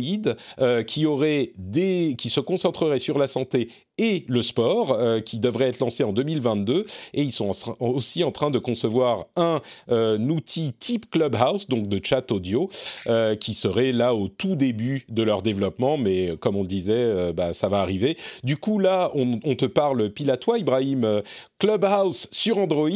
qui 0.87 1.05
aurait 1.05 1.51
des, 1.57 2.15
qui 2.17 2.29
se 2.29 2.39
concentrerait 2.39 2.99
sur 2.99 3.17
la 3.17 3.27
santé 3.27 3.69
et 3.97 4.25
le 4.27 4.41
sport, 4.41 4.93
euh, 4.93 5.19
qui 5.19 5.39
devrait 5.39 5.67
être 5.67 5.79
lancé 5.79 6.03
en 6.03 6.13
2022. 6.13 6.85
Et 7.13 7.21
ils 7.21 7.31
sont 7.31 7.51
aussi 7.79 8.23
en 8.23 8.31
train 8.31 8.49
de 8.49 8.59
concevoir 8.59 9.25
un, 9.35 9.61
euh, 9.89 10.17
outil 10.17 10.73
type 10.73 11.09
Clubhouse, 11.11 11.67
donc 11.67 11.87
de 11.87 12.03
chat 12.03 12.31
audio, 12.31 12.69
euh, 13.07 13.35
qui 13.35 13.53
serait 13.53 13.91
là 13.91 14.15
au 14.15 14.27
tout 14.27 14.55
début 14.55 15.05
de 15.09 15.21
leur 15.21 15.41
développement. 15.41 15.97
Mais 15.97 16.35
comme 16.37 16.55
on 16.55 16.61
le 16.61 16.67
disait, 16.67 17.33
bah, 17.33 17.53
ça 17.53 17.69
va 17.69 17.81
arriver. 17.81 18.17
Du 18.43 18.57
coup, 18.57 18.79
là, 18.79 19.11
on, 19.13 19.39
on 19.43 19.55
te 19.55 19.65
parle 19.65 20.09
pile 20.09 20.31
à 20.31 20.37
toi, 20.37 20.57
Ibrahim. 20.57 21.21
Clubhouse 21.63 22.27
sur 22.31 22.57
Android 22.57 22.89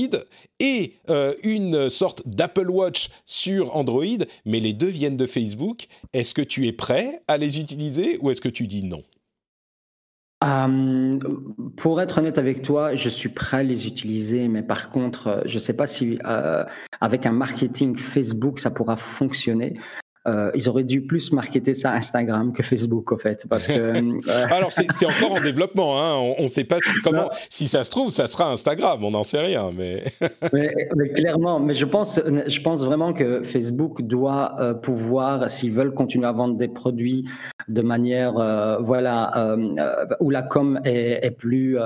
et 0.59 0.95
une 1.43 1.89
sorte 1.89 2.27
d'Apple 2.27 2.69
Watch 2.69 3.09
sur 3.25 3.73
Android, 3.77 4.03
mais 4.45 4.59
les 4.59 4.73
deux 4.73 4.87
viennent 4.87 5.15
de 5.15 5.25
Facebook. 5.25 5.87
Est-ce 6.11 6.33
que 6.33 6.41
tu 6.41 6.67
es 6.67 6.73
prêt 6.73 7.21
à 7.29 7.37
les 7.37 7.61
utiliser 7.61 8.17
ou 8.21 8.29
est-ce 8.29 8.41
que 8.41 8.49
tu 8.49 8.67
dis 8.67 8.83
non? 8.83 9.03
Euh, 10.43 11.19
pour 11.77 11.99
être 11.99 12.19
honnête 12.19 12.37
avec 12.37 12.61
toi, 12.61 12.95
je 12.95 13.09
suis 13.09 13.29
prêt 13.29 13.57
à 13.57 13.63
les 13.63 13.87
utiliser, 13.87 14.47
mais 14.47 14.61
par 14.61 14.91
contre, 14.91 15.27
euh, 15.27 15.41
je 15.45 15.55
ne 15.55 15.59
sais 15.59 15.75
pas 15.75 15.87
si 15.87 16.19
euh, 16.25 16.63
avec 17.01 17.25
un 17.25 17.31
marketing 17.31 17.95
Facebook 17.95 18.59
ça 18.59 18.69
pourra 18.69 18.97
fonctionner. 18.97 19.79
Euh, 20.27 20.51
ils 20.55 20.67
auraient 20.67 20.83
dû 20.83 21.01
plus 21.01 21.31
marketer 21.31 21.73
ça 21.73 21.93
Instagram 21.93 22.51
que 22.51 22.61
Facebook, 22.61 23.11
en 23.13 23.17
fait. 23.17 23.45
Parce 23.49 23.67
que, 23.67 23.73
euh, 23.73 24.45
Alors, 24.49 24.71
c'est 24.71 25.05
encore 25.05 25.33
en 25.33 25.41
développement. 25.41 26.01
Hein. 26.01 26.33
On 26.37 26.43
ne 26.43 26.47
sait 26.47 26.65
pas 26.65 26.79
si, 26.79 27.01
comment. 27.03 27.29
Si 27.49 27.67
ça 27.67 27.83
se 27.83 27.89
trouve, 27.89 28.11
ça 28.11 28.27
sera 28.27 28.51
Instagram. 28.51 29.03
On 29.03 29.11
n'en 29.11 29.23
sait 29.23 29.39
rien. 29.39 29.69
Mais... 29.77 30.03
mais, 30.53 31.09
clairement, 31.09 31.59
mais 31.59 31.73
je 31.73 31.85
pense, 31.85 32.19
je 32.47 32.61
pense 32.61 32.83
vraiment 32.83 33.13
que 33.13 33.43
Facebook 33.43 34.01
doit 34.01 34.55
euh, 34.59 34.73
pouvoir, 34.73 35.49
s'ils 35.49 35.71
veulent 35.71 35.93
continuer 35.93 36.25
à 36.25 36.31
vendre 36.31 36.55
des 36.55 36.67
produits 36.67 37.25
de 37.67 37.81
manière, 37.81 38.33
voilà, 38.81 39.57
où 40.19 40.29
la 40.29 40.41
com 40.41 40.79
est, 40.85 41.25
est 41.25 41.31
plus, 41.31 41.77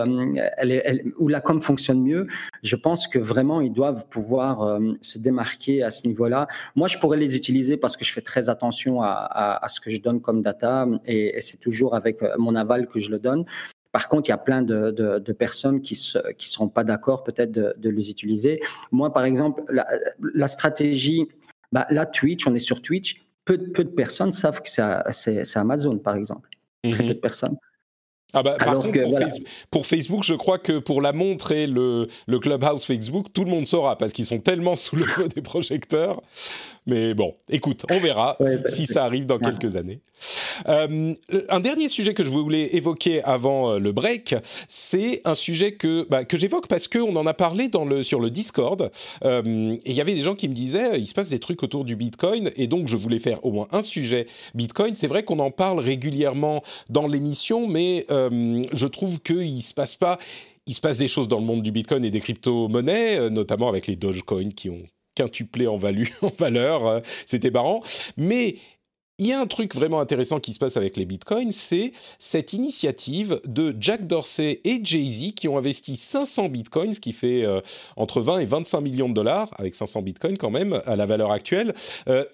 elle 0.58 0.72
est, 0.72 1.04
où 1.18 1.28
la 1.28 1.42
com 1.42 1.62
fonctionne 1.62 2.02
mieux. 2.02 2.28
Je 2.64 2.76
pense 2.76 3.08
que 3.08 3.20
vraiment, 3.20 3.62
ils 3.62 3.74
doivent 3.74 4.06
pouvoir 4.08 4.80
se 5.02 5.18
démarquer 5.18 5.84
à 5.84 5.92
ce 5.92 6.08
niveau-là. 6.08 6.48
Moi, 6.76 6.88
je 6.88 6.98
pourrais 6.98 7.18
les 7.18 7.36
utiliser 7.36 7.78
parce 7.78 7.98
que 7.98 8.06
je 8.06 8.14
fais 8.14 8.22
très 8.22 8.31
attention 8.38 9.02
à, 9.02 9.66
ce 9.70 9.80
que 9.80 9.90
je 9.90 10.02
donne 10.02 10.22
comme 10.22 10.42
data 10.42 10.88
et, 11.06 11.40
c'est 11.42 11.60
toujours 11.60 11.96
avec 11.96 12.22
euh, 12.24 12.36
mon 12.38 12.56
aval 12.56 12.88
que 12.88 13.00
je 13.00 13.12
le 13.12 13.20
donne. 13.20 13.46
Par 13.92 14.08
contre, 14.08 14.30
il 14.30 14.32
y 14.32 14.34
a 14.34 14.38
plein 14.38 14.62
de, 14.62 15.32
personnes 15.34 15.82
qui 15.82 16.00
ne 16.16 16.32
qui 16.34 16.50
seront 16.50 16.70
pas 16.70 16.84
d'accord 16.84 17.24
peut-être 17.24 17.52
de, 17.52 17.90
les 17.90 18.10
utiliser. 18.10 18.62
Moi, 18.92 19.12
par 19.12 19.26
exemple, 19.26 19.64
la, 20.34 20.48
stratégie, 20.48 21.28
bah, 21.72 21.86
là, 21.90 22.06
Twitch, 22.06 22.48
on 22.48 22.56
est 22.56 22.60
sur 22.60 22.82
Twitch, 22.82 23.22
peu, 23.44 23.58
peu 23.58 23.84
de 23.84 23.90
personnes 23.90 24.32
savent 24.32 24.62
que 24.62 24.70
c'est 24.70 25.58
Amazon, 25.58 25.98
par 25.98 26.16
exemple. 26.16 26.50
Très 26.84 27.04
mhm. 27.04 27.10
peu 27.10 27.14
de 27.16 27.20
personnes. 27.20 27.58
Ah 28.34 28.44
bah, 28.44 28.56
par 28.58 28.76
contre, 28.76 28.98
pour, 29.70 29.86
Facebook, 29.86 30.24
je 30.24 30.34
crois 30.34 30.58
que 30.58 30.80
pour 30.80 31.02
la 31.02 31.12
montre 31.12 31.52
et 31.52 31.68
le, 31.68 32.08
le 32.28 32.40
Clubhouse 32.40 32.86
Facebook, 32.86 33.28
tout 33.34 33.44
le 33.44 33.52
monde 33.52 33.68
saura 33.68 33.98
parce 33.98 34.14
qu'ils 34.14 34.26
sont 34.26 34.40
tellement 34.40 34.78
sous 34.78 34.96
le 34.96 35.06
feu 35.06 35.28
des 35.28 35.42
projecteurs. 35.42 36.22
Mais 36.88 37.14
bon, 37.14 37.36
écoute, 37.48 37.86
on 37.92 38.00
verra 38.00 38.38
si, 38.70 38.88
ça 38.88 39.06
arrive 39.06 39.28
dans 39.28 39.38
quelques 39.38 39.76
années. 39.76 40.02
Euh, 40.68 41.14
un 41.50 41.60
dernier 41.60 41.88
sujet 41.88 42.16
que 42.16 42.24
je 42.24 42.30
voulais 42.30 42.76
évoquer 42.76 43.22
avant 43.24 43.72
euh, 43.72 43.80
le 43.80 43.92
break, 43.92 44.36
c'est 44.68 45.22
un 45.26 45.36
sujet 45.36 45.74
que, 45.74 46.08
bah, 46.10 46.26
que 46.26 46.40
j'évoque 46.40 46.68
parce 46.68 46.88
qu'on 46.88 47.16
en 47.16 47.28
a 47.28 47.34
parlé 47.36 47.70
dans 47.70 47.86
le, 47.86 48.02
sur 48.02 48.20
le 48.20 48.32
Discord. 48.32 48.92
Euh, 49.24 49.76
et 49.86 49.92
il 49.92 49.96
y 49.96 50.02
avait 50.02 50.16
des 50.16 50.22
gens 50.22 50.34
qui 50.34 50.50
me 50.50 50.56
disaient, 50.56 51.00
il 51.00 51.08
se 51.08 51.14
passe 51.14 51.30
des 51.30 51.40
trucs 51.40 51.62
autour 51.62 51.86
du 51.86 51.96
Bitcoin. 51.96 52.50
Et 52.56 52.66
donc, 52.66 52.88
je 52.88 52.98
voulais 52.98 53.20
faire 53.20 53.46
au 53.46 53.52
moins 53.52 53.68
un 53.72 53.84
sujet 53.84 54.26
Bitcoin. 54.56 54.96
C'est 54.96 55.08
vrai 55.08 55.24
qu'on 55.24 55.40
en 55.40 55.52
parle 55.52 55.80
régulièrement 55.80 56.64
dans 56.90 57.08
l'émission, 57.08 57.68
mais 57.68 58.06
euh, 58.10 58.64
je 58.74 58.88
trouve 58.88 59.22
qu'il 59.22 59.62
se 59.62 59.76
passe 59.76 59.96
pas. 59.96 60.18
Il 60.66 60.74
se 60.74 60.82
passe 60.82 60.98
des 60.98 61.08
choses 61.08 61.28
dans 61.28 61.40
le 61.40 61.46
monde 61.46 61.62
du 61.62 61.72
Bitcoin 61.72 62.04
et 62.06 62.12
des 62.12 62.20
crypto-monnaies, 62.20 63.30
notamment 63.30 63.70
avec 63.70 63.88
les 63.88 63.96
Dogecoin 63.96 64.50
qui 64.50 64.70
ont 64.70 64.84
quintuplé 65.16 65.68
en, 65.68 65.76
en 66.22 66.32
valeur. 66.38 66.88
Euh, 66.88 67.00
c'était 67.26 67.52
marrant. 67.52 67.82
Mais 68.18 68.56
il 69.18 69.28
y 69.28 69.34
a 69.34 69.40
un 69.40 69.46
truc 69.46 69.76
vraiment 69.76 70.00
intéressant 70.00 70.40
qui 70.40 70.52
se 70.52 70.58
passe 70.58 70.78
avec 70.78 70.98
les 70.98 71.06
bitcoins, 71.06 71.52
c'est 71.52 71.94
cette 72.18 72.54
initiative 72.54 73.40
de 73.46 73.76
Jack 73.80 74.08
Dorsey 74.08 74.62
et 74.64 74.80
Jay-Z 74.84 75.34
qui 75.36 75.48
ont 75.48 75.60
investi 75.60 75.96
500 75.96 76.50
bitcoins, 76.50 76.92
ce 76.94 77.00
qui 77.00 77.14
fait 77.14 77.46
entre 77.98 78.20
20 78.22 78.40
et 78.40 78.46
25 78.48 78.82
millions 78.82 79.10
de 79.10 79.14
dollars, 79.14 79.52
avec 79.60 79.76
500 79.76 80.02
bitcoins 80.02 80.40
quand 80.40 80.50
même 80.50 80.82
à 80.88 80.96
la 80.96 81.06
valeur 81.06 81.32
actuelle, 81.32 81.76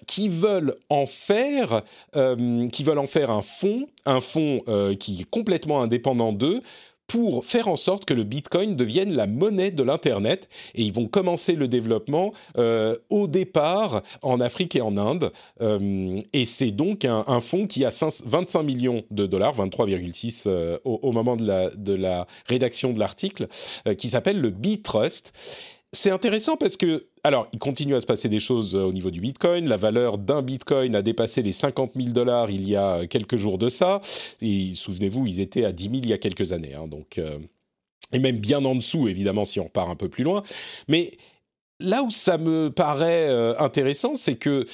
qui 0.06 0.30
veulent 0.30 0.76
en 0.88 1.04
faire, 1.04 1.82
qui 2.14 2.84
veulent 2.84 2.98
en 2.98 3.06
faire 3.06 3.30
un 3.32 3.42
fonds, 3.42 3.86
un 4.06 4.22
fonds 4.22 4.62
qui 4.98 5.20
est 5.20 5.28
complètement 5.28 5.82
indépendant 5.82 6.32
d'eux 6.32 6.62
pour 7.08 7.44
faire 7.44 7.68
en 7.68 7.76
sorte 7.76 8.04
que 8.04 8.14
le 8.14 8.22
Bitcoin 8.22 8.76
devienne 8.76 9.12
la 9.14 9.26
monnaie 9.26 9.70
de 9.70 9.82
l'Internet. 9.82 10.48
Et 10.74 10.82
ils 10.82 10.92
vont 10.92 11.08
commencer 11.08 11.54
le 11.54 11.66
développement 11.66 12.32
euh, 12.58 12.96
au 13.08 13.26
départ 13.26 14.02
en 14.22 14.40
Afrique 14.40 14.76
et 14.76 14.82
en 14.82 14.96
Inde. 14.96 15.32
Euh, 15.60 16.20
et 16.32 16.44
c'est 16.44 16.70
donc 16.70 17.04
un, 17.04 17.40
fonds 17.40 17.66
qui 17.66 17.84
a 17.84 17.90
25 18.26 18.62
millions 18.62 19.04
de 19.10 19.26
dollars, 19.26 19.56
23,6 19.56 20.44
euh, 20.46 20.78
au, 20.84 21.00
au, 21.02 21.12
moment 21.12 21.36
de 21.36 21.46
la, 21.46 21.70
de 21.70 21.94
la 21.94 22.26
rédaction 22.46 22.92
de 22.92 22.98
l'article, 22.98 23.48
qui 23.96 24.10
s'appelle 24.10 24.40
le 24.40 24.50
BitTrust. 24.50 25.32
C'est 25.92 26.10
intéressant 26.10 26.56
parce 26.56 26.76
que, 26.76 27.06
alors, 27.24 27.48
il 27.52 27.58
continue 27.58 27.94
à 27.94 28.00
se 28.00 28.06
passer 28.06 28.28
des 28.28 28.40
choses 28.40 28.74
au 28.74 28.92
niveau 28.92 29.10
du 29.10 29.20
Bitcoin. 29.20 29.68
La 29.68 29.76
valeur 29.76 30.18
d'un 30.18 30.42
Bitcoin 30.42 30.94
a 30.94 31.02
dépassé 31.02 31.42
les 31.42 31.52
50 31.52 31.92
000 31.96 32.08
dollars 32.10 32.50
il 32.50 32.68
y 32.68 32.76
a 32.76 33.06
quelques 33.06 33.36
jours 33.36 33.58
de 33.58 33.68
ça. 33.68 34.00
Et 34.40 34.74
souvenez-vous, 34.74 35.26
ils 35.26 35.40
étaient 35.40 35.64
à 35.64 35.72
10 35.72 35.84
000 35.84 35.94
il 35.96 36.08
y 36.08 36.12
a 36.12 36.18
quelques 36.18 36.52
années. 36.52 36.74
Hein, 36.74 36.88
donc, 36.88 37.20
et 38.12 38.18
même 38.18 38.38
bien 38.38 38.64
en 38.64 38.74
dessous, 38.74 39.08
évidemment, 39.08 39.44
si 39.44 39.60
on 39.60 39.64
repart 39.64 39.88
un 39.88 39.96
peu 39.96 40.08
plus 40.08 40.24
loin. 40.24 40.42
Mais 40.88 41.12
là 41.80 42.02
où 42.02 42.10
ça 42.10 42.38
me 42.38 42.70
paraît 42.70 43.28
intéressant, 43.58 44.14
c'est 44.14 44.36
que 44.36 44.66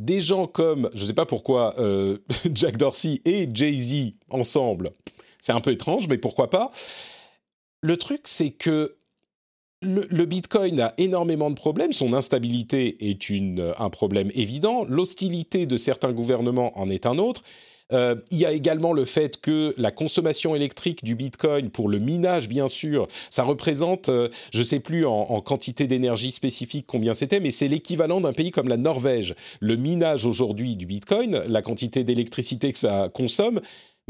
des 0.00 0.20
gens 0.20 0.46
comme, 0.46 0.90
je 0.94 1.02
ne 1.02 1.08
sais 1.08 1.14
pas 1.14 1.26
pourquoi, 1.26 1.78
euh, 1.78 2.18
Jack 2.54 2.76
Dorsey 2.76 3.20
et 3.24 3.48
Jay-Z 3.52 4.14
ensemble, 4.30 4.92
c'est 5.42 5.52
un 5.52 5.60
peu 5.60 5.72
étrange, 5.72 6.08
mais 6.08 6.18
pourquoi 6.18 6.50
pas. 6.50 6.70
Le 7.82 7.96
truc, 7.96 8.22
c'est 8.24 8.50
que 8.50 8.96
le, 9.82 10.24
Bitcoin 10.26 10.80
a 10.80 10.94
énormément 10.98 11.50
de 11.50 11.54
problèmes. 11.54 11.92
Son 11.92 12.12
instabilité 12.12 13.08
est 13.10 13.30
une, 13.30 13.72
un 13.78 13.90
problème 13.90 14.30
évident. 14.34 14.84
L'hostilité 14.88 15.66
de 15.66 15.76
certains 15.76 16.12
gouvernements 16.12 16.78
en 16.78 16.90
est 16.90 17.06
un 17.06 17.18
autre. 17.18 17.42
Euh, 17.92 18.16
il 18.30 18.38
y 18.38 18.46
a 18.46 18.52
également 18.52 18.92
le 18.92 19.04
fait 19.04 19.40
que 19.40 19.74
la 19.76 19.90
consommation 19.90 20.54
électrique 20.54 21.02
du 21.02 21.14
Bitcoin, 21.14 21.70
pour 21.70 21.88
le 21.88 21.98
minage 21.98 22.48
bien 22.48 22.68
sûr, 22.68 23.08
ça 23.30 23.42
représente, 23.42 24.08
euh, 24.08 24.28
je 24.52 24.60
ne 24.60 24.64
sais 24.64 24.80
plus 24.80 25.06
en, 25.06 25.40
quantité 25.40 25.86
d'énergie 25.86 26.30
spécifique 26.30 26.84
combien 26.86 27.14
c'était, 27.14 27.40
mais 27.40 27.50
c'est 27.50 27.66
l'équivalent 27.66 28.20
d'un 28.20 28.32
pays 28.32 28.50
comme 28.50 28.68
la 28.68 28.76
Norvège. 28.76 29.34
Le 29.58 29.76
minage 29.76 30.26
aujourd'hui 30.26 30.76
du 30.76 30.86
Bitcoin, 30.86 31.42
la 31.48 31.62
quantité 31.62 32.04
d'électricité 32.04 32.72
que 32.72 32.78
ça 32.78 33.08
consomme, 33.12 33.60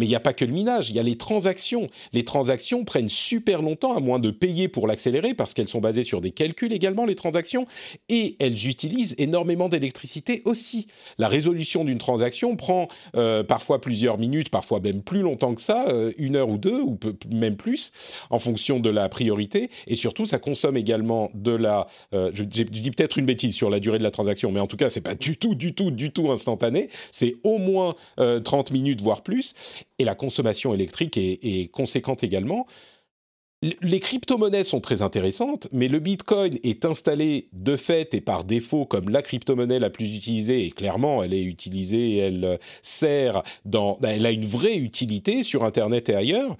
mais 0.00 0.06
il 0.06 0.08
n'y 0.08 0.14
a 0.14 0.20
pas 0.20 0.32
que 0.32 0.46
le 0.46 0.52
minage, 0.52 0.88
il 0.88 0.96
y 0.96 0.98
a 0.98 1.02
les 1.02 1.18
transactions. 1.18 1.88
Les 2.14 2.24
transactions 2.24 2.86
prennent 2.86 3.10
super 3.10 3.60
longtemps, 3.60 3.94
à 3.94 4.00
moins 4.00 4.18
de 4.18 4.30
payer 4.30 4.66
pour 4.66 4.86
l'accélérer, 4.86 5.34
parce 5.34 5.52
qu'elles 5.52 5.68
sont 5.68 5.82
basées 5.82 6.04
sur 6.04 6.22
des 6.22 6.30
calculs 6.30 6.72
également, 6.72 7.04
les 7.04 7.14
transactions, 7.14 7.66
et 8.08 8.36
elles 8.40 8.66
utilisent 8.66 9.14
énormément 9.18 9.68
d'électricité 9.68 10.40
aussi. 10.46 10.86
La 11.18 11.28
résolution 11.28 11.84
d'une 11.84 11.98
transaction 11.98 12.56
prend 12.56 12.88
euh, 13.14 13.44
parfois 13.44 13.82
plusieurs 13.82 14.16
minutes, 14.16 14.48
parfois 14.48 14.80
même 14.80 15.02
plus 15.02 15.20
longtemps 15.20 15.54
que 15.54 15.60
ça, 15.60 15.88
euh, 15.88 16.12
une 16.16 16.34
heure 16.34 16.48
ou 16.48 16.56
deux, 16.56 16.80
ou 16.80 16.98
même 17.30 17.56
plus, 17.56 17.92
en 18.30 18.38
fonction 18.38 18.80
de 18.80 18.88
la 18.88 19.10
priorité, 19.10 19.68
et 19.86 19.96
surtout, 19.96 20.24
ça 20.24 20.38
consomme 20.38 20.78
également 20.78 21.30
de 21.34 21.52
la... 21.52 21.86
Euh, 22.14 22.30
je, 22.32 22.44
je, 22.44 22.62
dis 22.62 22.90
peut-être 22.90 23.18
une 23.18 23.26
bêtise 23.26 23.54
sur 23.54 23.68
la 23.68 23.80
durée 23.80 23.98
de 23.98 24.02
la 24.02 24.10
transaction, 24.10 24.50
mais 24.50 24.60
en 24.60 24.66
tout 24.66 24.78
cas, 24.78 24.88
c'est 24.88 25.02
pas 25.02 25.14
du 25.14 25.36
tout, 25.36 25.54
du 25.54 25.74
tout, 25.74 25.90
du 25.90 26.10
tout 26.10 26.30
instantané, 26.30 26.88
c'est 27.12 27.36
au 27.44 27.58
moins 27.58 27.94
30 28.16 28.70
minutes, 28.70 29.02
voire 29.02 29.22
plus, 29.22 29.54
et 30.00 30.04
la 30.04 30.14
consommation 30.14 30.72
électrique 30.72 31.18
est, 31.18 31.70
conséquente 31.70 32.24
également. 32.24 32.66
Les 33.82 34.00
crypto-monnaies 34.00 34.64
sont 34.64 34.80
très 34.80 35.02
intéressantes, 35.02 35.68
mais 35.72 35.88
le 35.88 35.98
Bitcoin 35.98 36.58
est 36.62 36.86
installé 36.86 37.48
de 37.52 37.76
fait 37.76 38.14
et 38.14 38.22
par 38.22 38.44
défaut 38.44 38.86
comme 38.86 39.10
la 39.10 39.20
crypto-monnaie 39.20 39.78
la 39.78 39.90
plus 39.90 40.16
utilisée, 40.16 40.64
et 40.64 40.70
clairement 40.70 41.22
elle 41.22 41.34
est 41.34 41.42
utilisée, 41.42 42.16
elle 42.16 42.58
sert 42.80 43.42
dans, 43.66 43.98
elle 44.02 44.24
a 44.24 44.30
une 44.30 44.46
vraie 44.46 44.78
utilité 44.78 45.42
sur 45.42 45.64
Internet 45.64 46.08
et 46.08 46.14
ailleurs, 46.14 46.56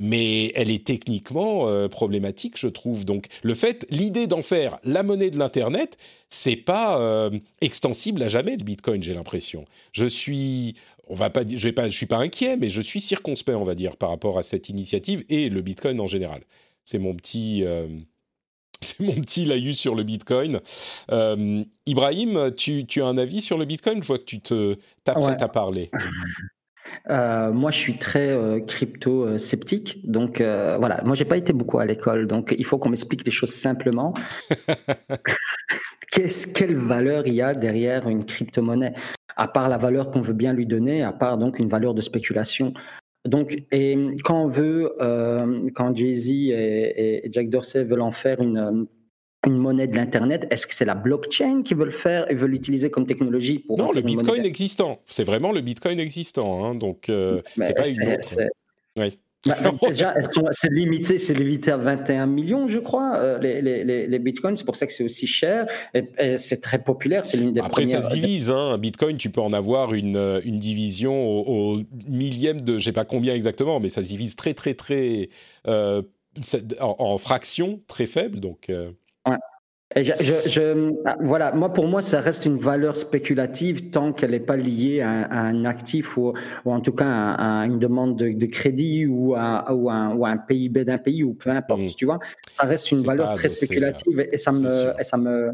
mais 0.00 0.52
elle 0.54 0.70
est 0.70 0.84
techniquement 0.84 1.68
euh, 1.68 1.88
problématique, 1.88 2.58
je 2.58 2.68
trouve. 2.68 3.04
Donc, 3.04 3.28
le 3.42 3.54
fait, 3.54 3.86
l'idée 3.90 4.26
d'en 4.26 4.42
faire 4.42 4.78
la 4.84 5.02
monnaie 5.02 5.30
de 5.30 5.38
l'internet, 5.38 5.96
c'est 6.28 6.56
pas 6.56 6.98
euh, 6.98 7.30
extensible 7.60 8.22
à 8.22 8.28
jamais 8.28 8.56
le 8.56 8.64
Bitcoin, 8.64 9.02
j'ai 9.02 9.14
l'impression. 9.14 9.64
Je 9.92 10.04
suis, 10.04 10.74
on 11.08 11.14
va 11.14 11.30
pas, 11.30 11.42
je 11.46 11.62
vais 11.62 11.72
pas, 11.72 11.86
je 11.88 11.96
suis 11.96 12.06
pas 12.06 12.18
inquiet, 12.18 12.56
mais 12.56 12.70
je 12.70 12.80
suis 12.80 13.00
circonspect, 13.00 13.56
on 13.56 13.64
va 13.64 13.74
dire, 13.74 13.96
par 13.96 14.10
rapport 14.10 14.38
à 14.38 14.42
cette 14.42 14.68
initiative 14.68 15.24
et 15.28 15.48
le 15.48 15.62
Bitcoin 15.62 16.00
en 16.00 16.06
général. 16.06 16.42
C'est 16.84 16.98
mon 16.98 17.14
petit. 17.14 17.64
Euh, 17.64 17.88
c'est 18.80 19.00
mon 19.00 19.14
petit 19.14 19.44
laïus 19.44 19.78
sur 19.78 19.94
le 19.94 20.02
Bitcoin. 20.02 20.60
Ibrahim, 21.86 22.52
tu, 22.56 22.86
as 22.96 23.06
un 23.06 23.18
avis 23.18 23.40
sur 23.40 23.58
le 23.58 23.64
Bitcoin? 23.64 24.02
Je 24.02 24.06
vois 24.06 24.18
que 24.18 24.24
tu 24.24 24.40
te 24.40 24.76
t'apprêtes 25.04 25.42
à 25.42 25.48
parler. 25.48 25.90
Euh, 27.10 27.52
moi, 27.52 27.70
je 27.70 27.78
suis 27.78 27.98
très 27.98 28.30
euh, 28.30 28.60
crypto 28.60 29.24
euh, 29.24 29.38
sceptique, 29.38 30.00
donc 30.10 30.40
voilà. 30.40 31.02
Moi, 31.04 31.14
j'ai 31.14 31.24
pas 31.24 31.36
été 31.36 31.52
beaucoup 31.52 31.78
à 31.78 31.86
l'école, 31.86 32.26
donc 32.26 32.54
il 32.56 32.64
faut 32.64 32.78
qu'on 32.78 32.90
m'explique 32.90 33.24
les 33.24 33.30
choses 33.30 33.52
simplement. 33.52 34.14
Qu'est-ce, 36.10 36.46
quelle 36.46 36.76
valeur 36.76 37.26
il 37.26 37.34
y 37.34 37.42
a 37.42 37.54
derrière 37.54 38.08
une 38.08 38.24
crypto-monnaie, 38.24 38.94
à 39.36 39.48
part 39.48 39.68
la 39.68 39.78
valeur 39.78 40.10
qu'on 40.10 40.20
veut 40.20 40.34
bien 40.34 40.52
lui 40.52 40.66
donner, 40.66 41.02
à 41.02 41.12
part 41.12 41.38
donc 41.38 41.58
une 41.58 41.68
valeur 41.68 41.92
de 41.92 42.00
spéculation. 42.00 42.72
Donc, 43.24 43.64
et 43.72 43.98
quand 44.22 44.44
on 44.44 44.48
veut, 44.48 44.92
quand 45.74 45.96
Jay-Z 45.96 46.30
et, 46.30 47.24
et, 47.26 47.32
Jack 47.32 47.48
Dorsey 47.48 47.82
veulent 47.82 48.02
en 48.02 48.12
faire 48.12 48.40
une 48.40 48.58
une 48.58 48.86
monnaie 49.52 49.86
de 49.86 49.96
l'internet 49.96 50.46
Est-ce 50.50 50.66
que 50.66 50.74
c'est 50.74 50.84
la 50.84 50.94
blockchain 50.94 51.62
qui 51.62 51.74
veut 51.74 51.84
le 51.84 51.90
faire 51.90 52.30
et 52.30 52.34
veut 52.34 52.46
l'utiliser 52.46 52.90
comme 52.90 53.06
technologie 53.06 53.58
pour 53.58 53.78
Non, 53.78 53.92
le 53.92 54.02
Bitcoin 54.02 54.44
existant. 54.44 55.00
C'est 55.06 55.24
vraiment 55.24 55.52
le 55.52 55.60
Bitcoin 55.60 56.00
existant. 56.00 56.64
Hein. 56.64 56.74
donc, 56.74 57.08
euh, 57.08 57.40
c'est 57.56 57.74
pas 57.74 57.88
une. 57.88 58.16
Oui. 58.96 59.18
Bah, 59.46 59.58
déjà, 59.86 60.14
c'est 60.52 60.72
limité, 60.72 61.18
c'est 61.18 61.34
limité 61.34 61.70
à 61.70 61.76
21 61.76 62.26
millions, 62.26 62.66
je 62.66 62.78
crois, 62.78 63.16
euh, 63.16 63.38
les, 63.38 63.60
les, 63.60 64.06
les, 64.06 64.18
bitcoins. 64.18 64.56
C'est 64.56 64.64
pour 64.64 64.76
ça 64.76 64.86
que 64.86 64.92
c'est 64.92 65.04
aussi 65.04 65.26
cher. 65.26 65.66
Et, 65.92 66.38
c'est 66.38 66.62
très 66.62 66.82
populaire. 66.82 67.26
C'est 67.26 67.36
l'une 67.36 67.52
des 67.52 67.60
Après, 67.60 67.84
ça 67.84 68.02
se 68.02 68.08
divise. 68.08 68.50
Hein. 68.50 68.72
Un 68.72 68.78
bitcoin, 68.78 69.16
tu 69.18 69.28
peux 69.30 69.42
en 69.42 69.52
avoir 69.52 69.92
une, 69.92 70.16
euh, 70.16 70.40
une 70.44 70.58
division 70.58 71.14
au, 71.14 71.78
millième 72.08 72.62
de, 72.62 72.78
je 72.78 72.84
sais 72.84 72.92
pas 72.92 73.04
combien 73.04 73.34
exactement, 73.34 73.80
mais 73.80 73.90
ça 73.90 74.02
se 74.02 74.08
divise 74.08 74.34
très, 74.34 74.54
très, 74.54 74.74
très 74.74 75.28
euh, 75.66 76.00
en, 76.80 76.96
en 76.98 77.18
fractions 77.18 77.80
très 77.86 78.06
faibles. 78.06 78.40
Donc. 78.40 78.70
Je, 79.96 80.92
ah, 81.04 81.16
voilà, 81.20 81.52
moi 81.52 81.72
pour 81.72 81.86
moi 81.86 82.02
ça 82.02 82.20
reste 82.20 82.46
une 82.46 82.58
valeur 82.58 82.96
spéculative 82.96 83.90
tant 83.90 84.12
qu'elle 84.12 84.32
n'est 84.32 84.40
pas 84.40 84.56
liée 84.56 85.00
à, 85.02 85.30
un 85.30 85.64
actif 85.64 86.16
ou, 86.16 86.32
ou, 86.64 86.72
en 86.72 86.80
tout 86.80 86.92
cas 86.92 87.34
à, 87.34 87.64
une 87.66 87.78
demande 87.78 88.16
de, 88.16 88.46
crédit 88.46 89.06
ou 89.06 89.34
à, 89.36 89.72
ou, 89.72 89.88
un, 89.90 90.36
PIB 90.36 90.84
d'un 90.84 90.98
pays 90.98 91.22
ou 91.22 91.34
peu 91.34 91.50
importe, 91.50 91.82
mmh. 91.82 91.94
tu 91.96 92.06
vois. 92.06 92.18
Ça 92.52 92.64
reste 92.66 92.90
une 92.90 93.02
valeur 93.02 93.34
très 93.34 93.48
spéculative 93.48 94.26
et, 94.32 94.36
ça 94.36 94.50
me, 94.50 95.00
et 95.00 95.04
ça 95.04 95.16
me, 95.16 95.52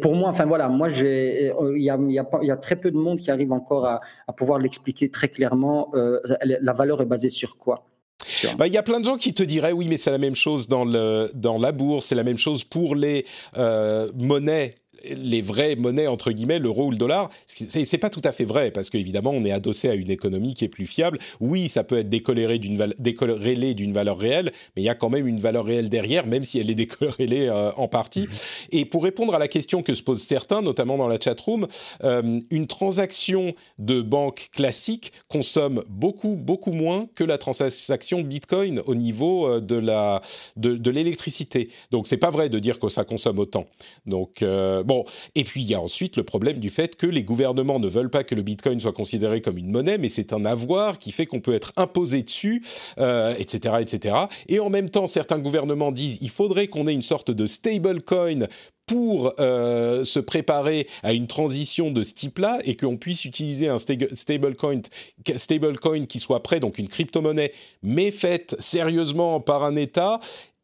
pour 0.00 0.14
moi, 0.14 0.28
enfin 0.28 0.44
voilà, 0.44 0.68
moi 0.68 0.88
j'ai, 0.88 1.52
il 1.76 1.82
y 1.82 1.90
a, 1.90 1.96
y, 1.96 2.18
a, 2.18 2.28
y 2.42 2.50
a, 2.50 2.56
très 2.56 2.76
peu 2.76 2.90
de 2.90 2.96
monde 2.96 3.20
qui 3.20 3.30
arrive 3.30 3.52
encore 3.52 3.86
à, 3.86 4.00
pouvoir 4.36 4.58
l'expliquer 4.58 5.08
très 5.08 5.28
clairement. 5.28 5.90
Euh, 5.94 6.20
la 6.42 6.72
valeur 6.72 7.00
est 7.00 7.06
basée 7.06 7.30
sur 7.30 7.58
quoi? 7.58 7.84
Bah, 8.56 8.66
il 8.66 8.72
y 8.72 8.76
a 8.76 8.82
plein 8.82 9.00
de 9.00 9.04
gens 9.04 9.16
qui 9.16 9.34
te 9.34 9.42
diraient 9.42 9.72
oui, 9.72 9.88
mais 9.88 9.96
c'est 9.96 10.10
la 10.10 10.18
même 10.18 10.34
chose 10.34 10.68
dans, 10.68 10.84
le, 10.84 11.30
dans 11.34 11.58
la 11.58 11.72
bourse, 11.72 12.06
c'est 12.06 12.14
la 12.14 12.24
même 12.24 12.38
chose 12.38 12.64
pour 12.64 12.94
les 12.94 13.24
euh, 13.56 14.10
monnaies 14.14 14.74
les 15.10 15.42
vraies 15.42 15.76
monnaies 15.76 16.06
entre 16.06 16.32
guillemets, 16.32 16.58
l'euro 16.58 16.86
ou 16.86 16.90
le 16.90 16.96
dollar, 16.96 17.30
c'est 17.46 17.98
pas 17.98 18.10
tout 18.10 18.20
à 18.24 18.32
fait 18.32 18.44
vrai 18.44 18.70
parce 18.70 18.90
qu'évidemment 18.90 19.30
on 19.30 19.44
est 19.44 19.52
adossé 19.52 19.88
à 19.88 19.94
une 19.94 20.10
économie 20.10 20.54
qui 20.54 20.64
est 20.64 20.68
plus 20.68 20.86
fiable. 20.86 21.18
Oui, 21.40 21.68
ça 21.68 21.84
peut 21.84 21.98
être 21.98 22.08
décoloré 22.08 22.58
d'une 22.58 23.92
valeur 23.92 24.18
réelle, 24.18 24.52
mais 24.76 24.82
il 24.82 24.84
y 24.84 24.88
a 24.88 24.94
quand 24.94 25.10
même 25.10 25.26
une 25.26 25.40
valeur 25.40 25.64
réelle 25.64 25.88
derrière, 25.88 26.26
même 26.26 26.44
si 26.44 26.58
elle 26.58 26.70
est 26.70 26.74
décolorée 26.74 27.48
euh, 27.48 27.72
en 27.76 27.88
partie. 27.88 28.24
Mm-hmm. 28.24 28.68
Et 28.72 28.84
pour 28.84 29.04
répondre 29.04 29.34
à 29.34 29.38
la 29.38 29.48
question 29.48 29.82
que 29.82 29.94
se 29.94 30.02
posent 30.02 30.22
certains, 30.22 30.62
notamment 30.62 30.96
dans 30.96 31.08
la 31.08 31.18
chatroom, 31.18 31.66
euh, 32.04 32.40
une 32.50 32.66
transaction 32.66 33.54
de 33.78 34.02
banque 34.02 34.48
classique 34.52 35.12
consomme 35.28 35.82
beaucoup 35.88 36.36
beaucoup 36.36 36.72
moins 36.72 37.08
que 37.14 37.24
la 37.24 37.38
transaction 37.38 38.20
Bitcoin 38.20 38.80
au 38.86 38.94
niveau 38.94 39.46
euh, 39.46 39.60
de 39.60 39.76
la 39.76 40.20
de, 40.56 40.76
de 40.76 40.90
l'électricité. 40.90 41.68
Donc 41.90 42.06
c'est 42.06 42.16
pas 42.16 42.30
vrai 42.30 42.48
de 42.48 42.58
dire 42.58 42.78
que 42.78 42.88
ça 42.88 43.04
consomme 43.04 43.38
autant. 43.38 43.66
Donc 44.06 44.42
bon 44.84 44.91
et 45.34 45.44
puis 45.44 45.62
il 45.62 45.68
y 45.68 45.74
a 45.74 45.80
ensuite 45.80 46.16
le 46.16 46.24
problème 46.24 46.58
du 46.58 46.70
fait 46.70 46.96
que 46.96 47.06
les 47.06 47.24
gouvernements 47.24 47.78
ne 47.78 47.88
veulent 47.88 48.10
pas 48.10 48.24
que 48.24 48.34
le 48.34 48.42
Bitcoin 48.42 48.80
soit 48.80 48.92
considéré 48.92 49.40
comme 49.40 49.58
une 49.58 49.70
monnaie, 49.70 49.98
mais 49.98 50.08
c'est 50.08 50.32
un 50.32 50.44
avoir 50.44 50.98
qui 50.98 51.12
fait 51.12 51.26
qu'on 51.26 51.40
peut 51.40 51.54
être 51.54 51.72
imposé 51.76 52.22
dessus, 52.22 52.62
euh, 52.98 53.34
etc., 53.38 53.76
etc. 53.80 54.16
Et 54.48 54.60
en 54.60 54.70
même 54.70 54.90
temps, 54.90 55.06
certains 55.06 55.38
gouvernements 55.38 55.92
disent 55.92 56.18
il 56.20 56.30
faudrait 56.30 56.68
qu'on 56.68 56.86
ait 56.86 56.94
une 56.94 57.02
sorte 57.02 57.30
de 57.30 57.46
stablecoin 57.46 58.46
pour 58.86 59.32
euh, 59.38 60.04
se 60.04 60.18
préparer 60.18 60.88
à 61.02 61.12
une 61.12 61.26
transition 61.26 61.90
de 61.90 62.02
ce 62.02 62.14
type-là 62.14 62.58
et 62.64 62.76
qu'on 62.76 62.96
puisse 62.96 63.24
utiliser 63.24 63.68
un 63.68 63.78
stablecoin 63.78 64.80
stable 65.36 65.78
qui 66.08 66.18
soit 66.18 66.42
prêt, 66.42 66.60
donc 66.60 66.78
une 66.78 66.88
crypto-monnaie, 66.88 67.52
mais 67.82 68.10
faite 68.10 68.56
sérieusement 68.58 69.40
par 69.40 69.62
un 69.62 69.76
État 69.76 70.20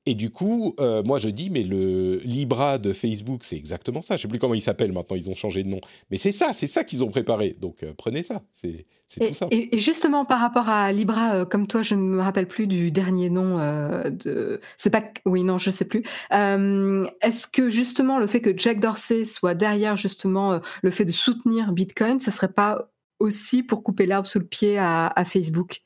et 0.09 0.15
du 0.15 0.31
coup, 0.31 0.75
euh, 0.81 1.03
moi 1.03 1.19
je 1.19 1.29
dis, 1.29 1.51
mais 1.51 1.63
le 1.63 2.17
Libra 2.25 2.79
de 2.79 2.95
Facebook, 2.95 3.41
c'est 3.45 3.57
exactement 3.57 4.01
ça. 4.01 4.17
Je 4.17 4.23
sais 4.23 4.29
plus 4.29 4.39
comment 4.39 4.55
il 4.55 4.63
s'appelle 4.63 4.91
maintenant, 4.91 5.17
ils 5.17 5.29
ont 5.29 5.35
changé 5.35 5.63
de 5.63 5.69
nom. 5.69 5.83
Mais 6.11 6.17
c'est 6.17 6.33
ça, 6.33 6.55
c'est 6.55 6.67
ça 6.67 6.83
qu'ils 6.83 7.05
ont 7.05 7.09
préparé. 7.09 7.55
Donc 7.61 7.83
euh, 7.83 7.93
prenez 7.95 8.23
ça, 8.23 8.41
c'est 8.55 8.87
tout 9.21 9.35
ça. 9.35 9.49
Et, 9.51 9.77
justement, 9.77 10.25
par 10.25 10.41
rapport 10.41 10.71
à 10.71 10.93
Libra, 10.93 11.35
euh, 11.35 11.45
comme 11.45 11.67
toi, 11.67 11.83
je 11.83 11.95
ne 11.95 12.01
me 12.01 12.23
rappelle 12.23 12.49
plus 12.49 12.67
du 12.67 12.91
dernier 12.91 13.29
nom 13.29 13.59
de. 13.59 14.63
C'est 14.79 14.89
pas. 14.89 15.05
Oui, 15.27 15.45
non, 15.45 15.59
je 15.59 15.71
sais 15.71 15.85
plus. 15.85 16.03
Est-ce 16.31 17.47
que 17.47 17.69
justement 17.69 18.19
le 18.19 18.27
fait 18.27 18.41
que 18.41 18.57
Jack 18.57 18.81
Dorsey 18.81 19.27
soit 19.27 19.55
derrière 19.55 19.99
justement 19.99 20.59
le 20.81 20.91
fait 20.91 21.05
de 21.05 21.13
soutenir 21.13 21.73
Bitcoin, 21.73 22.19
ce 22.19 22.31
serait 22.31 22.53
pas 22.53 22.91
aussi 23.19 23.63
pour 23.63 23.83
couper 23.83 24.07
l'arbre 24.07 24.27
sous 24.27 24.39
le 24.39 24.47
pied 24.47 24.79
à, 24.79 25.13
Facebook? 25.27 25.83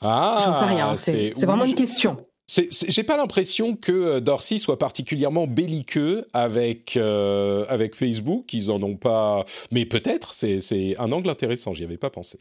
Ah, 0.00 0.42
J'en 0.44 0.54
sais 0.54 0.64
rien. 0.66 0.94
C'est 1.34 1.44
vraiment 1.44 1.64
une 1.64 1.74
question. 1.74 2.16
J'ai 2.50 3.04
pas 3.04 3.16
l'impression 3.16 3.76
que 3.76 3.92
euh, 3.92 4.20
Dorsey 4.20 4.58
soit 4.58 4.78
particulièrement 4.78 5.46
belliqueux 5.46 6.26
avec 6.32 6.96
euh, 6.96 7.64
avec 7.68 7.94
Facebook. 7.94 8.52
Ils 8.52 8.72
en 8.72 8.82
ont 8.82 8.96
pas, 8.96 9.44
mais 9.70 9.86
peut-être. 9.86 10.34
C'est 10.34 10.96
un 10.98 11.12
angle 11.12 11.30
intéressant. 11.30 11.72
J'y 11.74 11.84
avais 11.84 11.96
pas 11.96 12.10
pensé. 12.10 12.38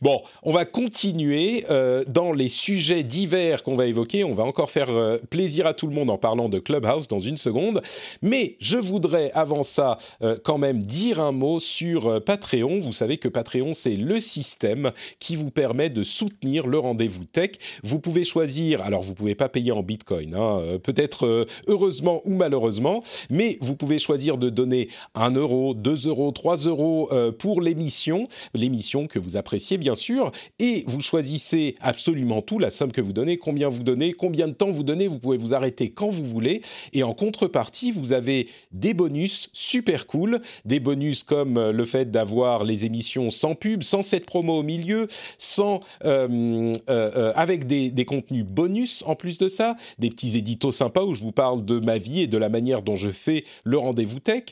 Bon, 0.00 0.22
on 0.42 0.52
va 0.52 0.64
continuer 0.64 1.66
euh, 1.68 2.04
dans 2.08 2.32
les 2.32 2.48
sujets 2.48 3.02
divers 3.02 3.62
qu'on 3.62 3.76
va 3.76 3.86
évoquer. 3.86 4.24
On 4.24 4.32
va 4.32 4.44
encore 4.44 4.70
faire 4.70 4.90
euh, 4.90 5.18
plaisir 5.28 5.66
à 5.66 5.74
tout 5.74 5.86
le 5.86 5.92
monde 5.92 6.08
en 6.08 6.16
parlant 6.16 6.48
de 6.48 6.58
Clubhouse 6.58 7.06
dans 7.06 7.18
une 7.18 7.36
seconde. 7.36 7.82
Mais 8.22 8.56
je 8.60 8.78
voudrais 8.78 9.30
avant 9.32 9.62
ça 9.62 9.98
euh, 10.22 10.38
quand 10.42 10.56
même 10.56 10.82
dire 10.82 11.20
un 11.20 11.32
mot 11.32 11.58
sur 11.58 12.24
Patreon. 12.24 12.78
Vous 12.80 12.92
savez 12.92 13.18
que 13.18 13.28
Patreon, 13.28 13.74
c'est 13.74 13.96
le 13.96 14.20
système 14.20 14.92
qui 15.18 15.36
vous 15.36 15.50
permet 15.50 15.90
de 15.90 16.02
soutenir 16.02 16.66
le 16.66 16.78
rendez-vous 16.78 17.24
tech. 17.24 17.50
Vous 17.82 18.00
pouvez 18.00 18.24
choisir, 18.24 18.80
alors 18.80 19.02
vous 19.02 19.14
pouvez 19.14 19.34
pas 19.34 19.50
payer 19.50 19.72
en 19.72 19.82
Bitcoin, 19.82 20.34
hein, 20.34 20.78
peut-être 20.82 21.46
heureusement 21.66 22.22
ou 22.24 22.34
malheureusement, 22.34 23.02
mais 23.28 23.58
vous 23.60 23.76
pouvez 23.76 23.98
choisir 23.98 24.38
de 24.38 24.48
donner 24.48 24.88
1 25.14 25.32
euro, 25.32 25.74
2 25.74 26.08
euros, 26.08 26.30
3 26.30 26.56
euros 26.66 27.10
pour 27.38 27.60
l'émission, 27.60 28.24
l'émission 28.54 29.06
que 29.06 29.18
vous 29.18 29.36
appréciez 29.36 29.49
bien 29.78 29.94
sûr, 29.94 30.30
et 30.58 30.84
vous 30.86 31.00
choisissez 31.00 31.76
absolument 31.80 32.40
tout, 32.40 32.58
la 32.58 32.70
somme 32.70 32.92
que 32.92 33.00
vous 33.00 33.12
donnez, 33.12 33.36
combien 33.36 33.68
vous 33.68 33.82
donnez, 33.82 34.12
combien 34.12 34.48
de 34.48 34.52
temps 34.52 34.70
vous 34.70 34.82
donnez, 34.82 35.08
vous 35.08 35.18
pouvez 35.18 35.38
vous 35.38 35.54
arrêter 35.54 35.90
quand 35.90 36.10
vous 36.10 36.24
voulez, 36.24 36.60
et 36.92 37.02
en 37.02 37.14
contrepartie, 37.14 37.90
vous 37.90 38.12
avez 38.12 38.48
des 38.72 38.94
bonus 38.94 39.50
super 39.52 40.06
cool, 40.06 40.40
des 40.64 40.80
bonus 40.80 41.22
comme 41.22 41.56
euh, 41.56 41.72
le 41.72 41.84
fait 41.84 42.10
d'avoir 42.10 42.64
les 42.64 42.84
émissions 42.84 43.30
sans 43.30 43.54
pub, 43.54 43.82
sans 43.82 44.02
cette 44.02 44.26
promo 44.26 44.58
au 44.58 44.62
milieu, 44.62 45.08
sans 45.38 45.80
euh, 46.04 46.72
euh, 46.88 47.32
avec 47.34 47.66
des, 47.66 47.90
des, 47.90 48.04
contenus 48.04 48.44
bonus 48.44 49.02
en 49.06 49.14
plus 49.14 49.38
de 49.38 49.48
ça, 49.48 49.76
des 49.98 50.10
petits 50.10 50.36
éditos 50.36 50.72
sympas 50.72 51.04
où 51.04 51.14
je 51.14 51.22
vous 51.22 51.32
parle 51.32 51.64
de 51.64 51.78
ma 51.78 51.98
vie 51.98 52.22
et 52.22 52.26
de 52.26 52.38
la 52.38 52.48
manière 52.48 52.82
dont 52.82 52.96
je 52.96 53.10
fais 53.10 53.44
le 53.64 53.78
rendez-vous 53.78 54.20
tech. 54.20 54.44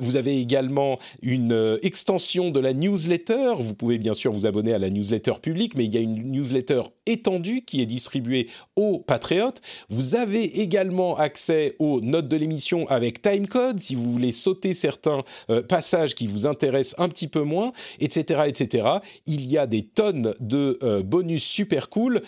vous 0.00 0.16
avez 0.16 0.38
également 0.38 0.98
une 1.22 1.78
extension 1.82 2.50
de 2.50 2.60
la 2.60 2.72
newsletter. 2.72 3.54
Vous 3.58 3.74
pouvez 3.74 3.98
bien 3.98 4.14
sûr 4.14 4.32
vous 4.32 4.39
vous 4.40 4.46
abonner 4.46 4.72
à 4.72 4.78
la 4.78 4.90
newsletter 4.90 5.34
publique, 5.42 5.74
mais 5.76 5.84
il 5.84 5.94
y 5.94 5.98
a 5.98 6.00
une 6.00 6.32
newsletter 6.32 6.82
étendue 7.06 7.62
qui 7.62 7.82
est 7.82 7.86
distribuée 7.86 8.48
aux 8.76 8.98
patriotes. 8.98 9.60
Vous 9.90 10.14
avez 10.14 10.60
également 10.60 11.16
accès 11.16 11.76
aux 11.78 12.00
notes 12.00 12.28
de 12.28 12.36
l'émission 12.36 12.88
avec 12.88 13.20
timecode 13.20 13.80
si 13.80 13.94
vous 13.94 14.10
voulez 14.10 14.32
sauter 14.32 14.72
certains 14.72 15.22
euh, 15.50 15.62
passages 15.62 16.14
qui 16.14 16.26
vous 16.26 16.46
intéressent 16.46 16.98
un 16.98 17.08
petit 17.08 17.28
peu 17.28 17.42
moins, 17.42 17.72
etc., 17.98 18.44
etc. 18.46 18.88
Il 19.26 19.46
y 19.46 19.58
a 19.58 19.66
des 19.66 19.82
tonnes 19.82 20.34
de 20.40 20.78
euh, 20.82 21.02
bonus 21.02 21.44
super 21.44 21.90
cool 21.90 22.22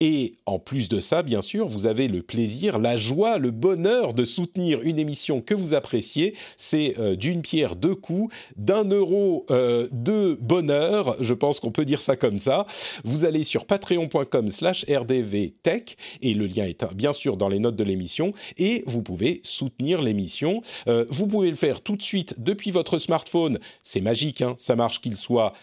et 0.00 0.34
en 0.44 0.58
plus 0.58 0.90
de 0.90 1.00
ça, 1.00 1.22
bien 1.22 1.40
sûr, 1.40 1.68
vous 1.68 1.86
avez 1.86 2.06
le 2.06 2.22
plaisir, 2.22 2.78
la 2.78 2.98
joie, 2.98 3.38
le 3.38 3.50
bonheur 3.50 4.12
de 4.12 4.26
soutenir 4.26 4.82
une 4.82 4.98
émission 4.98 5.40
que 5.40 5.54
vous 5.54 5.72
appréciez. 5.72 6.34
C'est 6.58 6.98
euh, 6.98 7.16
d'une 7.16 7.40
pierre 7.40 7.76
deux 7.76 7.94
coups, 7.94 8.34
d'un 8.56 8.84
euro 8.84 9.46
euh, 9.50 9.88
de 9.92 10.38
bonheur, 10.42 11.16
je 11.20 11.32
pense 11.32 11.60
qu'on 11.60 11.70
peut 11.70 11.86
dire 11.86 12.02
ça 12.02 12.14
comme 12.14 12.36
ça. 12.36 12.66
Vous 13.04 13.24
allez 13.24 13.42
sur 13.42 13.64
patreon.com 13.64 14.48
slash 14.50 14.84
rdvtech 14.84 15.96
et 16.20 16.34
le 16.34 16.46
lien 16.46 16.64
est 16.64 16.84
bien 16.92 17.14
sûr 17.14 17.38
dans 17.38 17.48
les 17.48 17.58
notes 17.58 17.76
de 17.76 17.84
l'émission 17.84 18.34
et 18.58 18.84
vous 18.86 19.02
pouvez 19.02 19.40
soutenir 19.44 20.02
l'émission. 20.02 20.60
Euh, 20.88 21.06
vous 21.08 21.26
pouvez 21.26 21.48
le 21.48 21.56
faire 21.56 21.80
tout 21.80 21.96
de 21.96 22.02
suite 22.02 22.34
depuis 22.38 22.70
votre 22.70 22.98
smartphone. 22.98 23.58
C'est 23.82 24.02
magique, 24.02 24.42
hein 24.42 24.56
ça 24.58 24.76
marche 24.76 25.00
qu'il 25.00 25.16
soit 25.16 25.54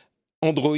Android 0.43 0.77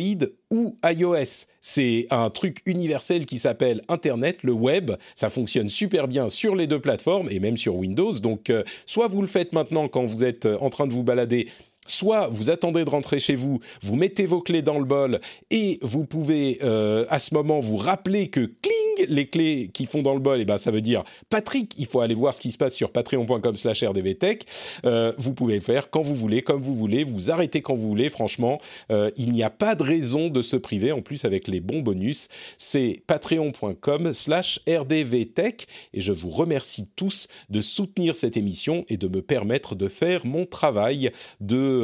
ou 0.51 0.77
iOS. 0.85 1.47
C'est 1.59 2.05
un 2.11 2.29
truc 2.29 2.61
universel 2.65 3.25
qui 3.25 3.39
s'appelle 3.39 3.81
Internet, 3.89 4.43
le 4.43 4.53
web. 4.53 4.91
Ça 5.15 5.31
fonctionne 5.31 5.69
super 5.69 6.07
bien 6.07 6.29
sur 6.29 6.55
les 6.55 6.67
deux 6.67 6.79
plateformes 6.79 7.27
et 7.31 7.39
même 7.39 7.57
sur 7.57 7.75
Windows. 7.75 8.13
Donc, 8.13 8.51
euh, 8.51 8.63
soit 8.85 9.07
vous 9.07 9.21
le 9.21 9.27
faites 9.27 9.53
maintenant 9.53 9.87
quand 9.87 10.05
vous 10.05 10.23
êtes 10.23 10.45
euh, 10.45 10.57
en 10.61 10.69
train 10.69 10.85
de 10.85 10.93
vous 10.93 11.03
balader 11.03 11.49
soit 11.87 12.27
vous 12.27 12.49
attendez 12.49 12.83
de 12.83 12.89
rentrer 12.89 13.19
chez 13.19 13.35
vous, 13.35 13.59
vous 13.81 13.95
mettez 13.95 14.25
vos 14.25 14.41
clés 14.41 14.61
dans 14.61 14.79
le 14.79 14.85
bol 14.85 15.19
et 15.51 15.79
vous 15.81 16.05
pouvez 16.05 16.59
euh, 16.63 17.05
à 17.09 17.19
ce 17.19 17.33
moment 17.33 17.59
vous 17.59 17.77
rappeler 17.77 18.27
que 18.27 18.51
cling, 18.61 19.07
les 19.07 19.27
clés 19.27 19.69
qui 19.73 19.85
font 19.85 20.01
dans 20.01 20.13
le 20.13 20.19
bol, 20.19 20.39
et 20.39 20.43
eh 20.43 20.45
ben 20.45 20.57
ça 20.57 20.71
veut 20.71 20.81
dire 20.81 21.03
Patrick, 21.29 21.73
il 21.77 21.85
faut 21.85 21.99
aller 21.99 22.15
voir 22.15 22.33
ce 22.33 22.41
qui 22.41 22.51
se 22.51 22.57
passe 22.57 22.73
sur 22.73 22.91
patreon.com/rdvtech. 22.91 24.45
Euh, 24.85 25.13
vous 25.17 25.33
pouvez 25.33 25.59
faire 25.59 25.89
quand 25.89 26.01
vous 26.01 26.15
voulez, 26.15 26.41
comme 26.41 26.61
vous 26.61 26.75
voulez, 26.75 27.03
vous 27.03 27.31
arrêtez 27.31 27.61
quand 27.61 27.75
vous 27.75 27.87
voulez. 27.87 28.09
Franchement, 28.09 28.59
euh, 28.91 29.09
il 29.17 29.31
n'y 29.31 29.43
a 29.43 29.49
pas 29.49 29.75
de 29.75 29.83
raison 29.83 30.29
de 30.29 30.41
se 30.41 30.55
priver. 30.55 30.91
En 30.91 31.01
plus, 31.01 31.25
avec 31.25 31.47
les 31.47 31.59
bons 31.59 31.81
bonus, 31.81 32.29
c'est 32.57 33.03
patreon.com/rdvtech 33.07 35.67
et 35.93 36.01
je 36.01 36.11
vous 36.11 36.29
remercie 36.29 36.87
tous 36.95 37.27
de 37.49 37.61
soutenir 37.61 38.15
cette 38.15 38.37
émission 38.37 38.85
et 38.89 38.97
de 38.97 39.07
me 39.07 39.21
permettre 39.21 39.75
de 39.75 39.87
faire 39.87 40.25
mon 40.25 40.45
travail 40.45 41.11
de 41.41 41.74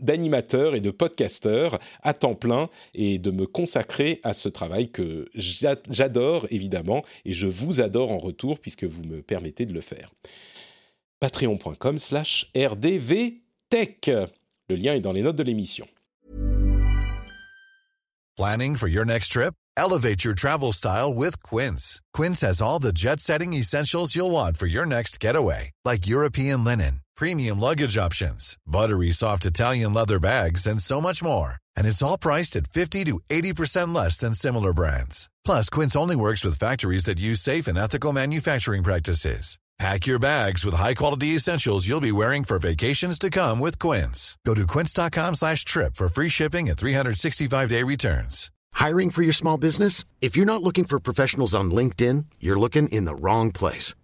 d'animateur 0.00 0.74
et 0.74 0.80
de 0.80 0.90
podcasteur 0.90 1.78
à 2.02 2.14
temps 2.14 2.34
plein 2.34 2.68
et 2.94 3.18
de 3.18 3.30
me 3.30 3.46
consacrer 3.46 4.20
à 4.22 4.34
ce 4.34 4.48
travail 4.48 4.90
que 4.90 5.26
j'adore 5.34 6.46
évidemment 6.50 7.04
et 7.24 7.34
je 7.34 7.46
vous 7.46 7.80
adore 7.80 8.12
en 8.12 8.18
retour 8.18 8.58
puisque 8.58 8.84
vous 8.84 9.04
me 9.04 9.22
permettez 9.22 9.66
de 9.66 9.72
le 9.72 9.80
faire. 9.80 10.10
Patreon.com 11.20 11.98
slash 11.98 12.50
rdvtech. 12.56 14.10
Le 14.68 14.76
lien 14.76 14.94
est 14.94 15.00
dans 15.00 15.12
les 15.12 15.22
notes 15.22 15.36
de 15.36 15.42
l'émission. 15.42 15.86
Planning 18.36 18.76
for 18.76 18.88
your 18.88 19.04
next 19.04 19.28
trip? 19.32 19.54
Elevate 19.76 20.24
your 20.24 20.34
travel 20.34 20.72
style 20.72 21.14
with 21.14 21.42
Quince. 21.42 22.00
Quince 22.12 22.40
has 22.40 22.60
all 22.60 22.78
the 22.78 22.92
jet-setting 22.92 23.52
essentials 23.54 24.14
you'll 24.14 24.30
want 24.30 24.56
for 24.56 24.66
your 24.66 24.86
next 24.86 25.20
getaway, 25.20 25.70
like 25.84 26.06
European 26.06 26.64
linen 26.64 27.02
premium 27.16 27.60
luggage 27.60 27.96
options, 27.96 28.56
buttery 28.66 29.12
soft 29.12 29.46
Italian 29.46 29.92
leather 29.94 30.18
bags, 30.18 30.66
and 30.66 30.80
so 30.80 31.00
much 31.00 31.22
more. 31.22 31.56
And 31.76 31.86
it's 31.86 32.02
all 32.02 32.18
priced 32.18 32.56
at 32.56 32.66
50 32.66 33.04
to 33.04 33.20
80% 33.28 33.94
less 33.94 34.18
than 34.18 34.34
similar 34.34 34.72
brands. 34.72 35.30
Plus, 35.44 35.70
Quince 35.70 35.94
only 35.94 36.16
works 36.16 36.44
with 36.44 36.58
factories 36.58 37.04
that 37.04 37.20
use 37.20 37.40
safe 37.40 37.68
and 37.68 37.78
ethical 37.78 38.12
manufacturing 38.12 38.82
practices. 38.82 39.58
Pack 39.78 40.06
your 40.06 40.18
bags 40.18 40.64
with 40.64 40.74
high-quality 40.74 41.28
essentials 41.28 41.88
you'll 41.88 42.00
be 42.00 42.12
wearing 42.12 42.44
for 42.44 42.58
vacations 42.58 43.18
to 43.18 43.30
come 43.30 43.58
with 43.58 43.78
Quince. 43.78 44.36
Go 44.46 44.54
to 44.54 44.66
quince.com 44.66 45.34
slash 45.34 45.64
trip 45.64 45.96
for 45.96 46.08
free 46.08 46.28
shipping 46.28 46.68
and 46.68 46.78
365-day 46.78 47.82
returns. 47.82 48.50
Hiring 48.74 49.10
for 49.10 49.22
your 49.22 49.32
small 49.32 49.58
business? 49.58 50.04
If 50.20 50.36
you're 50.36 50.46
not 50.46 50.62
looking 50.62 50.84
for 50.84 51.00
professionals 51.00 51.54
on 51.54 51.70
LinkedIn, 51.70 52.26
you're 52.38 52.58
looking 52.58 52.88
in 52.88 53.06
the 53.06 53.14
wrong 53.14 53.50
place. 53.50 53.94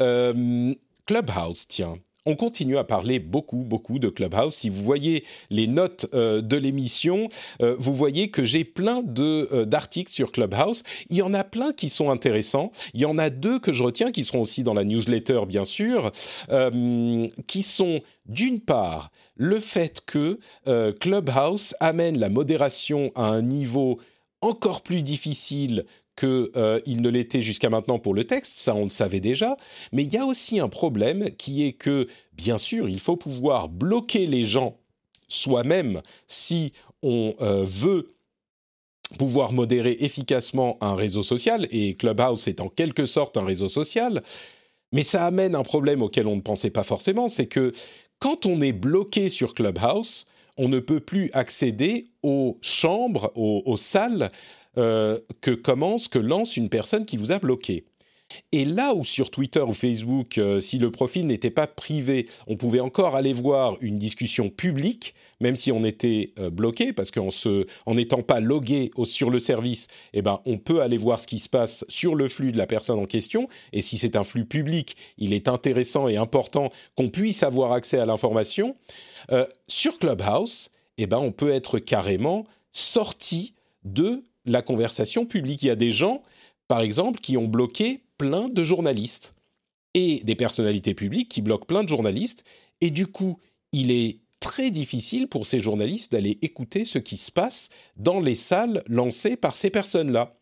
euh, 0.00 0.74
Clubhouse, 1.06 1.66
tiens. 1.66 1.96
on 2.26 2.36
continue 2.36 2.76
à 2.76 2.84
parler 2.84 3.18
beaucoup, 3.18 3.64
beaucoup 3.64 3.98
de 3.98 4.08
Clubhouse. 4.08 4.54
Si 4.54 4.68
vous 4.68 4.84
voyez 4.84 5.24
les 5.48 5.66
notes 5.66 6.06
euh, 6.14 6.40
de 6.40 6.56
l'émission, 6.56 7.28
euh, 7.62 7.74
vous 7.78 7.94
voyez 7.94 8.30
que 8.30 8.44
j'ai 8.44 8.64
plein 8.64 9.02
d'articles 9.02 10.12
sur 10.12 10.30
Clubhouse. 10.30 10.84
Il 11.08 11.16
y 11.16 11.22
en 11.22 11.34
a 11.34 11.42
plein 11.42 11.72
qui 11.72 11.88
sont 11.88 12.10
intéressants. 12.10 12.70
Il 12.94 13.00
y 13.00 13.06
en 13.06 13.18
a 13.18 13.30
deux 13.30 13.58
que 13.58 13.72
je 13.72 13.82
retiens 13.82 14.12
qui 14.12 14.22
seront 14.22 14.42
aussi 14.42 14.62
dans 14.62 14.74
la 14.74 14.84
newsletter, 14.84 15.40
bien 15.48 15.64
sûr, 15.64 16.12
qui 17.46 17.62
sont 17.62 18.02
d'une 18.26 18.60
part 18.60 19.10
le 19.36 19.58
fait 19.58 20.00
que 20.06 20.38
Clubhouse 21.00 21.74
amène 21.80 22.18
la 22.18 22.28
modération 22.28 23.10
à 23.16 23.24
un 23.24 23.42
niveau 23.42 23.98
encore 24.42 24.82
plus 24.82 25.02
difficile 25.02 25.84
qu'il 26.20 26.50
euh, 26.56 26.80
ne 26.86 27.08
l'était 27.08 27.40
jusqu'à 27.40 27.70
maintenant 27.70 27.98
pour 27.98 28.12
le 28.12 28.24
texte, 28.24 28.58
ça 28.58 28.74
on 28.74 28.84
le 28.84 28.90
savait 28.90 29.20
déjà, 29.20 29.56
mais 29.90 30.02
il 30.02 30.12
y 30.12 30.18
a 30.18 30.26
aussi 30.26 30.60
un 30.60 30.68
problème 30.68 31.30
qui 31.38 31.66
est 31.66 31.72
que, 31.72 32.06
bien 32.34 32.58
sûr, 32.58 32.90
il 32.90 33.00
faut 33.00 33.16
pouvoir 33.16 33.70
bloquer 33.70 34.26
les 34.26 34.44
gens 34.44 34.76
soi-même 35.28 36.02
si 36.26 36.72
on 37.02 37.34
euh, 37.40 37.64
veut 37.64 38.08
pouvoir 39.18 39.52
modérer 39.52 39.96
efficacement 40.00 40.76
un 40.82 40.94
réseau 40.94 41.22
social, 41.22 41.66
et 41.70 41.94
Clubhouse 41.94 42.46
est 42.48 42.60
en 42.60 42.68
quelque 42.68 43.06
sorte 43.06 43.38
un 43.38 43.44
réseau 43.44 43.68
social, 43.68 44.22
mais 44.92 45.02
ça 45.02 45.24
amène 45.24 45.54
un 45.54 45.62
problème 45.62 46.02
auquel 46.02 46.26
on 46.26 46.36
ne 46.36 46.42
pensait 46.42 46.70
pas 46.70 46.84
forcément, 46.84 47.28
c'est 47.28 47.46
que 47.46 47.72
quand 48.18 48.44
on 48.44 48.60
est 48.60 48.74
bloqué 48.74 49.30
sur 49.30 49.54
Clubhouse, 49.54 50.26
on 50.58 50.68
ne 50.68 50.80
peut 50.80 51.00
plus 51.00 51.30
accéder 51.32 52.08
aux 52.22 52.58
chambres, 52.60 53.32
aux 53.34 53.78
salles 53.78 54.30
euh, 54.78 55.18
que 55.40 55.50
commence, 55.50 56.06
que 56.06 56.18
lance 56.18 56.56
une 56.56 56.68
personne 56.68 57.04
qui 57.04 57.16
vous 57.16 57.32
a 57.32 57.40
bloqué. 57.40 57.84
Et 58.52 58.64
là 58.64 58.94
où 58.94 59.02
sur 59.02 59.32
Twitter 59.32 59.60
ou 59.60 59.72
Facebook, 59.72 60.38
euh, 60.38 60.60
si 60.60 60.78
le 60.78 60.92
profil 60.92 61.26
n'était 61.26 61.50
pas 61.50 61.66
privé, 61.66 62.28
on 62.46 62.56
pouvait 62.56 62.78
encore 62.78 63.16
aller 63.16 63.32
voir 63.32 63.76
une 63.80 63.98
discussion 63.98 64.48
publique, 64.48 65.16
même 65.40 65.56
si 65.56 65.72
on 65.72 65.82
était 65.82 66.32
euh, 66.38 66.50
bloqué, 66.50 66.92
parce 66.92 67.10
qu'en 67.10 67.30
n'étant 67.88 68.22
pas 68.22 68.38
logué 68.38 68.92
sur 69.02 69.30
le 69.30 69.40
service, 69.40 69.88
eh 70.12 70.22
ben, 70.22 70.40
on 70.46 70.58
peut 70.58 70.82
aller 70.82 70.98
voir 70.98 71.18
ce 71.18 71.26
qui 71.26 71.40
se 71.40 71.48
passe 71.48 71.84
sur 71.88 72.14
le 72.14 72.28
flux 72.28 72.52
de 72.52 72.58
la 72.58 72.68
personne 72.68 73.00
en 73.00 73.06
question. 73.06 73.48
Et 73.72 73.82
si 73.82 73.98
c'est 73.98 74.14
un 74.14 74.22
flux 74.22 74.44
public, 74.44 74.94
il 75.18 75.32
est 75.32 75.48
intéressant 75.48 76.06
et 76.06 76.16
important 76.16 76.70
qu'on 76.94 77.08
puisse 77.08 77.42
avoir 77.42 77.72
accès 77.72 77.98
à 77.98 78.06
l'information. 78.06 78.76
Sur 79.66 79.98
Clubhouse, 79.98 80.70
eh 80.98 81.06
ben, 81.06 81.18
on 81.18 81.32
peut 81.32 81.50
être 81.50 81.78
carrément 81.78 82.46
sorti 82.72 83.54
de 83.84 84.22
la 84.44 84.62
conversation 84.62 85.26
publique. 85.26 85.62
Il 85.62 85.66
y 85.66 85.70
a 85.70 85.76
des 85.76 85.92
gens, 85.92 86.22
par 86.68 86.80
exemple, 86.80 87.20
qui 87.20 87.36
ont 87.36 87.48
bloqué 87.48 88.02
plein 88.18 88.48
de 88.48 88.64
journalistes 88.64 89.34
et 89.94 90.20
des 90.24 90.34
personnalités 90.34 90.94
publiques 90.94 91.30
qui 91.30 91.42
bloquent 91.42 91.66
plein 91.66 91.82
de 91.82 91.88
journalistes. 91.88 92.44
Et 92.80 92.90
du 92.90 93.06
coup, 93.06 93.38
il 93.72 93.90
est 93.90 94.20
très 94.40 94.70
difficile 94.70 95.28
pour 95.28 95.46
ces 95.46 95.60
journalistes 95.60 96.12
d'aller 96.12 96.38
écouter 96.42 96.84
ce 96.84 96.98
qui 96.98 97.16
se 97.16 97.30
passe 97.30 97.68
dans 97.96 98.20
les 98.20 98.34
salles 98.34 98.82
lancées 98.88 99.36
par 99.36 99.56
ces 99.56 99.70
personnes-là. 99.70 100.34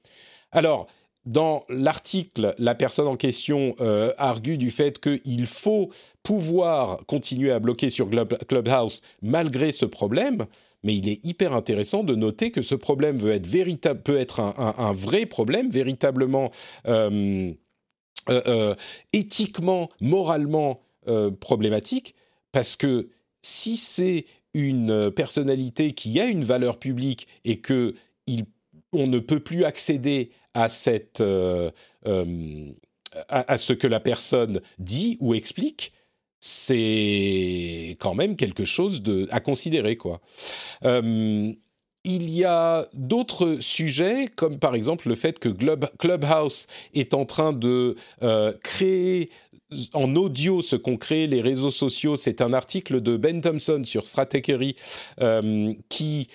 Alors, 0.52 0.86
dans 1.26 1.64
l'article, 1.68 2.54
la 2.58 2.74
personne 2.74 3.06
en 3.06 3.16
question 3.16 3.74
euh, 3.80 4.12
argue 4.16 4.56
du 4.56 4.70
fait 4.70 4.98
qu'il 4.98 5.46
faut 5.46 5.90
pouvoir 6.22 7.04
continuer 7.06 7.52
à 7.52 7.58
bloquer 7.58 7.90
sur 7.90 8.08
Clubhouse 8.48 9.02
malgré 9.20 9.72
ce 9.72 9.84
problème, 9.84 10.46
mais 10.82 10.96
il 10.96 11.08
est 11.08 11.24
hyper 11.24 11.54
intéressant 11.54 12.04
de 12.04 12.14
noter 12.14 12.50
que 12.50 12.62
ce 12.62 12.74
problème 12.74 13.18
peut 13.18 14.16
être 14.16 14.40
un, 14.40 14.92
vrai 14.92 15.26
problème, 15.26 15.68
véritablement 15.70 16.50
euh, 16.86 17.52
euh, 18.28 18.42
euh, 18.46 18.74
éthiquement, 19.12 19.90
moralement 20.00 20.80
problématique, 21.40 22.14
parce 22.52 22.76
que 22.76 23.08
si 23.40 23.76
c'est 23.78 24.26
une 24.52 25.10
personnalité 25.10 25.92
qui 25.92 26.20
a 26.20 26.26
une 26.26 26.44
valeur 26.44 26.78
publique 26.78 27.28
et 27.44 27.60
que 27.60 27.94
on 28.92 29.06
ne 29.06 29.18
peut 29.18 29.40
plus 29.40 29.64
accéder 29.64 30.32
à, 30.54 30.68
ce 30.68 31.72
que 33.72 33.86
la 33.86 34.00
personne 34.00 34.60
dit 34.78 35.16
ou 35.20 35.32
explique, 35.34 35.92
c'est 36.40 37.96
quand 37.98 38.14
même 38.14 38.36
quelque 38.36 38.64
chose 38.64 39.02
à 39.30 39.40
considérer 39.40 39.96
quoi 39.96 40.20
il 42.04 42.30
y 42.30 42.44
a 42.44 42.86
d'autres 42.94 43.56
sujets, 43.60 44.28
comme 44.34 44.58
par 44.58 44.74
exemple 44.74 45.08
le 45.08 45.14
fait 45.14 45.38
que 45.38 45.48
Clubhouse 45.98 46.66
est 46.94 47.12
en 47.12 47.26
train 47.26 47.52
de 47.52 47.96
euh, 48.22 48.52
créer 48.62 49.30
en 49.92 50.16
audio 50.16 50.62
ce 50.62 50.76
qu'ont 50.76 50.96
créé 50.96 51.26
les 51.26 51.42
réseaux 51.42 51.70
sociaux. 51.70 52.16
C'est 52.16 52.40
un 52.40 52.54
article 52.54 53.02
de 53.02 53.16
Ben 53.18 53.42
Thompson 53.42 53.82
sur 53.84 54.06
Stratechery 54.06 54.76
qui 55.90 56.28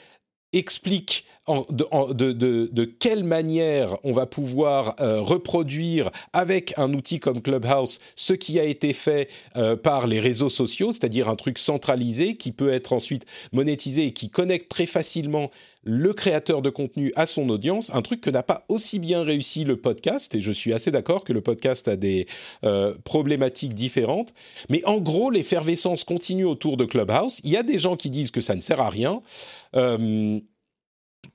explique 0.51 1.25
de, 1.47 2.85
quelle 2.85 3.23
manière 3.23 3.97
on 4.03 4.13
va 4.13 4.25
pouvoir 4.25 4.95
euh, 5.01 5.21
reproduire 5.21 6.09
avec 6.31 6.73
un 6.77 6.93
outil 6.93 7.19
comme 7.19 7.41
Clubhouse 7.41 7.99
ce 8.15 8.33
qui 8.33 8.59
a 8.59 8.63
été 8.63 8.93
fait 8.93 9.29
euh, 9.57 9.75
par 9.75 10.07
les 10.07 10.19
réseaux 10.19 10.49
sociaux, 10.49 10.91
c'est-à-dire 10.91 11.29
un 11.29 11.35
truc 11.35 11.57
centralisé 11.57 12.35
qui 12.37 12.51
peut 12.51 12.71
être 12.71 12.93
ensuite 12.93 13.25
monétisé 13.51 14.05
et 14.05 14.13
qui 14.13 14.29
connecte 14.29 14.69
très 14.69 14.85
facilement 14.85 15.49
le 15.85 16.13
créateur 16.13 16.61
de 16.61 16.69
contenu 16.69 17.11
à 17.17 17.25
son 17.25 17.49
audience, 17.49 17.93
un 17.93 18.01
truc 18.01 18.21
que 18.21 18.29
n'a 18.29 18.43
pas 18.43 18.63
aussi 18.69 18.99
bien 18.99 19.21
réussi 19.21 19.65
le 19.65 19.75
podcast, 19.75 20.33
et 20.33 20.39
je 20.39 20.51
suis 20.53 20.71
assez 20.71 20.91
d'accord 20.91 21.25
que 21.25 21.33
le 21.33 21.41
podcast 21.41 21.89
a 21.89 21.97
des 21.97 22.25
euh, 22.63 22.93
problématiques 23.03 23.73
différentes, 23.73 24.33
mais 24.69 24.81
en 24.85 24.99
gros 24.99 25.29
l'effervescence 25.29 26.05
continue 26.05 26.45
autour 26.45 26.77
de 26.77 26.85
Clubhouse, 26.85 27.41
il 27.43 27.51
y 27.51 27.57
a 27.57 27.63
des 27.63 27.79
gens 27.79 27.97
qui 27.97 28.09
disent 28.09 28.31
que 28.31 28.39
ça 28.39 28.55
ne 28.55 28.61
sert 28.61 28.79
à 28.79 28.89
rien, 28.89 29.21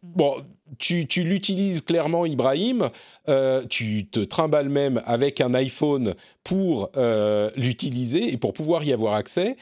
bon, 0.02 0.34
tu, 0.78 1.06
l'utilises 1.22 1.82
clairement, 1.82 2.26
Ibrahim. 2.26 2.90
Euh, 3.28 3.64
tu 3.68 4.06
te 4.06 4.20
trimbales 4.20 4.68
même 4.68 5.02
avec 5.04 5.40
un 5.40 5.54
iPhone 5.54 6.14
pour 6.44 6.90
euh, 6.96 7.50
l'utiliser 7.56 8.32
et 8.32 8.36
pour 8.36 8.52
pouvoir 8.52 8.84
y 8.84 8.92
avoir 8.92 9.14
accès. 9.14 9.56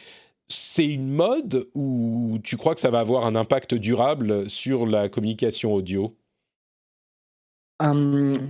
C'est 0.48 0.86
une 0.86 1.10
mode 1.10 1.66
ou 1.74 2.38
tu 2.44 2.56
crois 2.56 2.74
que 2.74 2.80
ça 2.80 2.90
va 2.90 3.00
avoir 3.00 3.26
un 3.26 3.34
impact 3.34 3.74
durable 3.74 4.48
sur 4.48 4.86
la 4.86 5.08
communication 5.08 5.74
audio? 5.74 6.16
Hum, 7.78 8.48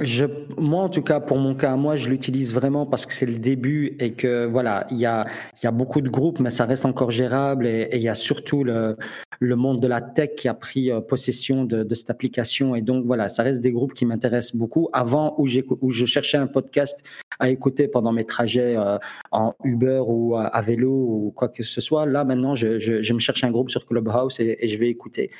moi, 0.56 0.82
en 0.82 0.88
tout 0.88 1.02
cas, 1.02 1.18
pour 1.18 1.38
mon 1.38 1.56
cas, 1.56 1.74
moi, 1.74 1.96
je 1.96 2.08
l'utilise 2.08 2.54
vraiment 2.54 2.86
parce 2.86 3.06
que 3.06 3.12
c'est 3.12 3.26
le 3.26 3.38
début 3.38 3.96
et 3.98 4.12
que 4.12 4.46
voilà, 4.46 4.86
il 4.92 4.98
y 4.98 5.06
a, 5.06 5.26
beaucoup 5.72 6.00
de 6.00 6.08
groupes, 6.08 6.38
mais 6.38 6.50
ça 6.50 6.64
reste 6.64 6.86
encore 6.86 7.10
gérable 7.10 7.66
et, 7.66 7.88
il 7.92 8.02
y 8.02 8.08
a 8.08 8.14
surtout 8.14 8.62
le, 8.62 8.96
monde 9.40 9.82
de 9.82 9.88
la 9.88 10.00
tech 10.00 10.36
qui 10.36 10.46
a 10.46 10.54
pris 10.54 10.92
euh, 10.92 11.00
possession 11.00 11.64
de, 11.64 11.92
cette 11.92 12.10
application 12.10 12.76
et 12.76 12.82
donc 12.82 13.04
voilà, 13.04 13.28
ça 13.28 13.42
reste 13.42 13.60
des 13.60 13.72
groupes 13.72 13.94
qui 13.94 14.06
m'intéressent 14.06 14.54
beaucoup. 14.54 14.88
Avant, 14.92 15.34
où, 15.38 15.48
où 15.80 15.90
je 15.90 16.06
cherchais 16.06 16.38
un 16.38 16.46
podcast 16.46 17.02
à 17.40 17.48
écouter 17.48 17.88
pendant 17.88 18.12
mes 18.12 18.24
trajets 18.24 18.76
euh, 18.76 18.96
en 19.32 19.54
Uber 19.64 20.02
ou 20.06 20.36
à, 20.36 20.60
vélo 20.60 20.92
ou 20.92 21.32
quoi 21.34 21.48
que 21.48 21.64
ce 21.64 21.80
soit, 21.80 22.06
là 22.06 22.24
maintenant, 22.24 22.54
je, 22.54 23.12
me 23.12 23.18
cherche 23.18 23.42
un 23.42 23.50
groupe 23.50 23.70
sur 23.70 23.86
Clubhouse 23.86 24.38
et 24.38 24.68
je 24.68 24.76
vais 24.78 24.88
écouter. 24.88 25.32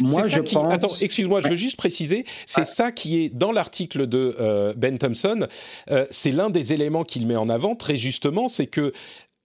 Moi, 0.00 0.28
je 0.28 0.40
pense... 0.40 0.72
Attends, 0.72 0.94
excuse-moi, 1.00 1.40
je 1.40 1.48
veux 1.48 1.56
juste 1.56 1.76
préciser, 1.76 2.24
c'est 2.46 2.66
ça 2.66 2.92
qui 2.92 3.22
est 3.22 3.28
dans 3.28 3.52
l'article 3.52 4.06
de 4.06 4.36
euh, 4.40 4.74
Ben 4.76 4.98
Thompson. 4.98 5.46
Euh, 5.90 6.06
c'est 6.10 6.32
l'un 6.32 6.50
des 6.50 6.72
éléments 6.72 7.04
qu'il 7.04 7.26
met 7.26 7.36
en 7.36 7.48
avant 7.48 7.74
très 7.74 7.96
justement, 7.96 8.48
c'est 8.48 8.66
que 8.66 8.92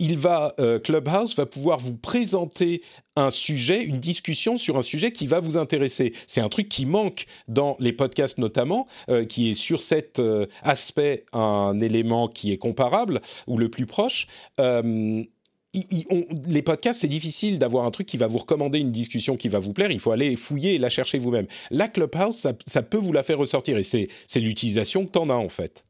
il 0.02 0.18
va 0.18 0.54
euh, 0.62 0.80
Clubhouse 0.80 1.36
va 1.36 1.46
pouvoir 1.46 1.78
vous 1.78 1.94
présenter 1.94 2.82
un 3.18 3.32
sujet, 3.32 3.84
une 3.84 4.00
discussion 4.00 4.56
sur 4.56 4.78
un 4.78 4.82
sujet 4.82 5.12
qui 5.12 5.28
va 5.28 5.42
vous 5.42 5.58
intéresser. 5.58 6.14
C'est 6.26 6.40
un 6.40 6.48
truc 6.48 6.70
qui 6.70 6.86
manque 6.86 7.26
dans 7.50 7.76
les 7.80 7.92
podcasts 7.92 8.38
notamment, 8.38 8.88
qui 9.28 9.52
est 9.52 9.56
sur 9.56 9.82
cet 9.82 10.22
aspect 10.64 11.26
un 11.34 11.82
élément 11.82 12.30
qui 12.30 12.54
est 12.54 12.58
comparable 12.58 13.20
ou 13.46 13.58
le 13.58 13.68
plus 13.68 13.88
proche 13.88 14.28
les 15.74 16.62
podcasts, 16.62 17.02
c'est 17.02 17.08
difficile 17.08 17.60
d'avoir 17.60 17.86
un 17.86 17.92
truc 17.92 18.08
qui 18.08 18.18
va 18.18 18.28
vous 18.28 18.40
recommander 18.40 18.80
une 18.80 18.92
discussion 18.92 19.38
qui 19.38 19.50
va 19.50 19.60
vous 19.60 19.74
plaire. 19.74 19.92
Il 19.92 20.00
faut 20.00 20.12
aller 20.12 20.36
fouiller 20.36 20.76
et 20.76 20.78
la 20.80 20.90
chercher 20.90 21.20
vous-même. 21.20 21.46
La 21.70 21.88
Clubhouse, 21.88 22.48
ça, 22.66 22.84
peut 22.84 22.98
vous 22.98 23.14
la 23.14 23.24
faire 23.24 23.38
ressortir 23.38 23.78
et 23.78 23.84
c'est 23.84 24.08
l'utilisation 24.36 25.06
que 25.06 25.12
tu 25.12 25.20
en 25.20 25.30
as 25.30 25.36
en 25.36 25.50
fait. 25.50 25.86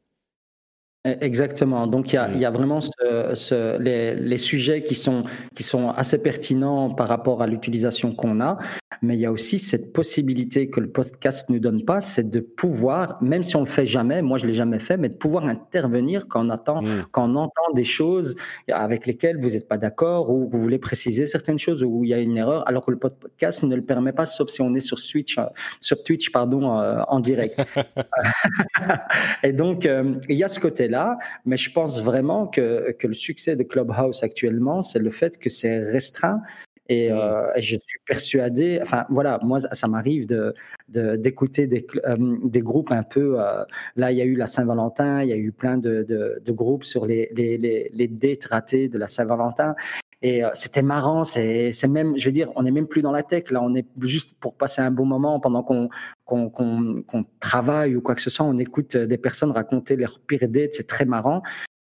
E, 1.06 1.16
exactement. 1.22 1.86
Donc 1.86 2.12
il 2.12 2.16
y 2.16 2.18
a, 2.18 2.30
y 2.32 2.44
a 2.44 2.50
vraiment 2.50 2.80
ce, 2.82 3.78
les, 3.78 4.14
les, 4.14 4.38
sujets 4.38 4.84
qui 4.84 4.94
sont, 4.94 5.22
qui 5.56 5.62
sont 5.62 5.88
assez 5.90 6.18
pertinents 6.18 6.90
par 6.90 7.08
rapport 7.08 7.40
à 7.40 7.46
l'utilisation 7.46 8.14
qu'on 8.14 8.40
a, 8.42 8.58
mais 9.02 9.14
il 9.14 9.20
y 9.20 9.26
a 9.26 9.32
aussi 9.32 9.58
cette 9.58 9.92
possibilité 9.92 10.68
que 10.68 10.80
le 10.80 10.90
podcast 10.90 11.48
ne 11.48 11.58
donne 11.58 11.84
pas, 11.84 12.00
c'est 12.00 12.28
de 12.28 12.40
pouvoir, 12.40 13.22
même 13.22 13.42
si 13.42 13.56
on 13.56 13.60
le 13.60 13.66
fait 13.66 13.86
jamais, 13.86 14.20
moi 14.20 14.38
je 14.38 14.46
l'ai 14.46 14.52
jamais 14.52 14.80
fait, 14.80 14.96
mais 14.96 15.08
de 15.08 15.14
pouvoir 15.14 15.44
intervenir 15.44 16.26
quand 16.28 16.46
on 16.46 16.50
attend, 16.50 16.82
mmh. 16.82 17.06
quand 17.10 17.30
on 17.30 17.36
entend 17.36 17.72
des 17.74 17.84
choses 17.84 18.36
avec 18.70 19.06
lesquelles 19.06 19.40
vous 19.40 19.50
n'êtes 19.50 19.68
pas 19.68 19.78
d'accord 19.78 20.30
ou 20.30 20.48
vous 20.48 20.60
voulez 20.60 20.78
préciser 20.78 21.26
certaines 21.26 21.58
choses 21.58 21.82
ou 21.84 22.04
il 22.04 22.10
y 22.10 22.14
a 22.14 22.18
une 22.18 22.36
erreur, 22.36 22.66
alors 22.68 22.84
que 22.84 22.90
le 22.90 22.98
podcast 22.98 23.62
ne 23.62 23.74
le 23.74 23.82
permet 23.82 24.12
pas, 24.12 24.26
sauf 24.26 24.48
si 24.48 24.60
on 24.60 24.74
est 24.74 24.80
sur 24.80 24.98
Switch, 24.98 25.38
euh, 25.38 25.44
sur 25.80 26.02
Twitch 26.02 26.30
pardon, 26.30 26.78
euh, 26.78 27.00
en 27.08 27.20
direct. 27.20 27.62
Et 29.42 29.52
donc 29.52 29.86
euh, 29.86 30.14
il 30.28 30.36
y 30.36 30.44
a 30.44 30.48
ce 30.48 30.60
côté 30.60 30.88
là, 30.88 31.18
mais 31.44 31.56
je 31.56 31.70
pense 31.72 32.02
vraiment 32.02 32.46
que, 32.46 32.92
que 32.92 33.06
le 33.06 33.14
succès 33.14 33.56
de 33.56 33.62
Clubhouse 33.62 34.22
actuellement, 34.22 34.82
c'est 34.82 34.98
le 34.98 35.10
fait 35.10 35.38
que 35.38 35.48
c'est 35.48 35.78
restreint 35.78 36.42
et, 36.90 37.12
euh, 37.12 37.52
je 37.56 37.76
suis 37.78 38.00
persuadé, 38.04 38.80
enfin 38.82 39.06
voilà, 39.10 39.38
moi 39.44 39.60
ça 39.60 39.86
m'arrive 39.86 40.26
de 40.26 40.54
d'écouter 40.88 41.68
des, 41.68 41.86
euh, 42.04 42.36
des 42.42 42.60
groupes 42.60 42.90
un 42.90 43.04
peu. 43.04 43.40
Euh, 43.40 43.62
là, 43.94 44.10
il 44.10 44.18
y 44.18 44.20
a 44.20 44.24
eu 44.24 44.34
la 44.34 44.48
Saint-Valentin, 44.48 45.22
il 45.22 45.28
y 45.28 45.32
a 45.32 45.36
eu 45.36 45.52
plein 45.52 45.78
de, 45.78 46.02
de, 46.02 46.42
de 46.44 46.52
groupes 46.52 46.82
sur 46.82 47.06
les, 47.06 47.30
les, 47.32 47.56
les, 47.58 47.90
les 47.94 48.08
dates 48.08 48.46
ratées 48.46 48.88
de 48.88 48.98
la 48.98 49.06
Saint-Valentin. 49.06 49.76
Et 50.22 50.42
c'était 50.52 50.82
marrant, 50.82 51.24
c'est 51.24 51.72
même, 51.88 52.14
je 52.18 52.26
veux 52.26 52.32
dire, 52.32 52.50
on 52.54 52.64
n'est 52.64 52.70
même 52.70 52.86
plus 52.86 53.00
dans 53.00 53.12
la 53.12 53.22
tech, 53.22 53.50
là, 53.50 53.62
on 53.62 53.74
est 53.74 53.86
juste 54.02 54.34
pour 54.38 54.54
passer 54.54 54.82
un 54.82 54.90
bon 54.90 55.06
moment 55.06 55.40
pendant 55.40 55.62
qu'on 55.62 55.88
qu'on 56.26 57.24
travaille 57.38 57.96
ou 57.96 58.02
quoi 58.02 58.14
que 58.14 58.20
ce 58.20 58.28
soit, 58.28 58.44
on 58.44 58.58
écoute 58.58 58.96
des 58.96 59.16
personnes 59.16 59.50
raconter 59.50 59.96
leurs 59.96 60.20
pires 60.20 60.48
dates, 60.48 60.74
c'est 60.74 60.86
très 60.86 61.06
marrant. 61.06 61.42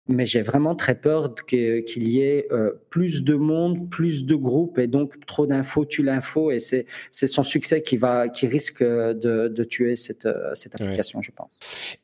Mais 0.08 0.26
j'ai 0.28 0.44
vraiment 0.44 0.76
très 0.76 0.94
peur 0.94 1.34
qu'il 1.48 2.08
y 2.08 2.22
ait 2.22 2.48
plus 2.90 3.24
de 3.24 3.34
monde, 3.34 3.90
plus 3.90 4.26
de 4.26 4.36
groupes 4.36 4.78
et 4.78 4.86
donc 4.88 5.26
trop 5.26 5.48
d'infos 5.48 5.86
tue 5.86 6.04
l'info 6.04 6.52
et 6.52 6.60
c'est 6.60 6.86
son 7.10 7.44
succès 7.44 7.82
qui 7.82 7.98
va 7.98 8.30
qui 8.30 8.46
risque 8.46 8.84
de, 8.84 9.48
de 9.48 9.64
tuer 9.64 9.96
cette, 9.96 10.28
cette 10.54 10.76
application, 10.76 11.22
je 11.22 11.32
pense. 11.32 11.50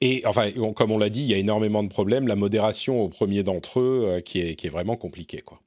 Et 0.01 0.23
enfin, 0.25 0.49
comme 0.75 0.91
on 0.91 0.97
l'a 0.97 1.09
dit, 1.09 1.21
il 1.21 1.27
y 1.27 1.33
a 1.35 1.37
énormément 1.37 1.83
de 1.83 1.89
problèmes. 1.89 2.27
La 2.27 2.35
modération 2.35 3.03
au 3.03 3.09
premier 3.09 3.43
d'entre 3.43 3.79
eux 3.79 4.21
qui, 4.25 4.39
est, 4.39 4.55
qui 4.55 4.65
est 4.67 4.71
vraiment 4.71 4.95
compliquée, 4.95 5.41
quoi 5.41 5.59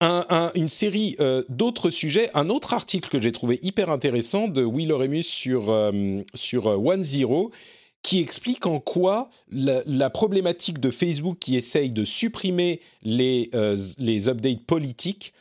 une 0.00 0.68
série 0.68 1.16
euh, 1.20 1.42
d'autres 1.48 1.90
sujets, 1.90 2.30
un 2.34 2.50
autre 2.50 2.74
article 2.74 3.08
que 3.08 3.20
j'ai 3.20 3.32
trouvé 3.32 3.58
hyper 3.62 3.90
intéressant 3.90 4.48
de 4.48 4.62
Will 4.62 4.92
Oremus 4.92 5.22
sur, 5.22 5.70
euh, 5.70 6.22
sur 6.34 6.66
euh, 6.66 6.76
One 6.76 7.02
Zero 7.02 7.50
qui 8.06 8.20
explique 8.20 8.66
en 8.66 8.78
quoi 8.78 9.30
la, 9.50 10.10
problématique 10.10 10.78
de 10.78 10.92
Facebook 10.92 11.38
qui 11.40 11.56
essaye 11.56 11.90
de 11.90 12.04
supprimer 12.04 12.80
les, 13.02 13.50
les 13.98 14.28
updates 14.28 14.62
politiques, 14.64 15.34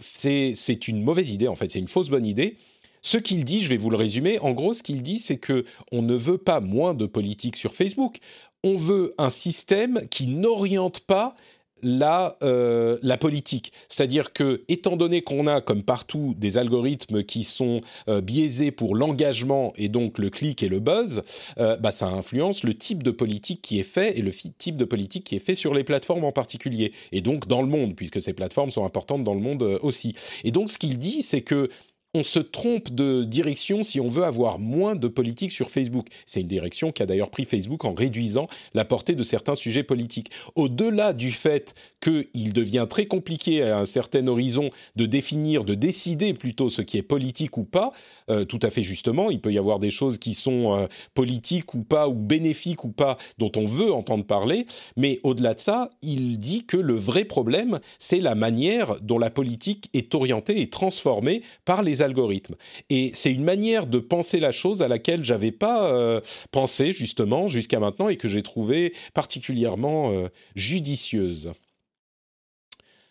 c'est 0.00 0.88
une 0.88 1.04
mauvaise 1.04 1.30
idée 1.30 1.46
en 1.46 1.54
fait, 1.54 1.70
c'est 1.70 1.78
une 1.78 1.86
fausse 1.86 2.08
bonne 2.10 2.26
idée. 2.26 2.56
Ce 3.02 3.16
qu'il 3.16 3.44
dit, 3.44 3.60
je 3.60 3.68
vais 3.68 3.76
vous 3.76 3.90
le 3.90 3.96
résumer, 3.96 4.40
en 4.40 4.50
gros, 4.50 4.74
ce 4.74 4.82
qu'il 4.82 5.02
dit, 5.02 5.20
c'est 5.20 5.36
que 5.36 5.64
on 5.92 6.02
ne 6.02 6.16
veut 6.16 6.38
pas 6.38 6.58
moins 6.58 6.94
de 6.94 7.06
politique 7.06 7.56
sur 7.56 7.76
Facebook, 7.76 8.16
on 8.64 8.74
veut 8.74 9.14
un 9.16 9.30
système 9.30 10.00
qui 10.10 10.26
n'oriente 10.26 10.98
pas 10.98 11.36
la, 11.84 12.36
euh, 12.42 12.98
la 13.02 13.16
politique. 13.16 13.72
C'est-à-dire 13.88 14.32
que, 14.32 14.64
étant 14.68 14.96
donné 14.96 15.22
qu'on 15.22 15.46
a, 15.46 15.60
comme 15.60 15.84
partout, 15.84 16.34
des 16.36 16.58
algorithmes 16.58 17.22
qui 17.22 17.44
sont 17.44 17.80
euh, 18.08 18.20
biaisés 18.20 18.72
pour 18.72 18.96
l'engagement 18.96 19.72
et 19.76 19.88
donc 19.88 20.18
le 20.18 20.30
clic 20.30 20.62
et 20.62 20.68
le 20.68 20.80
buzz, 20.80 21.22
euh, 21.58 21.76
bah, 21.76 21.92
ça 21.92 22.08
influence 22.08 22.64
le 22.64 22.74
type 22.74 23.02
de 23.02 23.10
politique 23.10 23.62
qui 23.62 23.78
est 23.78 23.84
fait 23.84 24.18
et 24.18 24.22
le 24.22 24.32
type 24.32 24.76
de 24.76 24.84
politique 24.84 25.24
qui 25.24 25.36
est 25.36 25.44
fait 25.44 25.54
sur 25.54 25.74
les 25.74 25.84
plateformes 25.84 26.24
en 26.24 26.32
particulier. 26.32 26.92
Et 27.12 27.20
donc 27.20 27.46
dans 27.46 27.62
le 27.62 27.68
monde, 27.68 27.94
puisque 27.94 28.20
ces 28.20 28.32
plateformes 28.32 28.70
sont 28.70 28.84
importantes 28.84 29.22
dans 29.22 29.34
le 29.34 29.40
monde 29.40 29.62
aussi. 29.82 30.14
Et 30.42 30.50
donc 30.50 30.70
ce 30.70 30.78
qu'il 30.78 30.98
dit, 30.98 31.22
c'est 31.22 31.42
que 31.42 31.68
on 32.14 32.22
se 32.22 32.38
trompe 32.38 32.92
de 32.92 33.24
direction 33.24 33.82
si 33.82 34.00
on 34.00 34.06
veut 34.06 34.22
avoir 34.22 34.60
moins 34.60 34.94
de 34.94 35.08
politique 35.08 35.50
sur 35.50 35.70
Facebook. 35.70 36.06
C'est 36.26 36.40
une 36.40 36.46
direction 36.46 36.92
qu'a 36.92 37.06
d'ailleurs 37.06 37.30
pris 37.30 37.44
Facebook 37.44 37.84
en 37.84 37.92
réduisant 37.92 38.46
la 38.72 38.84
portée 38.84 39.16
de 39.16 39.22
certains 39.24 39.56
sujets 39.56 39.82
politiques. 39.82 40.30
Au-delà 40.54 41.12
du 41.12 41.32
fait 41.32 41.74
qu'il 42.00 42.52
devient 42.52 42.86
très 42.88 43.06
compliqué 43.06 43.62
à 43.62 43.78
un 43.78 43.84
certain 43.84 44.26
horizon 44.28 44.70
de 44.94 45.06
définir, 45.06 45.64
de 45.64 45.74
décider 45.74 46.34
plutôt 46.34 46.68
ce 46.68 46.82
qui 46.82 46.98
est 46.98 47.02
politique 47.02 47.56
ou 47.56 47.64
pas, 47.64 47.92
euh, 48.30 48.44
tout 48.44 48.60
à 48.62 48.70
fait 48.70 48.84
justement, 48.84 49.30
il 49.30 49.40
peut 49.40 49.52
y 49.52 49.58
avoir 49.58 49.80
des 49.80 49.90
choses 49.90 50.18
qui 50.18 50.34
sont 50.34 50.76
euh, 50.76 50.86
politiques 51.14 51.74
ou 51.74 51.82
pas, 51.82 52.08
ou 52.08 52.14
bénéfiques 52.14 52.84
ou 52.84 52.90
pas, 52.90 53.18
dont 53.38 53.50
on 53.56 53.64
veut 53.64 53.92
entendre 53.92 54.24
parler, 54.24 54.66
mais 54.96 55.18
au-delà 55.24 55.54
de 55.54 55.60
ça, 55.60 55.90
il 56.02 56.38
dit 56.38 56.64
que 56.64 56.76
le 56.76 56.94
vrai 56.94 57.24
problème, 57.24 57.80
c'est 57.98 58.20
la 58.20 58.36
manière 58.36 59.00
dont 59.00 59.18
la 59.18 59.30
politique 59.30 59.90
est 59.94 60.14
orientée 60.14 60.60
et 60.60 60.70
transformée 60.70 61.42
par 61.64 61.82
les 61.82 62.02
algorithmes. 62.04 62.54
Et 62.90 63.10
c'est 63.14 63.32
une 63.32 63.44
manière 63.44 63.86
de 63.86 63.98
penser 63.98 64.40
la 64.40 64.52
chose 64.52 64.82
à 64.82 64.88
laquelle 64.88 65.24
j'avais 65.24 65.52
pas 65.52 65.92
euh, 65.92 66.20
pensé 66.50 66.92
justement 66.92 67.48
jusqu'à 67.48 67.80
maintenant 67.80 68.08
et 68.08 68.16
que 68.16 68.28
j'ai 68.28 68.42
trouvé 68.42 68.94
particulièrement 69.12 70.12
euh, 70.12 70.28
judicieuse. 70.54 71.52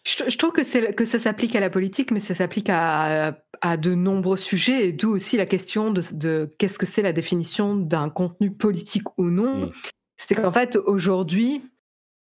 Je, 0.06 0.38
trouve 0.38 0.52
que, 0.52 0.92
que 0.92 1.06
ça 1.06 1.18
s'applique 1.18 1.56
à 1.56 1.62
la 1.62 1.70
politique, 1.70 2.12
mais 2.12 2.20
ça 2.20 2.36
s'applique 2.36 2.70
à, 2.70 3.38
à, 3.62 3.78
de 3.78 3.96
nombreux 3.96 4.36
sujets, 4.36 4.90
et 4.90 4.92
d'où 4.92 5.12
aussi 5.12 5.38
la 5.38 5.46
question 5.46 5.92
de, 5.92 6.02
de 6.12 6.54
qu'est-ce 6.60 6.78
que 6.78 6.86
c'est 6.86 7.02
la 7.02 7.14
définition 7.14 7.74
d'un 7.74 8.10
contenu 8.10 8.52
politique 8.52 9.18
ou 9.18 9.24
non. 9.24 9.68
Mmh. 9.68 9.72
C'est 10.18 10.36
qu'en 10.36 10.52
fait, 10.52 10.76
aujourd'hui, 10.76 11.62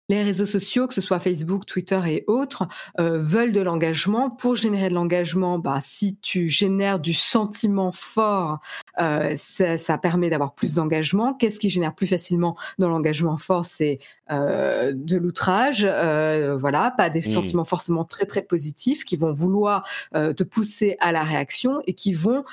les 0.09 0.21
réseaux 0.21 0.45
sociaux, 0.45 0.87
que 0.87 0.93
ce 0.93 1.01
soit 1.01 1.19
Facebook, 1.19 1.65
Twitter 1.65 2.01
et 2.07 2.23
autres, 2.27 2.67
euh, 2.99 3.19
veulent 3.21 3.53
de 3.53 3.61
l'engagement. 3.61 4.29
Pour 4.29 4.55
générer 4.55 4.89
de 4.89 4.93
l'engagement, 4.93 5.59
bah, 5.59 5.79
si 5.81 6.17
tu 6.21 6.49
génères 6.49 6.99
du 6.99 7.13
sentiment 7.13 7.91
fort, 7.93 8.59
euh, 8.99 9.33
ça, 9.37 9.97
permet 9.97 10.29
d'avoir 10.29 10.53
plus 10.53 10.73
d'engagement. 10.73 11.33
Qu'est-ce 11.33 11.59
qui 11.59 11.69
génère 11.69 11.95
plus 11.95 12.07
facilement 12.07 12.57
dans 12.79 12.89
l'engagement 12.89 13.37
fort? 13.37 13.65
C'est 13.65 13.99
euh, 14.31 14.91
de 14.93 15.17
l'outrage, 15.17 15.85
voilà, 15.85 16.91
pas 16.91 17.09
des 17.09 17.19
mmh. 17.19 17.31
sentiments 17.31 17.65
forcément 17.65 18.03
très 18.03 18.25
très 18.25 18.41
positifs 18.41 19.05
qui 19.05 19.15
vont 19.15 19.31
vouloir 19.31 19.87
te 20.13 20.43
pousser 20.43 20.97
à 20.99 21.11
la 21.11 21.23
réaction 21.23 21.81
et 21.87 21.93
qui 21.93 22.13
vont 22.13 22.43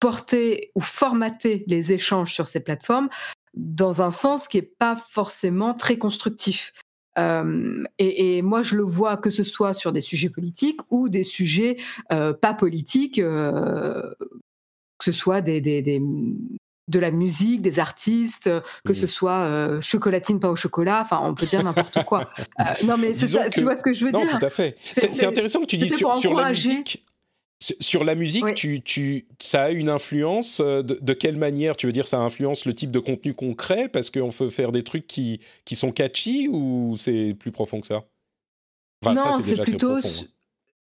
porter 0.00 0.72
ou 0.74 0.80
formater 0.80 1.64
les 1.66 1.92
échanges 1.92 2.32
sur 2.32 2.48
ces 2.48 2.60
plateformes 2.60 3.08
dans 3.54 4.02
un 4.02 4.10
sens 4.10 4.48
qui 4.48 4.58
n'est 4.58 4.62
pas 4.62 4.96
forcément 4.96 5.74
très 5.74 5.98
constructif. 5.98 6.72
Euh, 7.18 7.82
et, 7.98 8.40
moi, 8.42 8.62
je 8.62 8.76
le 8.76 8.82
vois 8.82 9.16
que 9.16 9.30
ce 9.30 9.42
soit 9.42 9.74
sur 9.74 9.92
des 9.92 10.00
sujets 10.00 10.30
politiques 10.30 10.80
ou 10.90 11.08
des 11.08 11.24
sujets 11.24 11.76
euh, 12.12 12.32
pas 12.32 12.54
politiques, 12.54 13.18
euh, 13.18 14.02
que 14.98 15.04
ce 15.04 15.12
soit 15.12 15.40
des, 15.40 15.60
de 15.60 16.98
la 16.98 17.10
musique, 17.10 17.62
des 17.62 17.78
artistes, 17.78 18.50
que 18.84 18.94
ce 18.94 19.06
soit 19.06 19.80
chocolatine, 19.80 20.40
pas 20.40 20.50
au 20.50 20.56
chocolat, 20.56 21.00
enfin, 21.02 21.20
on 21.22 21.34
peut 21.34 21.46
dire 21.46 21.62
n'importe 21.62 22.04
quoi. 22.04 22.28
non, 22.84 22.96
mais 22.96 23.12
tu 23.12 23.62
vois 23.62 23.76
ce 23.76 23.82
que 23.82 23.92
je 23.92 24.06
veux 24.06 24.12
dire? 24.12 24.24
Non, 24.24 24.38
tout 24.38 24.46
à 24.46 24.50
fait. 24.50 24.76
C'est 24.80 25.26
intéressant 25.26 25.60
que 25.60 25.66
tu 25.66 25.78
dises 25.78 25.96
sur, 25.96 26.14
sur 26.16 26.34
la 26.34 26.50
musique. 26.50 27.04
Sur 27.60 28.04
la 28.04 28.14
musique, 28.14 28.54
tu, 28.54 28.80
tu, 28.80 29.26
ça 29.38 29.64
a 29.64 29.70
une 29.70 29.90
influence 29.90 30.60
euh, 30.60 30.82
de, 30.82 31.12
quelle 31.12 31.36
manière? 31.36 31.76
Tu 31.76 31.84
veux 31.84 31.92
dire 31.92 32.06
ça 32.06 32.18
influence 32.18 32.64
le 32.64 32.74
type 32.74 32.90
de 32.90 32.98
contenu 32.98 33.34
qu'on 33.34 33.52
crée 33.52 33.88
parce 33.88 34.08
qu'on 34.08 34.30
peut 34.30 34.48
faire 34.48 34.72
des 34.72 34.82
trucs 34.82 35.06
qui, 35.06 35.40
qui 35.66 35.76
sont 35.76 35.92
catchy 35.92 36.48
ou 36.48 36.94
c'est 36.96 37.36
plus 37.38 37.52
profond 37.52 37.82
que 37.82 37.86
ça? 37.86 38.04
Non, 39.04 39.40
c'est 39.42 39.60
plutôt 39.60 39.98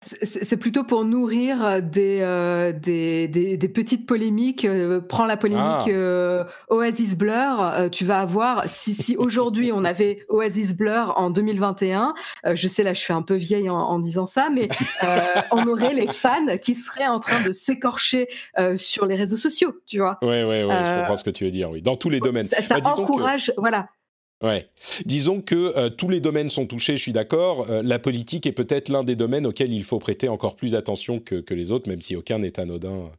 c'est 0.01 0.57
plutôt 0.57 0.85
pour 0.85 1.05
nourrir 1.05 1.65
euh, 1.65 1.81
euh, 1.97 2.73
des, 2.73 3.27
des, 3.27 3.57
des, 3.57 3.69
petites 3.69 4.07
polémiques. 4.07 4.65
Euh, 4.65 5.01
prends 5.01 5.25
la 5.25 5.37
polémique 5.37 5.91
ah. 5.93 6.47
Oasis 6.69 7.17
Blur, 7.17 7.89
tu 7.91 8.05
vas 8.05 8.21
avoir, 8.21 8.69
si, 8.69 8.95
si 8.95 9.17
aujourd'hui 9.17 9.73
on 9.73 9.85
avait 9.85 10.25
Oasis 10.29 10.77
Blur 10.77 11.15
en 11.17 11.31
2021, 11.31 12.15
je 12.55 12.69
sais 12.69 12.85
là 12.85 12.93
je 12.95 13.01
suis 13.01 13.13
un 13.13 13.23
peu 13.23 13.35
vieille 13.35 13.69
en, 13.71 13.99
disant 13.99 14.27
ça, 14.27 14.51
mais 14.51 14.69
on 15.51 15.67
aurait 15.67 15.95
les 15.95 16.07
fans 16.07 16.57
qui 16.61 16.75
seraient 16.75 17.09
en 17.09 17.19
train 17.19 17.43
de 17.43 17.51
s'écorcher 17.53 18.29
sur 18.77 19.07
les 19.07 19.17
réseaux 19.17 19.37
sociaux, 19.37 19.75
tu 19.87 19.99
vois. 19.99 20.19
Oui, 20.23 20.43
oui, 20.43 20.63
oui, 20.63 20.75
je 20.85 21.01
comprends 21.01 21.17
ce 21.17 21.25
que 21.25 21.31
tu 21.31 21.45
veux 21.45 21.51
dire, 21.51 21.71
oui, 21.71 21.83
dans 21.83 21.97
tous 21.97 22.11
les 22.11 22.21
domaines. 22.21 22.45
Ça, 22.45 22.81
bah, 22.81 22.95
encourage, 22.97 23.53
voilà, 23.57 23.89
Ouais. 24.43 24.69
Disons 25.05 25.41
que 25.41 25.77
euh, 25.77 25.91
tous 25.91 26.09
les 26.09 26.21
domaines 26.21 26.49
sont 26.49 26.67
touchés, 26.67 26.97
je 26.97 27.03
suis 27.03 27.13
d'accord. 27.13 27.69
Euh, 27.71 27.83
la 27.83 27.99
politique 27.99 28.47
est 28.47 28.53
peut-être 28.53 28.89
l'un 28.89 29.03
des 29.03 29.17
domaines 29.17 29.47
auxquels 29.47 29.73
il 29.73 29.83
faut 29.83 29.99
prêter 29.99 30.29
encore 30.29 30.55
plus 30.55 30.77
attention 30.77 31.19
que, 31.19 31.37
que 31.37 31.55
les 31.55 31.73
autres, 31.73 31.89
même 31.89 32.01
si 32.01 32.15
aucun 32.15 32.39
n'est 32.39 32.61
anodin 32.61 33.11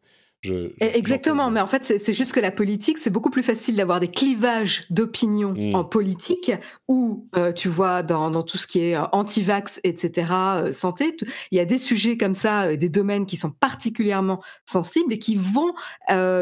Exactement, 0.79 1.51
mais 1.51 1.59
en 1.59 1.67
fait, 1.67 1.83
c'est 1.83 2.13
juste 2.13 2.31
que 2.31 2.39
la 2.39 2.51
politique, 2.51 2.97
c'est 2.97 3.09
beaucoup 3.09 3.29
plus 3.29 3.43
facile 3.43 3.75
d'avoir 3.75 3.99
des 3.99 4.07
clivages 4.07 4.85
d'opinion 4.89 5.53
mmh. 5.53 5.75
en 5.75 5.83
politique, 5.83 6.51
ou 6.87 7.27
euh, 7.35 7.51
tu 7.51 7.67
vois, 7.67 8.03
dans, 8.03 8.31
dans, 8.31 8.43
tout 8.43 8.57
ce 8.57 8.65
qui 8.65 8.79
est 8.79 8.95
euh, 8.95 9.03
anti-vax, 9.11 9.81
etc., 9.83 10.31
euh, 10.31 10.71
santé, 10.71 11.17
il 11.51 11.57
y 11.57 11.59
a 11.59 11.65
des 11.65 11.77
sujets 11.77 12.17
comme 12.17 12.33
ça, 12.33 12.75
des 12.77 12.89
domaines 12.89 13.25
qui 13.25 13.35
sont 13.35 13.51
particulièrement 13.51 14.41
sensibles 14.65 15.11
et 15.13 15.19
qui 15.19 15.35
vont 15.35 15.73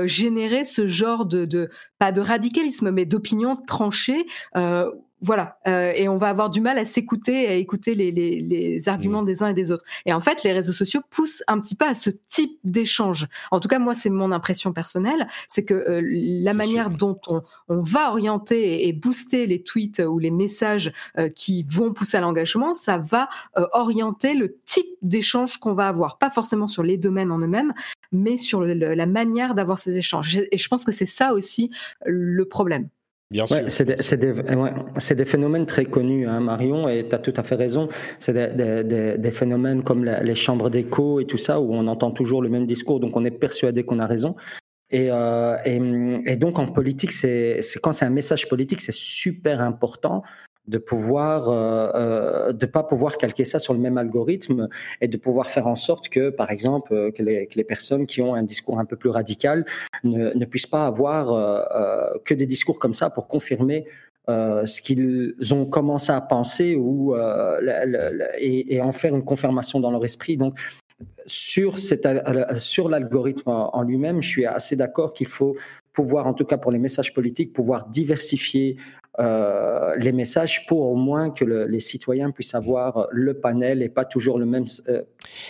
générer 0.05 0.63
ce 0.63 0.87
genre 0.87 1.25
de, 1.25 1.45
de, 1.45 1.69
pas 1.97 2.11
de 2.11 2.21
radicalisme, 2.21 2.91
mais 2.91 3.05
d'opinion 3.05 3.57
tranchée 3.67 4.25
voilà, 5.22 5.57
euh, 5.68 5.93
et 5.95 6.07
on 6.07 6.18
va 6.18 6.30
avoir 6.30 6.49
du 6.49 6.61
mal 6.61 6.78
à 6.78 6.86
s'écouter, 6.86 7.47
à 7.47 7.53
écouter 7.53 7.95
les, 7.95 8.11
les, 8.11 8.39
les 8.39 8.88
arguments 8.88 9.24
mmh. 9.24 9.26
des 9.26 9.43
uns 9.43 9.47
et 9.47 9.53
des 9.53 9.72
autres. 9.72 9.84
Et 10.05 10.13
en 10.13 10.22
fait, 10.22 10.43
les 10.43 10.53
réseaux 10.53 10.74
sociaux 10.74 11.01
poussent 11.09 11.43
un 11.47 11.59
petit 11.59 11.76
peu 11.76 11.86
à 11.86 11.95
ce 11.95 12.11
type 12.28 12.59
d'échange. 12.63 13.28
En 13.49 13.59
tout 13.59 13.68
cas, 13.68 13.80
moi, 13.80 13.95
c'est 13.95 14.11
mon 14.11 14.32
impression 14.32 14.74
personnelle, 14.74 15.28
c'est 15.47 15.65
que 15.65 15.74
euh, 15.74 16.01
la 16.03 16.53
manière 16.53 16.91
dont 16.91 17.20
on, 17.28 17.41
on, 17.68 17.82
va 17.82 18.11
orienter 18.11 18.88
et, 18.88 18.93
booster 18.93 19.47
les 19.47 19.63
tweets 19.63 19.99
ou 20.07 20.20
les 20.20 20.32
messages 20.32 20.91
euh, 21.18 21.30
qui 21.30 21.63
vont 21.63 21.93
pousser 21.93 22.18
à 22.18 22.22
l'engagement, 22.22 22.74
ça 22.74 22.97
va 22.97 23.30
orienter 23.74 24.34
le 24.34 24.57
type 24.65 24.88
d'échange 25.01 25.57
qu'on 25.57 25.74
va 25.74 25.88
avoir, 25.88 26.18
pas 26.18 26.30
forcément 26.30 26.68
sur 26.68 26.84
les 26.84 26.97
domaines 26.97 27.32
en 27.32 27.39
eux-mêmes, 27.39 27.74
mais 28.11 28.38
sur 28.38 28.61
la 28.61 29.05
manière 29.05 29.55
d'avoir 29.55 29.80
ces 29.80 29.97
échanges. 29.97 30.41
Et 30.51 30.57
je 30.57 30.68
pense 30.68 30.84
que 30.84 30.91
c'est 30.91 31.05
ça 31.05 31.34
aussi 31.34 31.72
le 32.05 32.45
problème. 32.45 32.89
Bien 33.30 33.45
sûr. 33.45 33.57
c'est 33.67 34.17
des, 34.17 35.15
des, 35.15 35.25
phénomènes 35.25 35.65
très 35.65 35.86
connus, 35.86 36.28
hein, 36.28 36.39
Marion, 36.39 36.88
et 36.88 37.07
tu 37.07 37.13
as 37.13 37.19
tout 37.19 37.34
à 37.36 37.43
fait 37.43 37.55
raison. 37.55 37.89
C'est 38.19 38.34
des, 38.34 39.17
des, 39.17 39.32
phénomènes 39.32 39.84
comme 39.84 40.05
les 40.05 40.36
chambres 40.36 40.69
d'écho 40.69 41.19
et 41.19 41.25
tout 41.25 41.38
ça, 41.38 41.59
où 41.59 41.73
on 41.73 41.88
entend 41.88 42.11
toujours 42.11 42.41
le 42.41 42.47
même 42.47 42.65
discours, 42.65 43.01
donc 43.01 43.17
on 43.17 43.25
est 43.25 43.32
persuadé 43.32 43.84
qu'on 43.84 43.99
a 43.99 44.05
raison. 44.05 44.36
Et, 44.89 45.09
euh, 45.11 45.57
et, 45.65 45.82
et, 46.25 46.38
donc 46.38 46.57
en 46.59 46.67
politique, 46.67 47.11
c'est 47.11 47.59
quand 47.84 47.91
c'est 47.91 48.05
un 48.05 48.09
message 48.09 48.47
politique, 48.47 48.80
c'est 48.80 48.93
super 48.93 49.61
important 49.61 50.23
de 50.68 50.78
pouvoir 50.78 51.49
euh, 51.49 51.89
euh, 51.95 52.53
de 52.53 52.65
pas 52.65 52.84
pouvoir 52.84 53.18
calquer 53.18 53.45
ça 53.45 53.59
sur 53.59 53.74
le 53.74 53.80
même 53.80 53.97
algorithme 53.97 54.68
et 55.01 55.07
de 55.07 55.18
pouvoir 55.18 55.49
faire 55.49 55.68
en 55.68 55.76
sorte 55.76 56.09
que 56.09 56.30
par 56.30 56.51
exemple 56.51 56.93
euh, 56.93 57.11
que 57.11 57.24
les, 57.24 57.63
personnes 57.63 58.05
qui 58.05 58.22
ont 58.22 58.34
un 58.34 58.43
discours 58.43 58.80
un 58.80 58.86
peu 58.86 58.95
plus 58.95 59.09
radical 59.09 59.65
ne, 60.03 60.34
ne 60.34 60.45
puissent 60.45 60.68
pas 60.68 60.86
avoir 60.86 61.28
que 62.24 62.34
des 62.34 62.45
discours 62.45 62.80
comme 62.80 62.93
ça 62.93 63.09
pour 63.09 63.28
confirmer 63.28 63.86
ce 64.28 64.82
qu'ils 64.82 65.36
ont 65.51 65.65
commencé 65.65 66.11
à 66.11 66.22
penser 66.22 66.76
ou 66.76 67.15
et, 68.39 68.82
en 68.82 68.91
faire 68.93 69.15
une 69.15 69.26
confirmation 69.26 69.80
dans 69.80 69.91
leur 69.91 70.05
esprit. 70.05 70.38
Donc 70.38 70.57
sur, 71.26 71.78
cette, 71.78 72.07
sur 72.55 72.88
l'algorithme 72.88 73.49
en 73.49 73.82
lui-même, 73.82 74.22
je 74.22 74.30
suis 74.30 74.45
assez 74.45 74.76
d'accord 74.76 75.13
qu'il 75.13 75.28
faut 75.28 75.55
pouvoir, 75.97 76.27
en 76.27 76.35
tout 76.35 76.45
cas 76.45 76.57
pour 76.57 76.71
les 76.71 76.77
messages 76.77 77.11
politiques, 77.11 77.53
pouvoir 77.53 77.87
diversifier 77.87 78.77
euh, 79.19 79.95
les 79.95 80.11
messages 80.11 80.67
pour 80.67 80.81
au 80.91 80.95
moins 80.95 81.31
que 81.31 81.43
les 81.43 81.79
citoyens 81.79 82.29
puissent 82.29 82.53
avoir 82.53 83.07
le 83.11 83.33
panel 83.33 83.81
et 83.81 83.89
pas 83.89 84.05
toujours 84.05 84.37
le 84.37 84.45
même, 84.45 84.65
euh, 84.89 85.01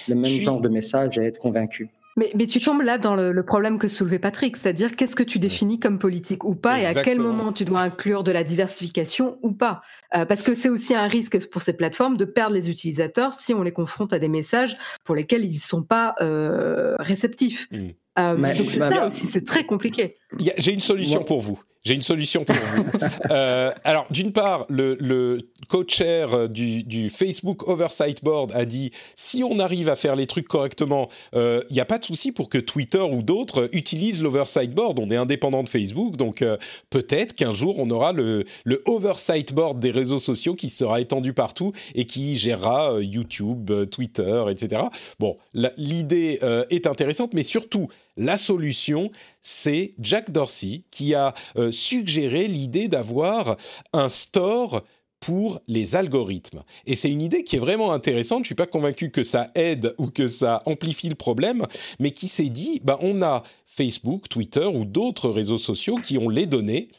le 0.08 0.16
même 0.16 0.32
genre 0.32 0.62
de 0.62 0.70
message 0.70 1.18
et 1.18 1.26
être 1.26 1.38
convaincus. 1.38 1.90
Mais, 2.16 2.32
mais, 2.34 2.48
tu 2.48 2.62
tombes 2.62 2.82
là 2.82 2.98
dans 2.98 3.16
le, 3.16 3.44
problème 3.44 3.78
que 3.78 3.90
soulevait 3.90 4.20
Patrick, 4.20 4.56
c'est-à-dire 4.56 4.96
qu'est-ce 4.96 5.18
que 5.18 5.22
tu 5.22 5.38
définis 5.38 5.80
comme 5.82 6.00
politique 6.00 6.46
ou 6.46 6.56
pas, 6.56 6.80
et 6.80 6.86
à 6.86 7.04
quel 7.04 7.20
moment 7.20 7.52
tu 7.52 7.66
dois 7.66 7.82
inclure 7.82 8.24
de 8.24 8.32
la 8.32 8.44
diversification 8.46 9.38
ou 9.44 9.52
pas? 9.52 9.82
Euh, 10.16 10.26
parce 10.26 10.44
que 10.44 10.56
c'est 10.56 10.70
aussi 10.70 10.96
un 10.96 11.08
risque 11.08 11.50
pour 11.50 11.62
ces 11.62 11.74
plateformes 11.74 12.16
de 12.16 12.26
perdre 12.26 12.56
les 12.56 12.72
utilisateurs 12.72 13.34
si 13.34 13.54
on 13.54 13.64
les 13.64 13.74
confronte 13.74 14.14
à 14.14 14.20
des 14.20 14.30
messages 14.30 14.78
pour 15.04 15.14
lesquels 15.14 15.44
ils 15.44 15.56
ne 15.56 15.60
sont 15.60 15.84
pas 15.84 16.16
euh, 16.22 16.96
réceptifs. 17.00 17.68
Mmh. 17.72 17.90
Euh, 18.18 18.36
donc 18.36 18.70
c'est 18.70 18.80
ça 18.80 19.06
aussi, 19.06 19.28
c'est 19.28 19.46
très 19.46 19.66
compliqué. 19.66 20.16
J'ai 20.58 20.74
une 20.74 20.82
solution 20.82 21.24
pour 21.24 21.42
vous. 21.42 21.62
J'ai 21.88 21.94
une 21.94 22.02
solution 22.02 22.44
pour 22.44 22.56
vous. 22.56 22.84
Euh, 23.32 23.72
alors, 23.84 24.08
d'une 24.10 24.32
part, 24.32 24.66
le, 24.70 24.96
le 25.00 25.40
co-chair 25.68 26.48
du, 26.50 26.84
du, 26.84 27.10
Facebook 27.10 27.68
Oversight 27.68 28.24
Board 28.24 28.52
a 28.54 28.66
dit 28.66 28.92
si 29.16 29.44
on 29.44 29.60
arrive 29.60 29.90
à 29.90 29.96
faire 29.96 30.16
les 30.16 30.28
trucs 30.28 30.48
correctement, 30.48 31.10
il 31.34 31.40
euh, 31.40 31.62
n'y 31.72 31.80
a 31.80 31.86
pas 31.86 31.98
de 31.98 32.06
souci 32.06 32.32
pour 32.32 32.50
que 32.50 32.58
Twitter 32.58 33.02
ou 33.02 33.22
d'autres 33.22 33.70
utilisent 33.74 34.22
l'Oversight 34.22 34.74
Board. 34.74 35.00
On 35.00 35.10
est 35.10 35.16
indépendant 35.16 35.64
de 35.64 35.70
Facebook, 35.70 36.16
donc 36.16 36.42
euh, 36.42 36.58
peut-être 36.90 37.36
qu'un 37.36 37.54
jour 37.54 37.80
on 37.80 37.90
aura 37.90 38.14
le, 38.14 38.46
le, 38.64 38.82
Oversight 38.86 39.54
Board 39.54 39.80
des 39.80 39.92
réseaux 39.92 40.20
sociaux 40.20 40.56
qui 40.56 40.70
sera 40.70 41.02
étendu 41.02 41.34
partout 41.34 41.74
et 41.96 42.06
qui 42.06 42.36
gérera 42.36 43.00
YouTube, 43.02 43.72
Twitter, 43.92 44.46
etc. 44.50 44.84
Bon, 45.20 45.36
l'idée 45.54 46.40
est 46.70 46.88
intéressante, 46.88 47.34
mais 47.34 47.44
surtout, 47.44 47.90
la 48.18 48.38
solution, 48.38 49.12
c'est 49.42 49.94
Jack 50.00 50.32
Dorsey 50.32 50.84
qui 50.92 51.14
a 51.14 51.34
euh, 51.58 51.72
suggéré 51.72 52.48
l'idée 52.48 52.88
d'avoir 52.88 53.58
un 53.94 54.10
store 54.10 54.84
pour 55.20 55.62
les 55.68 55.96
algorithmes. 55.96 56.64
Et 56.86 56.96
c'est 56.96 57.10
une 57.10 57.22
idée 57.22 57.44
qui 57.44 57.56
est 57.56 57.60
vraiment 57.60 57.92
intéressante. 57.92 58.40
Je 58.40 58.42
ne 58.42 58.46
suis 58.48 58.56
pas 58.56 58.68
convaincu 58.68 59.10
que 59.10 59.24
ça 59.24 59.50
aide 59.56 59.96
ou 59.98 60.08
que 60.08 60.28
ça 60.28 60.62
amplifie 60.66 61.10
le 61.10 61.16
problème, 61.16 61.66
mais 62.00 62.12
qui 62.12 62.28
s'est 62.28 62.50
dit, 62.50 62.82
bah, 62.84 63.00
on 63.02 63.22
a 63.22 63.44
Facebook, 63.78 64.28
Twitter 64.28 64.66
ou 64.66 64.86
d'autres 64.86 65.30
réseaux 65.30 65.60
sociaux 65.60 65.98
qui 65.98 66.18
ont 66.18 66.30
les 66.30 66.48
données 66.48 66.90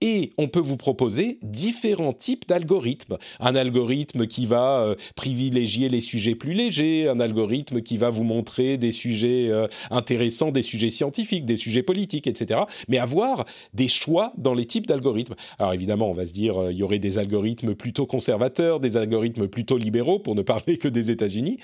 et 0.00 0.32
on 0.38 0.46
peut 0.46 0.60
vous 0.60 0.76
proposer 0.76 1.38
différents 1.42 2.12
types 2.12 2.48
d'algorithmes. 2.48 3.18
Un 3.40 3.56
algorithme 3.56 4.26
qui 4.26 4.46
va 4.46 4.82
euh, 4.82 4.94
privilégier 5.16 5.88
les 5.88 6.00
sujets 6.00 6.36
plus 6.36 6.54
légers, 6.54 7.08
un 7.08 7.18
algorithme 7.18 7.82
qui 7.82 7.96
va 7.96 8.10
vous 8.10 8.22
montrer 8.22 8.78
des 8.78 8.92
sujets 8.92 9.48
euh, 9.50 9.66
intéressants, 9.90 10.52
des 10.52 10.62
sujets 10.62 10.90
scientifiques, 10.90 11.44
des 11.44 11.56
sujets 11.56 11.82
politiques, 11.82 12.28
etc. 12.28 12.60
Mais 12.88 12.98
avoir 12.98 13.44
des 13.74 13.88
choix 13.88 14.32
dans 14.38 14.54
les 14.54 14.66
types 14.66 14.86
d'algorithmes. 14.86 15.34
Alors 15.58 15.74
évidemment, 15.74 16.08
on 16.10 16.14
va 16.14 16.26
se 16.26 16.32
dire, 16.32 16.56
euh, 16.58 16.72
il 16.72 16.78
y 16.78 16.82
aurait 16.84 17.00
des 17.00 17.18
algorithmes 17.18 17.74
plutôt 17.74 18.06
conservateurs, 18.06 18.78
des 18.78 18.96
algorithmes 18.96 19.48
plutôt 19.48 19.76
libéraux, 19.76 20.20
pour 20.20 20.36
ne 20.36 20.42
parler 20.42 20.78
que 20.78 20.88
des 20.88 21.10
États-Unis. 21.10 21.58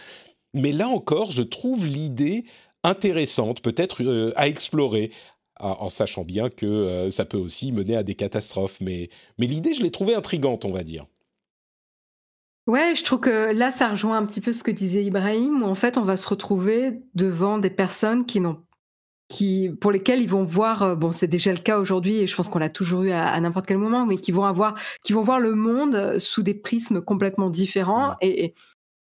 Mais 0.56 0.72
là 0.72 0.88
encore, 0.88 1.30
je 1.30 1.42
trouve 1.42 1.84
l'idée 1.84 2.44
intéressante, 2.86 3.60
peut-être 3.60 4.02
euh, 4.02 4.32
à 4.36 4.48
explorer, 4.48 5.10
en 5.58 5.88
sachant 5.88 6.22
bien 6.22 6.50
que 6.50 6.66
euh, 6.66 7.10
ça 7.10 7.24
peut 7.24 7.38
aussi 7.38 7.72
mener 7.72 7.96
à 7.96 8.02
des 8.02 8.14
catastrophes. 8.14 8.78
Mais, 8.80 9.08
mais 9.38 9.46
l'idée, 9.46 9.74
je 9.74 9.82
l'ai 9.82 9.90
trouvée 9.90 10.14
intrigante, 10.14 10.64
on 10.64 10.72
va 10.72 10.82
dire. 10.82 11.06
Ouais, 12.66 12.94
je 12.94 13.04
trouve 13.04 13.20
que 13.20 13.52
là, 13.52 13.70
ça 13.70 13.88
rejoint 13.88 14.18
un 14.18 14.26
petit 14.26 14.40
peu 14.40 14.52
ce 14.52 14.62
que 14.62 14.70
disait 14.70 15.04
Ibrahim, 15.04 15.62
où 15.62 15.66
en 15.66 15.74
fait, 15.74 15.98
on 15.98 16.02
va 16.02 16.16
se 16.16 16.28
retrouver 16.28 17.00
devant 17.14 17.58
des 17.58 17.70
personnes 17.70 18.26
qui 18.26 18.40
n'ont 18.40 18.62
qui, 19.28 19.70
pour 19.80 19.90
lesquelles 19.90 20.20
ils 20.20 20.28
vont 20.28 20.44
voir, 20.44 20.82
euh, 20.82 20.94
bon, 20.94 21.10
c'est 21.10 21.26
déjà 21.26 21.50
le 21.50 21.58
cas 21.58 21.78
aujourd'hui 21.78 22.18
et 22.18 22.26
je 22.28 22.36
pense 22.36 22.48
qu'on 22.48 22.60
l'a 22.60 22.68
toujours 22.68 23.02
eu 23.02 23.10
à, 23.10 23.40
n'importe 23.40 23.66
quel 23.66 23.78
moment, 23.78 24.06
mais 24.06 24.18
qui 24.18 24.30
vont 24.30 24.44
avoir, 24.44 24.78
qui 25.02 25.12
vont 25.12 25.22
voir 25.22 25.40
le 25.40 25.52
monde 25.56 26.20
sous 26.20 26.44
des 26.44 26.54
prismes 26.54 27.00
complètement 27.00 27.50
différents 27.50 28.14
et, 28.20 28.44
et 28.44 28.54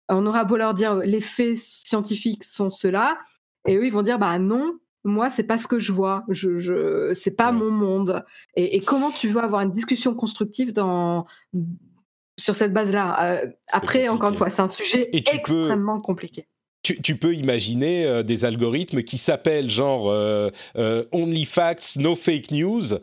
on 0.10 0.26
aura 0.26 0.44
beau 0.44 0.58
leur 0.58 0.74
dire 0.74 0.96
les 0.96 1.22
faits 1.22 1.60
scientifiques 1.60 2.44
sont 2.44 2.72
ceux-là, 2.72 3.20
et 3.66 3.76
eux, 3.76 3.86
ils 3.86 3.92
vont 3.92 4.02
dire, 4.02 4.20
bah 4.20 4.38
non, 4.40 4.78
moi, 5.04 5.30
c'est 5.30 5.44
pas 5.44 5.58
ce 5.58 5.68
que 5.68 5.80
je 5.80 5.92
vois. 5.92 6.24
Je, 6.30 6.58
je 6.58 7.14
c'est 7.14 7.36
pas 7.36 7.52
mon 7.52 7.72
monde. 7.72 8.26
Et, 8.56 8.80
comment 8.80 9.12
tu 9.12 9.30
veux 9.30 9.42
avoir 9.42 9.62
une 9.62 9.72
discussion 9.72 10.16
constructive 10.16 10.74
dans 10.74 11.26
sur 12.38 12.56
cette 12.56 12.74
base-là? 12.74 13.44
Euh, 13.44 13.48
Après, 13.72 14.08
encore 14.10 14.30
une 14.30 14.36
fois, 14.36 14.50
c'est 14.50 14.62
un 14.62 14.68
sujet 14.68 15.10
extrêmement 15.14 16.02
compliqué 16.02 16.48
tu, 16.94 17.16
peux 17.16 17.34
imaginer 17.34 18.06
euh, 18.06 18.24
des 18.24 18.46
algorithmes 18.46 19.02
qui 19.02 19.18
s'appellent 19.18 19.70
genre 19.70 20.10
euh, 20.10 20.50
euh, 20.78 21.04
Only 21.12 21.46
Facts, 21.46 21.96
No 21.98 22.16
Fake 22.16 22.52
News, 22.52 23.00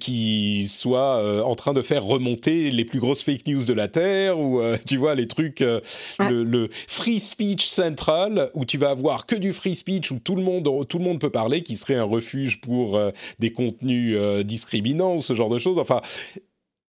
qui 0.00 0.66
soient 0.68 1.44
en 1.44 1.54
train 1.54 1.72
de 1.72 1.82
faire 1.82 2.04
remonter 2.04 2.70
les 2.70 2.84
plus 2.84 3.00
grosses 3.00 3.22
fake 3.22 3.46
news 3.46 3.64
de 3.64 3.72
la 3.72 3.88
Terre, 3.88 4.38
ou 4.38 4.60
tu 4.86 4.96
vois 4.96 5.14
les 5.14 5.26
trucs, 5.26 5.60
le, 6.18 6.68
Free 6.86 7.20
Speech 7.20 7.66
Central, 7.66 8.50
où 8.54 8.64
tu 8.64 8.78
vas 8.78 8.90
avoir 8.90 9.26
que 9.26 9.36
du 9.36 9.52
free 9.52 9.74
speech, 9.74 10.10
où 10.10 10.18
tout 10.18 10.36
le 10.36 10.42
monde, 10.42 10.68
tout 10.88 10.98
le 10.98 11.04
monde 11.04 11.20
peut 11.20 11.30
parler, 11.30 11.62
qui 11.62 11.76
serait 11.76 11.94
un 11.94 12.04
refuge 12.04 12.60
pour 12.60 13.00
des 13.38 13.52
contenus 13.52 14.18
discriminants, 14.44 15.20
ce 15.20 15.34
genre 15.34 15.50
de 15.50 15.58
choses. 15.58 15.78
Enfin, 15.78 16.00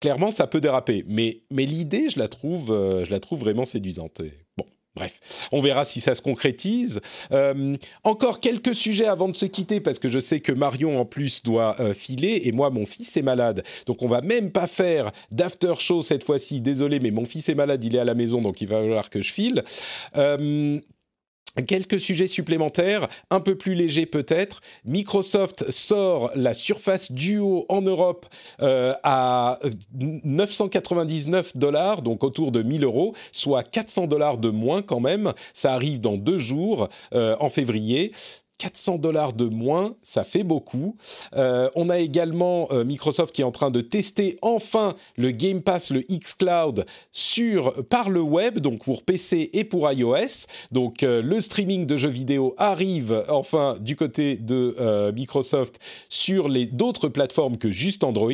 clairement, 0.00 0.30
ça 0.30 0.46
peut 0.46 0.60
déraper. 0.60 1.04
Mais, 1.08 1.42
mais 1.50 1.66
l'idée, 1.66 2.08
je 2.08 2.18
la 2.18 2.28
trouve, 2.28 2.68
je 2.68 3.10
la 3.10 3.20
trouve 3.20 3.40
vraiment 3.40 3.64
séduisante. 3.64 4.22
Bref, 4.96 5.48
on 5.52 5.60
verra 5.60 5.84
si 5.84 6.00
ça 6.00 6.14
se 6.14 6.22
concrétise. 6.22 7.02
Euh, 7.30 7.76
encore 8.02 8.40
quelques 8.40 8.74
sujets 8.74 9.06
avant 9.06 9.28
de 9.28 9.36
se 9.36 9.44
quitter 9.44 9.78
parce 9.78 9.98
que 9.98 10.08
je 10.08 10.18
sais 10.18 10.40
que 10.40 10.52
Marion 10.52 10.98
en 10.98 11.04
plus 11.04 11.42
doit 11.42 11.76
euh, 11.80 11.92
filer 11.92 12.42
et 12.44 12.52
moi 12.52 12.70
mon 12.70 12.86
fils 12.86 13.14
est 13.18 13.22
malade. 13.22 13.62
Donc 13.84 14.02
on 14.02 14.08
va 14.08 14.22
même 14.22 14.50
pas 14.50 14.66
faire 14.66 15.12
d'after 15.30 15.74
show 15.78 16.00
cette 16.00 16.24
fois-ci. 16.24 16.62
Désolé 16.62 16.98
mais 16.98 17.10
mon 17.10 17.26
fils 17.26 17.48
est 17.50 17.54
malade, 17.54 17.84
il 17.84 17.94
est 17.94 17.98
à 17.98 18.04
la 18.04 18.14
maison 18.14 18.40
donc 18.40 18.62
il 18.62 18.68
va 18.68 18.80
falloir 18.80 19.10
que 19.10 19.20
je 19.20 19.32
file. 19.32 19.62
Euh, 20.16 20.80
Quelques 21.66 22.00
sujets 22.00 22.26
supplémentaires, 22.26 23.08
un 23.30 23.40
peu 23.40 23.56
plus 23.56 23.74
légers 23.74 24.06
peut-être. 24.06 24.60
Microsoft 24.84 25.70
sort 25.70 26.30
la 26.34 26.54
Surface 26.54 27.12
Duo 27.12 27.64
en 27.68 27.82
Europe 27.82 28.26
euh, 28.62 28.92
à 29.02 29.58
999 29.94 31.56
dollars, 31.56 32.02
donc 32.02 32.24
autour 32.24 32.52
de 32.52 32.62
1000 32.62 32.84
euros, 32.84 33.14
soit 33.32 33.62
400 33.62 34.06
dollars 34.06 34.38
de 34.38 34.50
moins 34.50 34.82
quand 34.82 35.00
même. 35.00 35.32
Ça 35.54 35.72
arrive 35.72 36.00
dans 36.00 36.16
deux 36.16 36.38
jours, 36.38 36.88
euh, 37.14 37.36
en 37.40 37.48
février. 37.48 38.12
400 38.58 38.98
dollars 38.98 39.32
de 39.34 39.44
moins, 39.44 39.96
ça 40.02 40.24
fait 40.24 40.42
beaucoup. 40.42 40.96
Euh, 41.36 41.68
on 41.74 41.90
a 41.90 41.98
également 41.98 42.68
euh, 42.70 42.84
Microsoft 42.84 43.34
qui 43.34 43.42
est 43.42 43.44
en 43.44 43.50
train 43.50 43.70
de 43.70 43.80
tester 43.80 44.38
enfin 44.40 44.94
le 45.16 45.30
Game 45.30 45.60
Pass, 45.60 45.90
le 45.90 46.00
xCloud 46.00 46.86
sur 47.12 47.84
par 47.86 48.08
le 48.08 48.20
web, 48.20 48.60
donc 48.60 48.84
pour 48.84 49.02
PC 49.02 49.50
et 49.52 49.64
pour 49.64 49.90
iOS. 49.90 50.46
Donc 50.72 51.02
euh, 51.02 51.20
le 51.20 51.40
streaming 51.40 51.86
de 51.86 51.96
jeux 51.96 52.08
vidéo 52.08 52.54
arrive 52.56 53.24
enfin 53.28 53.76
du 53.80 53.94
côté 53.94 54.36
de 54.36 54.74
Microsoft 55.14 55.78
sur 56.08 56.48
les 56.48 56.66
d'autres 56.66 57.08
plateformes 57.08 57.58
que 57.58 57.70
juste 57.70 58.04
Android. 58.04 58.32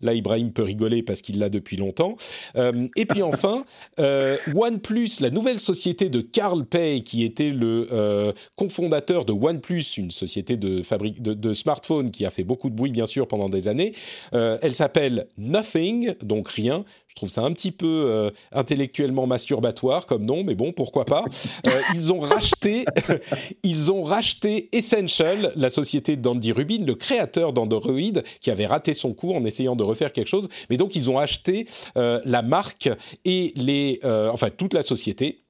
Là, 0.00 0.14
Ibrahim 0.14 0.52
peut 0.52 0.62
rigoler 0.62 1.02
parce 1.02 1.22
qu'il 1.22 1.38
l'a 1.38 1.48
depuis 1.48 1.76
longtemps. 1.76 2.16
et 2.56 3.06
puis 3.06 3.22
enfin, 3.22 3.64
OnePlus, 3.98 5.20
la 5.20 5.30
nouvelle 5.30 5.60
société 5.60 6.08
de 6.08 6.20
Carl 6.20 6.64
Pei, 6.64 7.02
qui 7.02 7.24
était 7.24 7.50
le 7.50 8.32
cofondateur 8.56 9.24
de 9.24 9.32
OnePlus 9.32 9.61
plus 9.62 9.96
une 9.96 10.10
société 10.10 10.58
de, 10.58 10.82
fabrique, 10.82 11.22
de, 11.22 11.54
smartphones 11.54 12.10
qui 12.10 12.26
a 12.26 12.30
fait 12.30 12.44
beaucoup 12.44 12.68
de 12.68 12.74
bruit, 12.74 12.90
bien 12.90 13.06
sûr, 13.06 13.26
pendant 13.26 13.48
des 13.48 13.68
années. 13.68 13.94
Euh, 14.34 14.58
elle 14.60 14.74
s'appelle 14.74 15.26
Nothing, 15.38 16.14
donc 16.22 16.48
rien. 16.48 16.84
Je 17.08 17.14
trouve 17.14 17.28
ça 17.28 17.42
un 17.42 17.52
petit 17.52 17.72
peu 17.72 17.86
euh, 17.86 18.30
intellectuellement 18.52 19.26
masturbatoire 19.26 20.06
comme 20.06 20.24
nom, 20.24 20.44
mais 20.44 20.54
bon, 20.54 20.72
pourquoi 20.72 21.04
pas. 21.04 21.24
Euh, 21.68 21.80
ils 21.94 22.12
ont 22.12 22.18
racheté, 22.18 22.84
ils 23.62 23.92
ont 23.92 24.02
racheté 24.02 24.68
Essential, 24.72 25.52
la 25.54 25.70
société 25.70 26.16
d'Andy 26.16 26.50
Rubin, 26.50 26.84
le 26.84 26.94
créateur 26.96 27.52
d'Android, 27.52 28.22
qui 28.40 28.50
avait 28.50 28.66
raté 28.66 28.94
son 28.94 29.12
coup 29.12 29.32
en 29.32 29.44
essayant 29.44 29.76
de 29.76 29.84
refaire 29.84 30.12
quelque 30.12 30.26
chose. 30.26 30.48
Mais 30.68 30.76
donc, 30.76 30.96
ils 30.96 31.08
ont 31.08 31.18
acheté 31.18 31.66
la 31.94 32.42
marque 32.42 32.90
et 33.24 33.52
les, 33.54 34.00
enfin 34.02 34.50
toute 34.50 34.74
la 34.74 34.82
société, 34.82 35.44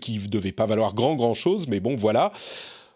qui 0.00 0.18
ne 0.18 0.26
devait 0.26 0.52
pas 0.52 0.66
valoir 0.66 0.94
grand 0.94 1.14
grand 1.14 1.34
chose, 1.34 1.68
mais 1.68 1.78
bon, 1.78 1.94
voilà. 1.94 2.32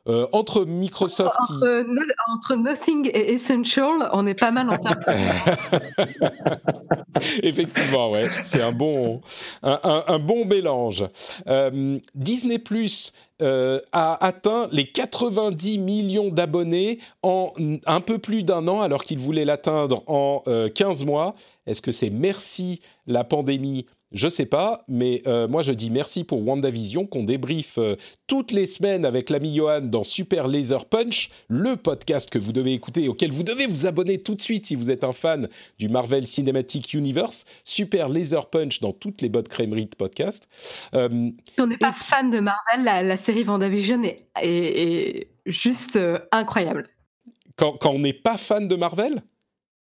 Euh, 0.08 0.26
entre 0.32 0.64
Microsoft. 0.64 1.36
Entre, 1.38 2.56
Nothing 2.56 3.10
et 3.12 3.34
Essential, 3.34 4.08
on 4.14 4.26
est 4.26 4.34
pas 4.34 4.50
mal 4.50 4.70
en 4.70 4.78
termes. 4.78 5.04
Effectivement, 7.42 8.10
ouais, 8.10 8.28
c'est 8.42 8.62
un 8.62 8.72
bon, 8.72 9.20
un, 9.62 10.18
bon 10.18 10.46
mélange. 10.46 11.04
Euh, 11.48 11.98
Disney 12.14 12.58
Plus 12.58 13.12
euh, 13.42 13.78
a 13.92 14.24
atteint 14.24 14.68
les 14.72 14.90
90 14.90 15.78
millions 15.78 16.30
d'abonnés 16.30 16.98
en 17.22 17.52
un 17.84 18.00
peu 18.00 18.18
plus 18.18 18.42
d'un 18.42 18.68
an, 18.68 18.80
alors 18.80 19.04
qu'il 19.04 19.18
voulait 19.18 19.44
l'atteindre 19.44 20.02
en 20.06 20.42
15 20.74 21.04
mois. 21.04 21.34
Est-ce 21.66 21.82
que 21.82 21.92
c'est 21.92 22.10
merci 22.10 22.80
la 23.06 23.22
pandémie 23.22 23.84
je 24.12 24.28
sais 24.28 24.46
pas, 24.46 24.84
mais 24.88 25.22
euh, 25.26 25.46
moi 25.46 25.62
je 25.62 25.72
dis 25.72 25.88
merci 25.88 26.24
pour 26.24 26.46
WandaVision 26.46 27.06
qu'on 27.06 27.22
débriefe 27.22 27.78
euh, 27.78 27.94
toutes 28.26 28.50
les 28.50 28.66
semaines 28.66 29.04
avec 29.04 29.30
l'ami 29.30 29.54
Johan 29.54 29.82
dans 29.82 30.02
Super 30.02 30.48
Laser 30.48 30.84
Punch, 30.86 31.30
le 31.48 31.76
podcast 31.76 32.28
que 32.28 32.38
vous 32.38 32.52
devez 32.52 32.72
écouter 32.72 33.04
et 33.04 33.08
auquel 33.08 33.30
vous 33.30 33.44
devez 33.44 33.66
vous 33.66 33.86
abonner 33.86 34.20
tout 34.20 34.34
de 34.34 34.40
suite 34.40 34.66
si 34.66 34.74
vous 34.74 34.90
êtes 34.90 35.04
un 35.04 35.12
fan 35.12 35.48
du 35.78 35.88
Marvel 35.88 36.26
Cinematic 36.26 36.92
Universe. 36.92 37.44
Super 37.62 38.08
Laser 38.08 38.46
Punch 38.50 38.80
dans 38.80 38.92
toutes 38.92 39.22
les 39.22 39.28
bonnes 39.28 39.48
crèmeries 39.48 39.86
de 39.86 39.94
podcast. 39.96 40.48
Euh, 40.94 41.08
si 41.08 41.60
on 41.60 41.68
n'est 41.68 41.78
pas 41.78 41.92
fan 41.92 42.30
de 42.30 42.40
Marvel, 42.40 42.84
la, 42.84 43.16
série 43.16 43.44
WandaVision 43.44 44.02
est, 44.02 44.26
est, 44.42 45.28
juste 45.46 45.98
incroyable. 46.32 46.88
Quand, 47.56 47.76
quand 47.78 47.90
on 47.90 48.00
n'est 48.00 48.12
pas 48.12 48.38
fan 48.38 48.66
de 48.66 48.74
Marvel? 48.74 49.22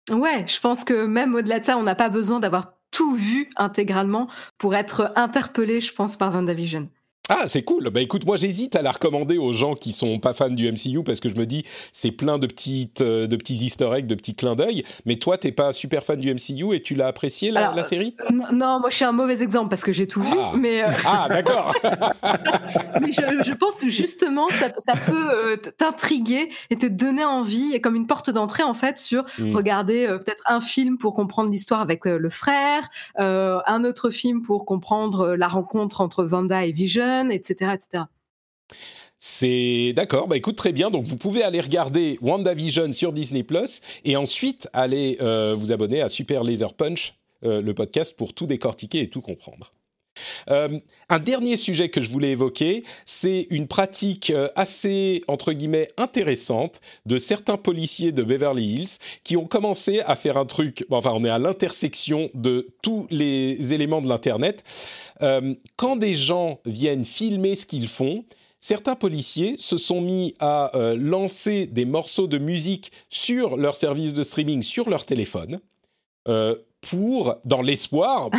Ouais, 0.09 0.45
je 0.47 0.59
pense 0.59 0.83
que 0.83 1.05
même 1.05 1.35
au-delà 1.35 1.59
de 1.59 1.65
ça, 1.65 1.77
on 1.77 1.83
n'a 1.83 1.95
pas 1.95 2.09
besoin 2.09 2.39
d'avoir 2.39 2.76
tout 2.91 3.15
vu 3.15 3.49
intégralement 3.57 4.27
pour 4.57 4.75
être 4.75 5.11
interpellé, 5.15 5.81
je 5.81 5.93
pense, 5.93 6.17
par 6.17 6.33
WandaVision. 6.33 6.89
Ah, 7.29 7.47
c'est 7.47 7.63
cool. 7.63 7.89
Bah 7.89 8.01
écoute, 8.01 8.25
moi 8.25 8.37
j'hésite 8.37 8.75
à 8.75 8.81
la 8.81 8.91
recommander 8.91 9.37
aux 9.37 9.51
gens 9.51 9.73
qui 9.73 9.91
sont 9.91 10.19
pas 10.19 10.33
fans 10.33 10.49
du 10.49 10.71
MCU 10.71 11.03
parce 11.03 11.19
que 11.19 11.27
je 11.27 11.35
me 11.35 11.45
dis 11.45 11.63
c'est 11.91 12.11
plein 12.11 12.37
de 12.37 12.47
petites 12.47 13.01
euh, 13.01 13.27
de 13.27 13.35
petits 13.35 13.55
Easter 13.55 13.89
eggs, 13.93 14.07
de 14.07 14.15
petits 14.15 14.33
clins 14.33 14.55
d'œil. 14.55 14.83
Mais 15.05 15.17
toi, 15.17 15.37
t'es 15.37 15.51
pas 15.51 15.73
super 15.73 16.03
fan 16.03 16.19
du 16.19 16.33
MCU 16.33 16.73
et 16.73 16.81
tu 16.81 16.95
l'as 16.95 17.07
apprécié 17.07 17.51
la, 17.51 17.83
série? 17.83 18.15
euh, 18.31 18.53
Non, 18.53 18.79
moi 18.79 18.89
je 18.89 18.95
suis 18.95 19.05
un 19.05 19.11
mauvais 19.11 19.41
exemple 19.43 19.69
parce 19.69 19.83
que 19.83 19.91
j'ai 19.91 20.07
tout 20.07 20.21
vu. 20.21 20.37
Ah, 20.37 20.53
mais 20.57 20.83
euh, 20.83 20.87
ah 21.05 21.27
d'accord. 21.27 21.73
mais 23.01 23.11
je, 23.11 23.53
pense 23.53 23.75
que 23.75 23.89
justement 23.89 24.47
ça, 24.59 24.93
peut 25.05 25.59
t'intriguer 25.77 26.49
et 26.69 26.75
te 26.77 26.85
donner 26.85 27.25
envie, 27.25 27.79
comme 27.81 27.95
une 27.95 28.07
porte 28.07 28.29
d'entrée 28.29 28.63
en 28.63 28.73
fait 28.73 28.99
sur 28.99 29.25
hmm. 29.39 29.55
regarder 29.55 30.07
peut-être 30.07 30.43
un 30.45 30.61
film 30.61 30.97
pour 30.97 31.13
comprendre 31.13 31.49
l'histoire 31.49 31.81
avec 31.81 32.05
le 32.05 32.29
frère, 32.29 32.89
un 33.17 33.83
autre 33.83 34.09
film 34.11 34.41
pour 34.41 34.65
comprendre 34.65 35.35
la 35.35 35.47
rencontre 35.47 36.01
entre 36.01 36.23
Vanda 36.23 36.65
et 36.65 36.71
Vision 36.71 37.16
etc. 37.31 37.71
C'est 39.19 39.93
d'accord, 39.95 40.27
bah 40.27 40.37
écoute 40.37 40.55
très 40.55 40.73
bien. 40.73 40.91
Donc 40.91 41.05
vous 41.05 41.17
pouvez 41.17 41.43
aller 41.43 41.59
regarder 41.59 42.19
WandaVision 42.21 42.93
sur 42.93 43.13
Disney 43.13 43.43
Plus 43.43 43.81
et 44.05 44.15
ensuite 44.15 44.67
aller 44.73 45.17
euh, 45.21 45.55
vous 45.57 45.71
abonner 45.71 46.01
à 46.01 46.09
Super 46.09 46.43
Laser 46.43 46.73
Punch, 46.73 47.15
euh, 47.43 47.61
le 47.61 47.73
podcast 47.73 48.15
pour 48.15 48.33
tout 48.33 48.45
décortiquer 48.45 49.01
et 49.01 49.09
tout 49.09 49.21
comprendre. 49.21 49.73
Euh, 50.49 50.79
un 51.09 51.19
dernier 51.19 51.55
sujet 51.55 51.89
que 51.89 52.01
je 52.01 52.09
voulais 52.09 52.31
évoquer, 52.31 52.83
c'est 53.05 53.47
une 53.49 53.67
pratique 53.67 54.29
euh, 54.29 54.49
assez, 54.55 55.21
entre 55.27 55.53
guillemets, 55.53 55.89
intéressante 55.97 56.81
de 57.05 57.19
certains 57.19 57.57
policiers 57.57 58.11
de 58.11 58.23
Beverly 58.23 58.75
Hills 58.75 58.97
qui 59.23 59.37
ont 59.37 59.45
commencé 59.45 60.01
à 60.01 60.15
faire 60.15 60.37
un 60.37 60.45
truc, 60.45 60.85
enfin 60.89 61.11
on 61.13 61.23
est 61.23 61.29
à 61.29 61.39
l'intersection 61.39 62.29
de 62.33 62.67
tous 62.81 63.07
les 63.09 63.73
éléments 63.73 64.01
de 64.01 64.09
l'Internet. 64.09 64.63
Euh, 65.21 65.55
quand 65.75 65.95
des 65.95 66.15
gens 66.15 66.59
viennent 66.65 67.05
filmer 67.05 67.55
ce 67.55 67.65
qu'ils 67.65 67.87
font, 67.87 68.25
certains 68.59 68.95
policiers 68.95 69.55
se 69.59 69.77
sont 69.77 70.01
mis 70.01 70.35
à 70.39 70.71
lancer 70.95 71.67
des 71.67 71.85
morceaux 71.85 72.27
de 72.27 72.37
musique 72.37 72.91
sur 73.09 73.55
leur 73.55 73.75
service 73.75 74.13
de 74.13 74.23
streaming, 74.23 74.61
sur 74.61 74.89
leur 74.89 75.05
téléphone. 75.05 75.59
Euh, 76.27 76.55
pour, 76.81 77.35
dans 77.43 77.61
l'espoir, 77.61 78.29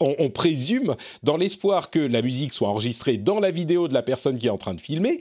on, 0.00 0.30
présume, 0.30 0.96
dans 1.22 1.36
l'espoir 1.36 1.90
que 1.90 1.98
la 1.98 2.22
musique 2.22 2.52
soit 2.52 2.68
enregistrée 2.68 3.16
dans 3.16 3.38
la 3.38 3.50
vidéo 3.50 3.86
de 3.86 3.94
la 3.94 4.02
personne 4.02 4.38
qui 4.38 4.46
est 4.46 4.50
en 4.50 4.58
train 4.58 4.74
de 4.74 4.80
filmer, 4.80 5.20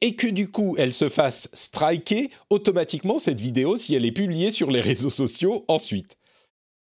et 0.00 0.14
que 0.14 0.26
du 0.26 0.50
coup 0.50 0.74
elle 0.78 0.92
se 0.92 1.08
fasse 1.08 1.48
striker 1.52 2.30
automatiquement 2.50 3.18
cette 3.18 3.40
vidéo 3.40 3.76
si 3.76 3.94
elle 3.94 4.06
est 4.06 4.12
publiée 4.12 4.50
sur 4.50 4.70
les 4.70 4.80
réseaux 4.80 5.10
sociaux 5.10 5.64
ensuite. 5.68 6.16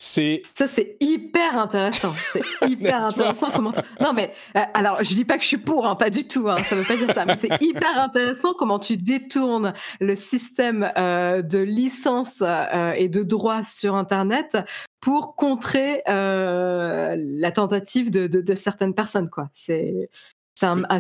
C'est 0.01 0.43
ça, 0.57 0.69
c'est 0.69 0.97
hyper 1.01 1.59
intéressant. 1.59 2.15
C'est 2.33 2.43
hyper 2.69 3.05
intéressant 3.05 3.51
comment. 3.51 3.73
Non 4.01 4.13
mais 4.13 4.33
euh, 4.57 4.61
alors, 4.73 5.03
je 5.03 5.13
dis 5.13 5.25
pas 5.25 5.37
que 5.37 5.43
je 5.43 5.49
suis 5.49 5.59
pour, 5.59 5.87
hein, 5.87 5.97
pas 5.97 6.09
du 6.09 6.29
tout. 6.29 6.49
Hein, 6.49 6.59
ça 6.59 6.77
veut 6.77 6.85
pas 6.85 6.97
dire 6.97 7.13
ça. 7.13 7.25
Mais 7.25 7.37
c'est 7.37 7.51
hyper 7.61 8.01
intéressant 8.01 8.55
comment 8.57 8.79
tu 8.79 8.97
détournes 8.97 9.75
le 10.01 10.15
système 10.15 10.93
euh, 10.97 11.43
de 11.43 11.59
licence 11.59 12.43
euh, 12.43 12.93
et 12.93 13.09
de 13.09 13.25
droit 13.25 13.65
sur 13.65 13.97
Internet 13.97 14.57
pour 15.01 15.35
contrer 15.35 16.03
la 16.07 17.51
tentative 17.51 18.11
de, 18.11 18.29
de, 18.29 18.41
de 18.41 18.55
certaines 18.55 18.95
personnes. 18.95 19.31
Quoi. 19.31 19.49
C'est 19.53 20.11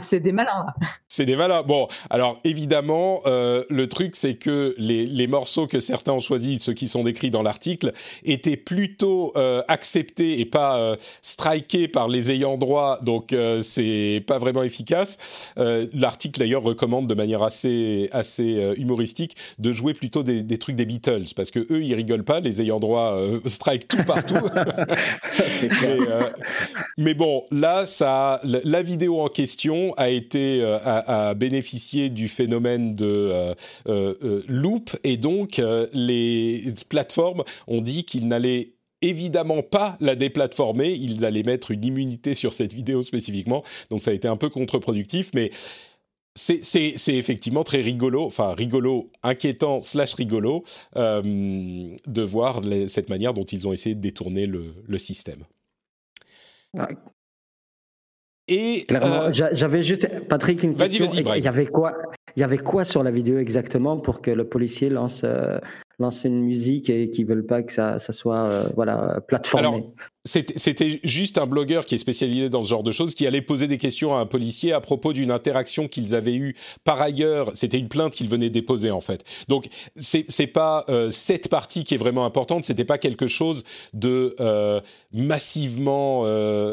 c'est 0.00 0.20
des 0.20 0.32
malins. 0.32 0.66
C'est 1.10 1.24
des 1.24 1.36
malins. 1.36 1.62
Bon, 1.62 1.88
alors 2.10 2.38
évidemment, 2.44 3.22
euh, 3.26 3.64
le 3.70 3.88
truc, 3.88 4.14
c'est 4.14 4.34
que 4.34 4.74
les, 4.76 5.06
les, 5.06 5.26
morceaux 5.26 5.66
que 5.66 5.80
certains 5.80 6.12
ont 6.12 6.20
choisis, 6.20 6.62
ceux 6.62 6.74
qui 6.74 6.86
sont 6.86 7.02
décrits 7.02 7.30
dans 7.30 7.42
l'article, 7.42 7.92
étaient 8.24 8.58
plutôt 8.58 9.32
euh, 9.36 9.62
acceptés 9.68 10.38
et 10.38 10.44
pas 10.44 10.78
euh, 10.78 10.96
strikés 11.22 11.88
par 11.88 12.08
les 12.08 12.30
ayants 12.30 12.58
droit, 12.58 12.98
donc 13.02 13.32
euh, 13.32 13.62
c'est 13.62 14.22
pas 14.26 14.38
vraiment 14.38 14.62
efficace. 14.62 15.16
Euh, 15.58 15.86
l'article 15.94 16.38
d'ailleurs 16.38 16.62
recommande 16.62 17.06
de 17.06 17.14
manière 17.14 17.42
assez 17.42 18.10
assez 18.12 18.74
humoristique 18.76 19.36
de 19.58 19.72
jouer 19.72 19.94
plutôt 19.94 20.22
des, 20.22 20.42
des, 20.42 20.58
trucs 20.58 20.76
des 20.76 20.84
Beatles, 20.84 21.32
parce 21.34 21.50
que 21.50 21.60
eux, 21.72 21.82
ils 21.82 21.94
rigolent 21.94 22.24
pas, 22.24 22.40
les 22.40 22.60
ayants 22.60 22.80
droit 22.80 23.18
strike 23.46 23.88
tout 23.88 24.04
partout. 24.04 24.34
mais, 25.38 25.68
mais, 26.96 27.14
bon, 27.14 27.44
là, 27.50 27.86
ça, 27.86 28.40
la 28.44 28.82
vidéo 28.82 29.20
en 29.20 29.28
question 29.28 29.47
a 29.96 30.10
été 30.10 30.62
euh, 30.62 30.78
a, 30.82 31.34
bénéficié 31.34 32.10
du 32.10 32.28
phénomène 32.28 32.94
de 32.94 33.06
euh, 33.06 33.54
euh, 33.88 34.42
loop 34.48 34.90
et 35.04 35.16
donc 35.16 35.60
les 35.92 36.64
plateformes 36.88 37.44
ont 37.66 37.80
dit 37.80 38.04
qu'ils 38.04 38.28
n'allaient 38.28 38.72
évidemment 39.00 39.62
pas 39.62 39.96
la 40.00 40.16
déplatformer, 40.16 40.92
ils 40.92 41.24
allaient 41.24 41.44
mettre 41.44 41.70
une 41.70 41.84
immunité 41.84 42.34
sur 42.34 42.52
cette 42.52 42.72
vidéo 42.72 43.02
spécifiquement, 43.02 43.62
donc 43.90 44.02
ça 44.02 44.10
a 44.10 44.14
été 44.14 44.26
un 44.26 44.36
peu 44.36 44.48
contre-productif, 44.48 45.30
mais 45.34 45.50
c'est 46.34 46.94
effectivement 47.08 47.64
très 47.64 47.80
rigolo, 47.80 48.24
enfin 48.24 48.54
rigolo, 48.54 49.10
inquiétant 49.22 49.80
slash 49.80 50.14
rigolo, 50.14 50.64
de 50.94 52.22
voir 52.22 52.60
cette 52.88 53.08
manière 53.08 53.34
dont 53.34 53.44
ils 53.44 53.68
ont 53.68 53.72
essayé 53.72 53.94
de 53.94 54.00
détourner 54.00 54.46
le 54.46 54.98
système. 54.98 55.44
Et 58.48 58.86
euh, 58.90 59.30
j'avais 59.32 59.82
juste 59.82 60.08
Patrick 60.28 60.62
une 60.62 60.74
question. 60.74 61.10
il 61.12 61.44
y 61.44 61.48
avait 61.48 61.66
quoi 61.66 61.92
Il 62.34 62.40
y 62.40 62.44
avait 62.44 62.58
quoi 62.58 62.84
sur 62.84 63.02
la 63.02 63.10
vidéo 63.10 63.38
exactement 63.38 63.98
pour 63.98 64.22
que 64.22 64.30
le 64.30 64.48
policier 64.48 64.88
lance 64.88 65.20
euh, 65.24 65.58
lance 65.98 66.24
une 66.24 66.40
musique 66.40 66.88
et 66.88 67.10
qu'ils 67.10 67.26
veulent 67.26 67.44
pas 67.44 67.62
que 67.62 67.72
ça, 67.72 67.98
ça 67.98 68.12
soit 68.12 68.38
euh, 68.38 68.68
voilà 68.74 69.20
plateformé? 69.28 69.66
Alors 69.66 69.80
c'était 70.24 71.00
juste 71.04 71.36
un 71.38 71.46
blogueur 71.46 71.84
qui 71.84 71.94
est 71.94 71.98
spécialisé 71.98 72.48
dans 72.48 72.62
ce 72.62 72.68
genre 72.68 72.82
de 72.82 72.92
choses 72.92 73.14
qui 73.14 73.26
allait 73.26 73.42
poser 73.42 73.66
des 73.66 73.78
questions 73.78 74.14
à 74.14 74.20
un 74.20 74.26
policier 74.26 74.72
à 74.72 74.80
propos 74.80 75.12
d'une 75.12 75.30
interaction 75.30 75.86
qu'ils 75.88 76.14
avaient 76.14 76.36
eue 76.36 76.54
par 76.84 77.00
ailleurs. 77.02 77.50
C'était 77.54 77.78
une 77.78 77.88
plainte 77.88 78.14
qu'ils 78.14 78.28
venaient 78.28 78.50
déposer 78.50 78.90
en 78.90 79.00
fait. 79.02 79.24
Donc 79.48 79.68
c'est 79.94 80.24
c'est 80.28 80.46
pas 80.46 80.86
cette 81.10 81.48
partie 81.48 81.84
qui 81.84 81.94
est 81.94 81.98
vraiment 81.98 82.24
importante. 82.24 82.64
C'était 82.64 82.84
pas 82.84 82.98
quelque 82.98 83.26
chose 83.26 83.64
de 83.94 84.34
massivement 85.12 86.24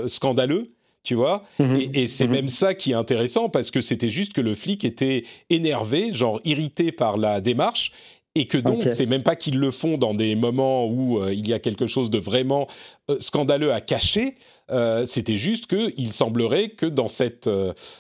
scandaleux 0.07 0.63
tu 1.05 1.15
vois. 1.15 1.43
Mhm. 1.59 1.89
Et, 1.93 2.07
c'est 2.07 2.27
mhm. 2.27 2.33
même 2.33 2.49
ça 2.49 2.73
qui 2.73 2.91
est 2.91 2.95
intéressant 2.95 3.47
parce 3.47 3.71
que 3.71 3.79
c'était 3.79 4.09
juste 4.09 4.33
que 4.33 4.41
le 4.41 4.55
flic 4.55 4.83
était 4.83 5.23
énervé, 5.49 6.11
genre 6.11 6.41
irrité 6.43 6.91
par 6.91 7.17
la 7.17 7.39
démarche. 7.39 7.93
Et 8.37 8.47
que 8.47 8.57
donc, 8.57 8.81
c'est 8.89 9.05
même 9.05 9.23
pas 9.23 9.37
qu'ils 9.37 9.59
le 9.59 9.71
font 9.71 9.97
dans 9.97 10.13
des 10.13 10.35
moments 10.35 10.85
où 10.87 11.21
euh, 11.21 11.33
il 11.33 11.47
y 11.47 11.53
a 11.53 11.59
quelque 11.59 11.87
chose 11.87 12.09
de 12.09 12.17
vraiment 12.17 12.67
euh, 13.09 13.15
scandaleux 13.21 13.71
à 13.71 13.79
cacher. 13.79 14.33
Euh, 14.71 15.05
c'était 15.05 15.37
juste 15.37 15.67
qu'il 15.67 16.11
semblerait 16.11 16.67
que 16.67 16.85
dans 16.85 17.07
cette, 17.07 17.49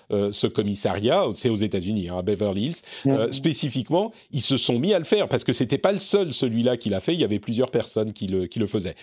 ce 0.09 0.47
commissariat, 0.47 1.23
c'est 1.31 1.47
aux 1.47 1.55
États-Unis, 1.55 2.09
hein, 2.09 2.17
à 2.17 2.21
Beverly 2.21 2.65
Hills, 2.65 2.81
mhm. 3.05 3.31
spécifiquement, 3.31 4.11
ils 4.31 4.41
se 4.41 4.57
sont 4.57 4.77
mis 4.77 4.93
à 4.93 4.99
le 4.99 5.05
faire 5.05 5.29
parce 5.29 5.45
que 5.45 5.53
c'était 5.53 5.77
pas 5.77 5.93
le 5.93 5.99
seul 5.99 6.33
celui-là 6.33 6.75
qui 6.75 6.89
l'a 6.89 6.99
fait. 6.99 7.13
Il 7.13 7.21
y 7.21 7.23
avait 7.23 7.39
plusieurs 7.39 7.71
personnes 7.71 8.11
qui 8.11 8.27
le, 8.27 8.47
qui 8.47 8.59
le 8.59 8.67
faisaient. 8.67 8.95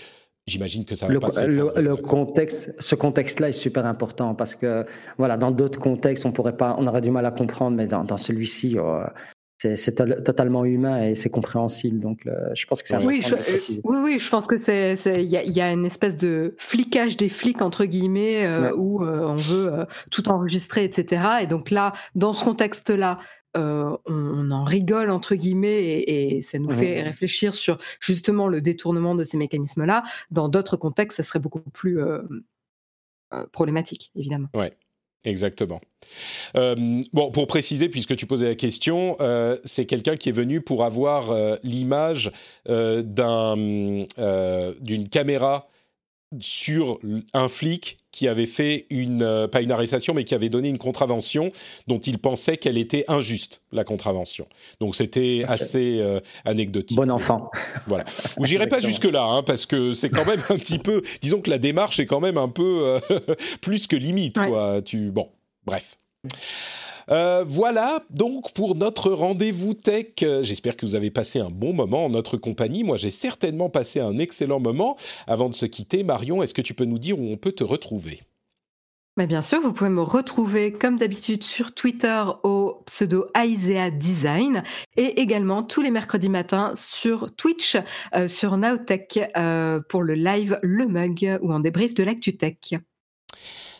J'imagine 0.46 0.84
que 0.84 0.94
ça 0.94 1.06
va 1.06 1.12
le, 1.12 1.20
passer. 1.20 1.46
Le, 1.46 1.96
contexte, 1.96 2.74
ce 2.80 2.94
contexte-là 2.96 3.50
est 3.50 3.52
super 3.52 3.86
important 3.86 4.34
parce 4.34 4.56
que 4.56 4.84
voilà, 5.16 5.36
dans 5.36 5.52
d'autres 5.52 5.78
contextes, 5.78 6.26
on 6.26 6.32
pourrait 6.32 6.56
pas, 6.56 6.74
on 6.78 6.86
aurait 6.86 7.00
du 7.00 7.12
mal 7.12 7.24
à 7.26 7.30
comprendre, 7.30 7.76
mais 7.76 7.86
dans, 7.86 8.02
dans 8.02 8.16
celui-ci, 8.16 8.76
euh, 8.76 9.04
c'est 9.76 9.94
totalement 10.24 10.64
humain 10.64 11.08
et 11.08 11.14
c'est 11.14 11.30
compréhensible. 11.30 12.00
Donc, 12.00 12.26
je 12.54 12.66
pense 12.66 12.82
que 12.82 12.88
c'est 12.88 12.96
oui, 12.96 13.22
je, 13.24 13.34
oui, 13.84 13.98
oui, 14.02 14.18
je 14.18 14.28
pense 14.30 14.46
que 14.46 14.56
c'est 14.56 14.96
il 15.04 15.22
y, 15.22 15.52
y, 15.52 15.60
a 15.60 15.70
une 15.70 15.86
espèce 15.86 16.16
de 16.16 16.54
flicage 16.58 17.16
des 17.16 17.28
flics 17.28 17.62
entre 17.62 17.84
guillemets 17.84 18.44
euh, 18.44 18.72
où 18.74 19.04
euh, 19.04 19.26
on 19.26 19.36
veut 19.36 19.86
tout 20.10 20.28
enregistrer, 20.28 20.84
etc. 20.84 21.22
Et 21.42 21.46
donc 21.46 21.70
là, 21.70 21.92
dans 22.14 22.32
ce 22.32 22.44
contexte-là, 22.44 23.18
euh, 23.56 23.96
on, 24.06 24.50
en 24.50 24.64
rigole 24.64 25.10
entre 25.10 25.34
guillemets 25.34 26.00
et, 26.06 26.42
ça 26.42 26.58
nous 26.58 26.70
fait 26.70 27.02
réfléchir 27.02 27.54
sur 27.54 27.78
justement 28.00 28.48
le 28.48 28.60
détournement 28.60 29.14
de 29.14 29.24
ces 29.24 29.36
mécanismes-là. 29.36 30.04
Dans 30.30 30.48
d'autres 30.48 30.76
contextes, 30.76 31.18
ça 31.18 31.22
serait 31.22 31.38
beaucoup 31.38 31.60
plus 31.60 32.00
euh, 32.00 32.22
euh, 33.34 33.44
problématique, 33.52 34.10
évidemment. 34.16 34.48
Ouais. 34.54 34.72
Exactement. 35.24 35.80
bon, 36.54 37.30
pour 37.30 37.46
préciser, 37.46 37.88
puisque 37.88 38.16
tu 38.16 38.26
posais 38.26 38.48
la 38.48 38.54
question, 38.56 39.16
c'est 39.62 39.86
quelqu'un 39.86 40.16
qui 40.16 40.30
est 40.30 40.32
venu 40.32 40.60
pour 40.60 40.82
avoir 40.82 41.32
l'image 41.62 42.32
d'un 42.66 43.54
d'une 44.80 45.08
caméra 45.08 45.68
sur 46.40 46.98
un 47.34 47.48
flic 47.48 47.98
qui 48.10 48.28
avait 48.28 48.46
fait 48.46 48.86
une, 48.90 49.22
euh, 49.22 49.48
pas 49.48 49.62
une 49.62 49.72
arrestation, 49.72 50.12
mais 50.14 50.24
qui 50.24 50.34
avait 50.34 50.50
donné 50.50 50.68
une 50.68 50.78
contravention 50.78 51.50
dont 51.86 51.98
il 51.98 52.18
pensait 52.18 52.58
qu'elle 52.58 52.76
était 52.76 53.04
injuste, 53.08 53.62
la 53.72 53.84
contravention. 53.84 54.46
Donc 54.80 54.94
c'était 54.94 55.44
assez 55.48 55.98
euh, 56.00 56.20
anecdotique. 56.44 56.96
Bon 56.96 57.10
enfant. 57.10 57.50
Voilà. 57.86 58.04
Ou 58.38 58.46
j'irai 58.46 58.68
pas 58.68 58.80
jusque-là, 58.80 59.24
hein, 59.24 59.42
parce 59.42 59.66
que 59.66 59.94
c'est 59.94 60.10
quand 60.10 60.24
même 60.24 60.42
un 60.50 60.56
petit 60.56 60.78
peu, 60.78 61.02
disons 61.20 61.40
que 61.40 61.50
la 61.50 61.58
démarche 61.58 61.98
est 62.00 62.06
quand 62.06 62.20
même 62.20 62.36
un 62.36 62.48
peu 62.48 63.00
euh, 63.10 63.18
plus 63.60 63.86
que 63.86 63.96
limite. 63.96 64.38
Quoi. 64.38 64.82
Tu, 64.82 65.10
bon, 65.10 65.30
bref. 65.64 65.98
Euh, 67.10 67.44
voilà 67.46 68.02
donc 68.10 68.52
pour 68.52 68.76
notre 68.76 69.10
rendez-vous 69.10 69.74
tech. 69.74 70.06
J'espère 70.42 70.76
que 70.76 70.86
vous 70.86 70.94
avez 70.94 71.10
passé 71.10 71.40
un 71.40 71.50
bon 71.50 71.72
moment 71.72 72.06
en 72.06 72.10
notre 72.10 72.36
compagnie. 72.36 72.84
Moi, 72.84 72.96
j'ai 72.96 73.10
certainement 73.10 73.70
passé 73.70 74.00
un 74.00 74.18
excellent 74.18 74.60
moment. 74.60 74.96
Avant 75.26 75.48
de 75.48 75.54
se 75.54 75.66
quitter, 75.66 76.02
Marion, 76.04 76.42
est-ce 76.42 76.54
que 76.54 76.62
tu 76.62 76.74
peux 76.74 76.84
nous 76.84 76.98
dire 76.98 77.18
où 77.18 77.24
on 77.30 77.36
peut 77.36 77.52
te 77.52 77.64
retrouver? 77.64 78.20
Mais 79.18 79.26
bien 79.26 79.42
sûr, 79.42 79.60
vous 79.60 79.74
pouvez 79.74 79.90
me 79.90 80.00
retrouver 80.00 80.72
comme 80.72 80.96
d'habitude 80.96 81.44
sur 81.44 81.74
Twitter 81.74 82.24
au 82.44 82.82
pseudo 82.86 83.26
Aisea 83.34 83.90
Design 83.90 84.62
et 84.96 85.20
également 85.20 85.62
tous 85.62 85.82
les 85.82 85.90
mercredis 85.90 86.30
matins 86.30 86.72
sur 86.74 87.34
Twitch, 87.36 87.76
euh, 88.14 88.26
sur 88.26 88.56
Nowtech 88.56 89.20
euh, 89.36 89.80
pour 89.86 90.02
le 90.02 90.14
live 90.14 90.58
Le 90.62 90.86
Mug 90.86 91.38
ou 91.42 91.52
en 91.52 91.60
débrief 91.60 91.92
de 91.92 92.04
l'ActuTech. 92.04 92.76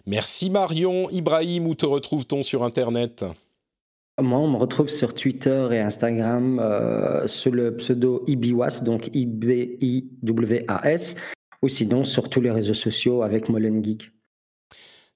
Merci 0.06 0.50
Marion. 0.50 1.08
Ibrahim, 1.10 1.66
où 1.66 1.74
te 1.74 1.86
retrouve-t-on 1.86 2.42
sur 2.42 2.64
Internet? 2.64 3.24
Moi, 4.20 4.38
on 4.38 4.50
me 4.50 4.56
retrouve 4.56 4.88
sur 4.88 5.14
Twitter 5.14 5.68
et 5.72 5.78
Instagram 5.80 6.60
euh, 6.60 7.26
sous 7.26 7.50
le 7.50 7.76
pseudo 7.76 8.22
Ibiwas, 8.26 8.82
donc 8.82 9.08
I-B-I-W-A-S, 9.14 9.56
ou 11.62 11.68
sinon 11.68 12.04
sur 12.04 12.28
tous 12.28 12.42
les 12.42 12.50
réseaux 12.50 12.74
sociaux 12.74 13.22
avec 13.22 13.48
Molen 13.48 13.82
Geek. 13.82 14.10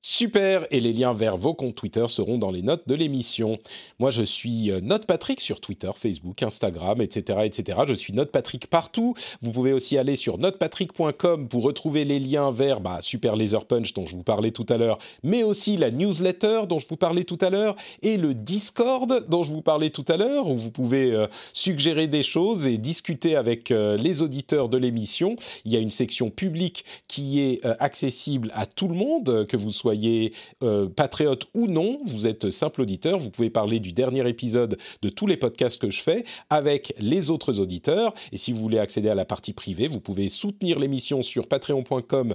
Super, 0.09 0.68
et 0.70 0.78
les 0.78 0.92
liens 0.92 1.14
vers 1.14 1.36
vos 1.36 1.52
comptes 1.52 1.74
Twitter 1.74 2.07
seront 2.09 2.38
dans 2.38 2.52
les 2.52 2.62
notes 2.62 2.86
de 2.86 2.94
l'émission. 2.94 3.59
Moi, 3.98 4.12
je 4.12 4.22
suis 4.22 4.70
euh, 4.70 4.80
Note 4.80 5.04
Patrick 5.04 5.40
sur 5.40 5.61
Twitter, 5.61 5.90
Facebook, 5.96 6.44
Instagram, 6.44 7.00
etc., 7.00 7.40
etc. 7.42 7.78
Je 7.88 7.94
suis 7.94 8.12
Note 8.12 8.30
Patrick 8.30 8.68
partout. 8.68 9.14
Vous 9.42 9.50
pouvez 9.50 9.72
aussi 9.72 9.98
aller 9.98 10.14
sur 10.14 10.38
notepatrick.com 10.38 11.48
pour 11.48 11.64
retrouver 11.64 12.04
les 12.04 12.20
liens 12.20 12.52
vers 12.52 12.80
bah, 12.80 13.00
Super 13.02 13.34
Laser 13.34 13.64
Punch 13.64 13.94
dont 13.94 14.07
je 14.07 14.14
vous 14.14 14.22
parlais 14.22 14.52
tout 14.52 14.64
à 14.68 14.76
l'heure, 14.76 14.98
mais 15.24 15.42
aussi 15.42 15.76
la 15.76 15.90
newsletter 15.90 16.68
dont 16.68 16.78
je 16.78 16.86
vous 16.86 16.96
parlais 16.96 17.24
tout 17.24 17.38
à 17.40 17.50
l'heure 17.50 17.74
et 18.02 18.16
le 18.16 18.32
Discord 18.32 19.26
dont 19.28 19.42
je 19.42 19.50
vous 19.50 19.62
parlais 19.62 19.90
tout 19.90 20.04
à 20.07 20.16
l'heure 20.16 20.46
où 20.46 20.57
vous 20.57 20.70
pouvez 20.70 21.11
euh, 21.11 21.26
suggérer 21.52 22.07
des 22.07 22.22
choses 22.22 22.68
et 22.68 22.78
discuter 22.78 23.34
avec 23.34 23.72
euh, 23.72 23.96
les 23.96 24.22
auditeurs 24.22 24.68
de 24.68 24.78
l'émission. 24.78 25.34
Il 25.64 25.72
y 25.72 25.76
a 25.76 25.80
une 25.80 25.90
section 25.90 26.30
publique 26.30 26.84
qui 27.09 27.40
est 27.40 27.66
accessible 27.80 28.52
à 28.54 28.66
tout 28.66 28.86
le 28.86 28.94
monde, 28.94 29.46
que 29.48 29.57
vous 29.57 29.72
soyez 29.72 29.95
soyez 29.97 30.32
euh, 30.62 30.88
patriote 30.88 31.47
ou 31.55 31.66
non, 31.66 31.99
vous 32.05 32.26
êtes 32.26 32.51
simple 32.51 32.82
auditeur, 32.82 33.18
vous 33.18 33.30
pouvez 33.30 33.51
parler 33.51 33.80
du 33.80 33.92
dernier 33.92 34.28
épisode 34.28 34.76
de 35.03 35.09
tous 35.09 35.26
les 35.26 35.36
podcasts 35.36 35.80
que 35.80 35.90
je 35.90 36.03
fais 36.03 36.24
avec 36.51 36.92
les 36.99 37.30
autres 37.30 37.59
auditeurs. 37.59 38.12
Et 38.32 38.36
si 38.36 38.53
vous 38.53 38.61
voulez 38.61 38.78
accéder 38.78 39.09
à 39.09 39.14
la 39.14 39.24
partie 39.24 39.53
privée, 39.53 39.88
vous 39.88 40.01
pouvez 40.01 40.28
soutenir 40.28 40.78
l'émission 40.78 41.22
sur 41.22 41.49
patreon.com 41.49 42.34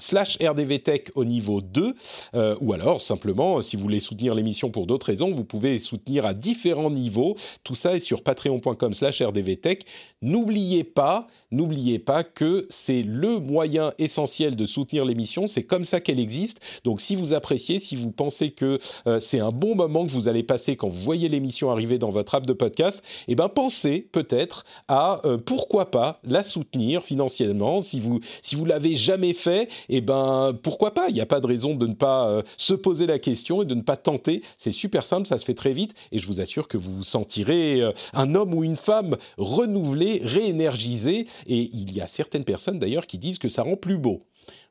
slash 0.00 0.38
rdvtech 0.42 1.10
au 1.14 1.24
niveau 1.24 1.60
2, 1.60 1.94
euh, 2.34 2.56
ou 2.60 2.72
alors 2.72 3.00
simplement, 3.00 3.62
si 3.62 3.76
vous 3.76 3.82
voulez 3.82 4.00
soutenir 4.00 4.34
l'émission 4.34 4.70
pour 4.70 4.86
d'autres 4.86 5.06
raisons, 5.06 5.32
vous 5.32 5.44
pouvez 5.44 5.78
soutenir 5.78 6.26
à 6.26 6.34
différents 6.34 6.90
niveaux. 6.90 7.36
Tout 7.64 7.74
ça 7.74 7.94
est 7.94 8.00
sur 8.00 8.22
patreon.com 8.22 8.92
slash 8.92 9.22
rdvtech. 9.22 9.84
N'oubliez 10.22 10.84
pas, 10.84 11.26
n'oubliez 11.50 11.98
pas 11.98 12.24
que 12.24 12.66
c'est 12.68 13.02
le 13.02 13.38
moyen 13.38 13.92
essentiel 13.98 14.56
de 14.56 14.66
soutenir 14.66 15.04
l'émission, 15.04 15.46
c'est 15.46 15.62
comme 15.62 15.84
ça 15.84 16.00
qu'elle 16.00 16.20
existe. 16.20 16.60
Donc 16.84 17.00
si 17.00 17.14
vous 17.14 17.32
appréciez, 17.32 17.78
si 17.78 17.96
vous 17.96 18.10
pensez 18.10 18.50
que 18.50 18.78
euh, 19.06 19.20
c'est 19.20 19.40
un 19.40 19.50
bon 19.50 19.74
moment 19.74 20.06
que 20.06 20.10
vous 20.10 20.28
allez 20.28 20.42
passer 20.42 20.76
quand 20.76 20.88
vous 20.88 21.04
voyez 21.04 21.28
l'émission 21.28 21.70
arriver 21.70 21.98
dans 21.98 22.10
votre 22.10 22.34
app 22.34 22.46
de 22.46 22.52
podcast, 22.52 23.02
eh 23.28 23.34
ben 23.34 23.48
pensez 23.48 24.08
peut-être 24.12 24.64
à 24.88 25.20
euh, 25.24 25.38
pourquoi 25.38 25.90
pas 25.90 26.20
la 26.24 26.42
soutenir 26.42 27.02
financièrement 27.02 27.80
si 27.80 28.00
vous 28.00 28.20
si 28.42 28.54
vous 28.54 28.64
l'avez 28.64 28.96
jamais 28.96 29.32
fait 29.32 29.68
eh 29.90 30.00
ben 30.00 30.56
pourquoi 30.62 30.94
pas? 30.94 31.08
Il 31.08 31.14
n'y 31.14 31.20
a 31.20 31.26
pas 31.26 31.40
de 31.40 31.46
raison 31.46 31.74
de 31.74 31.86
ne 31.86 31.94
pas 31.94 32.28
euh, 32.28 32.42
se 32.56 32.74
poser 32.74 33.06
la 33.06 33.18
question 33.18 33.62
et 33.62 33.64
de 33.64 33.74
ne 33.74 33.82
pas 33.82 33.96
tenter. 33.96 34.42
C'est 34.56 34.70
super 34.70 35.04
simple, 35.04 35.26
ça 35.26 35.38
se 35.38 35.44
fait 35.44 35.54
très 35.54 35.72
vite 35.72 35.94
et 36.12 36.18
je 36.18 36.26
vous 36.26 36.40
assure 36.40 36.68
que 36.68 36.76
vous 36.76 36.92
vous 36.92 37.04
sentirez 37.04 37.82
euh, 37.82 37.92
un 38.12 38.34
homme 38.34 38.54
ou 38.54 38.64
une 38.64 38.76
femme 38.76 39.16
renouvelé, 39.36 40.20
réénergisé. 40.24 41.26
Et 41.46 41.70
il 41.72 41.92
y 41.92 42.00
a 42.00 42.06
certaines 42.06 42.44
personnes 42.44 42.78
d'ailleurs 42.78 43.06
qui 43.06 43.18
disent 43.18 43.38
que 43.38 43.48
ça 43.48 43.62
rend 43.62 43.76
plus 43.76 43.98
beau. 43.98 44.20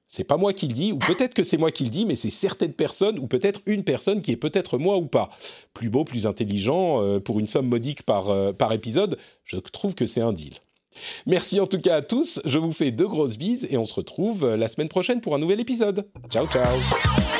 C'est 0.08 0.24
pas 0.24 0.38
moi 0.38 0.54
qui 0.54 0.68
le 0.68 0.74
dis, 0.74 0.92
ou 0.92 0.98
peut-être 0.98 1.36
que 1.36 1.44
c'est 1.44 1.58
moi 1.58 1.70
qui 1.70 1.84
le 1.84 1.92
dis, 1.92 2.06
mais 2.06 2.16
c'est 2.16 2.32
certaines 2.32 2.74
personnes, 2.74 3.20
ou 3.20 3.28
peut-être 3.28 3.62
une 3.68 3.84
personne 3.84 4.24
qui 4.24 4.32
est 4.32 4.38
peut-être 4.38 4.80
moi 4.80 4.98
ou 4.98 5.06
pas. 5.06 5.30
Plus 5.74 5.90
beau, 5.90 6.04
plus 6.04 6.26
intelligent, 6.26 7.04
euh, 7.04 7.20
pour 7.20 7.40
une 7.40 7.46
somme 7.46 7.68
modique 7.68 8.02
par, 8.02 8.56
par 8.56 8.74
épisode, 8.74 9.20
je 9.44 9.58
trouve 9.58 9.94
que 9.94 10.08
c'est 10.08 10.22
un 10.22 10.34
deal. 10.34 10.56
Merci 11.26 11.60
en 11.60 11.68
tout 11.68 11.80
cas 11.80 11.98
à 11.98 12.02
tous, 12.02 12.42
je 12.46 12.58
vous 12.58 12.72
fais 12.72 12.92
de 12.92 13.06
grosses 13.06 13.38
bises 13.38 13.68
et 13.70 13.78
on 13.78 13.86
se 13.86 13.94
retrouve 13.94 14.56
la 14.56 14.68
semaine 14.68 14.90
prochaine 14.90 15.22
pour 15.22 15.36
un 15.36 15.40
nouvel 15.40 15.60
épisode. 15.60 16.08
Ciao 16.30 16.48
ciao 16.48 17.39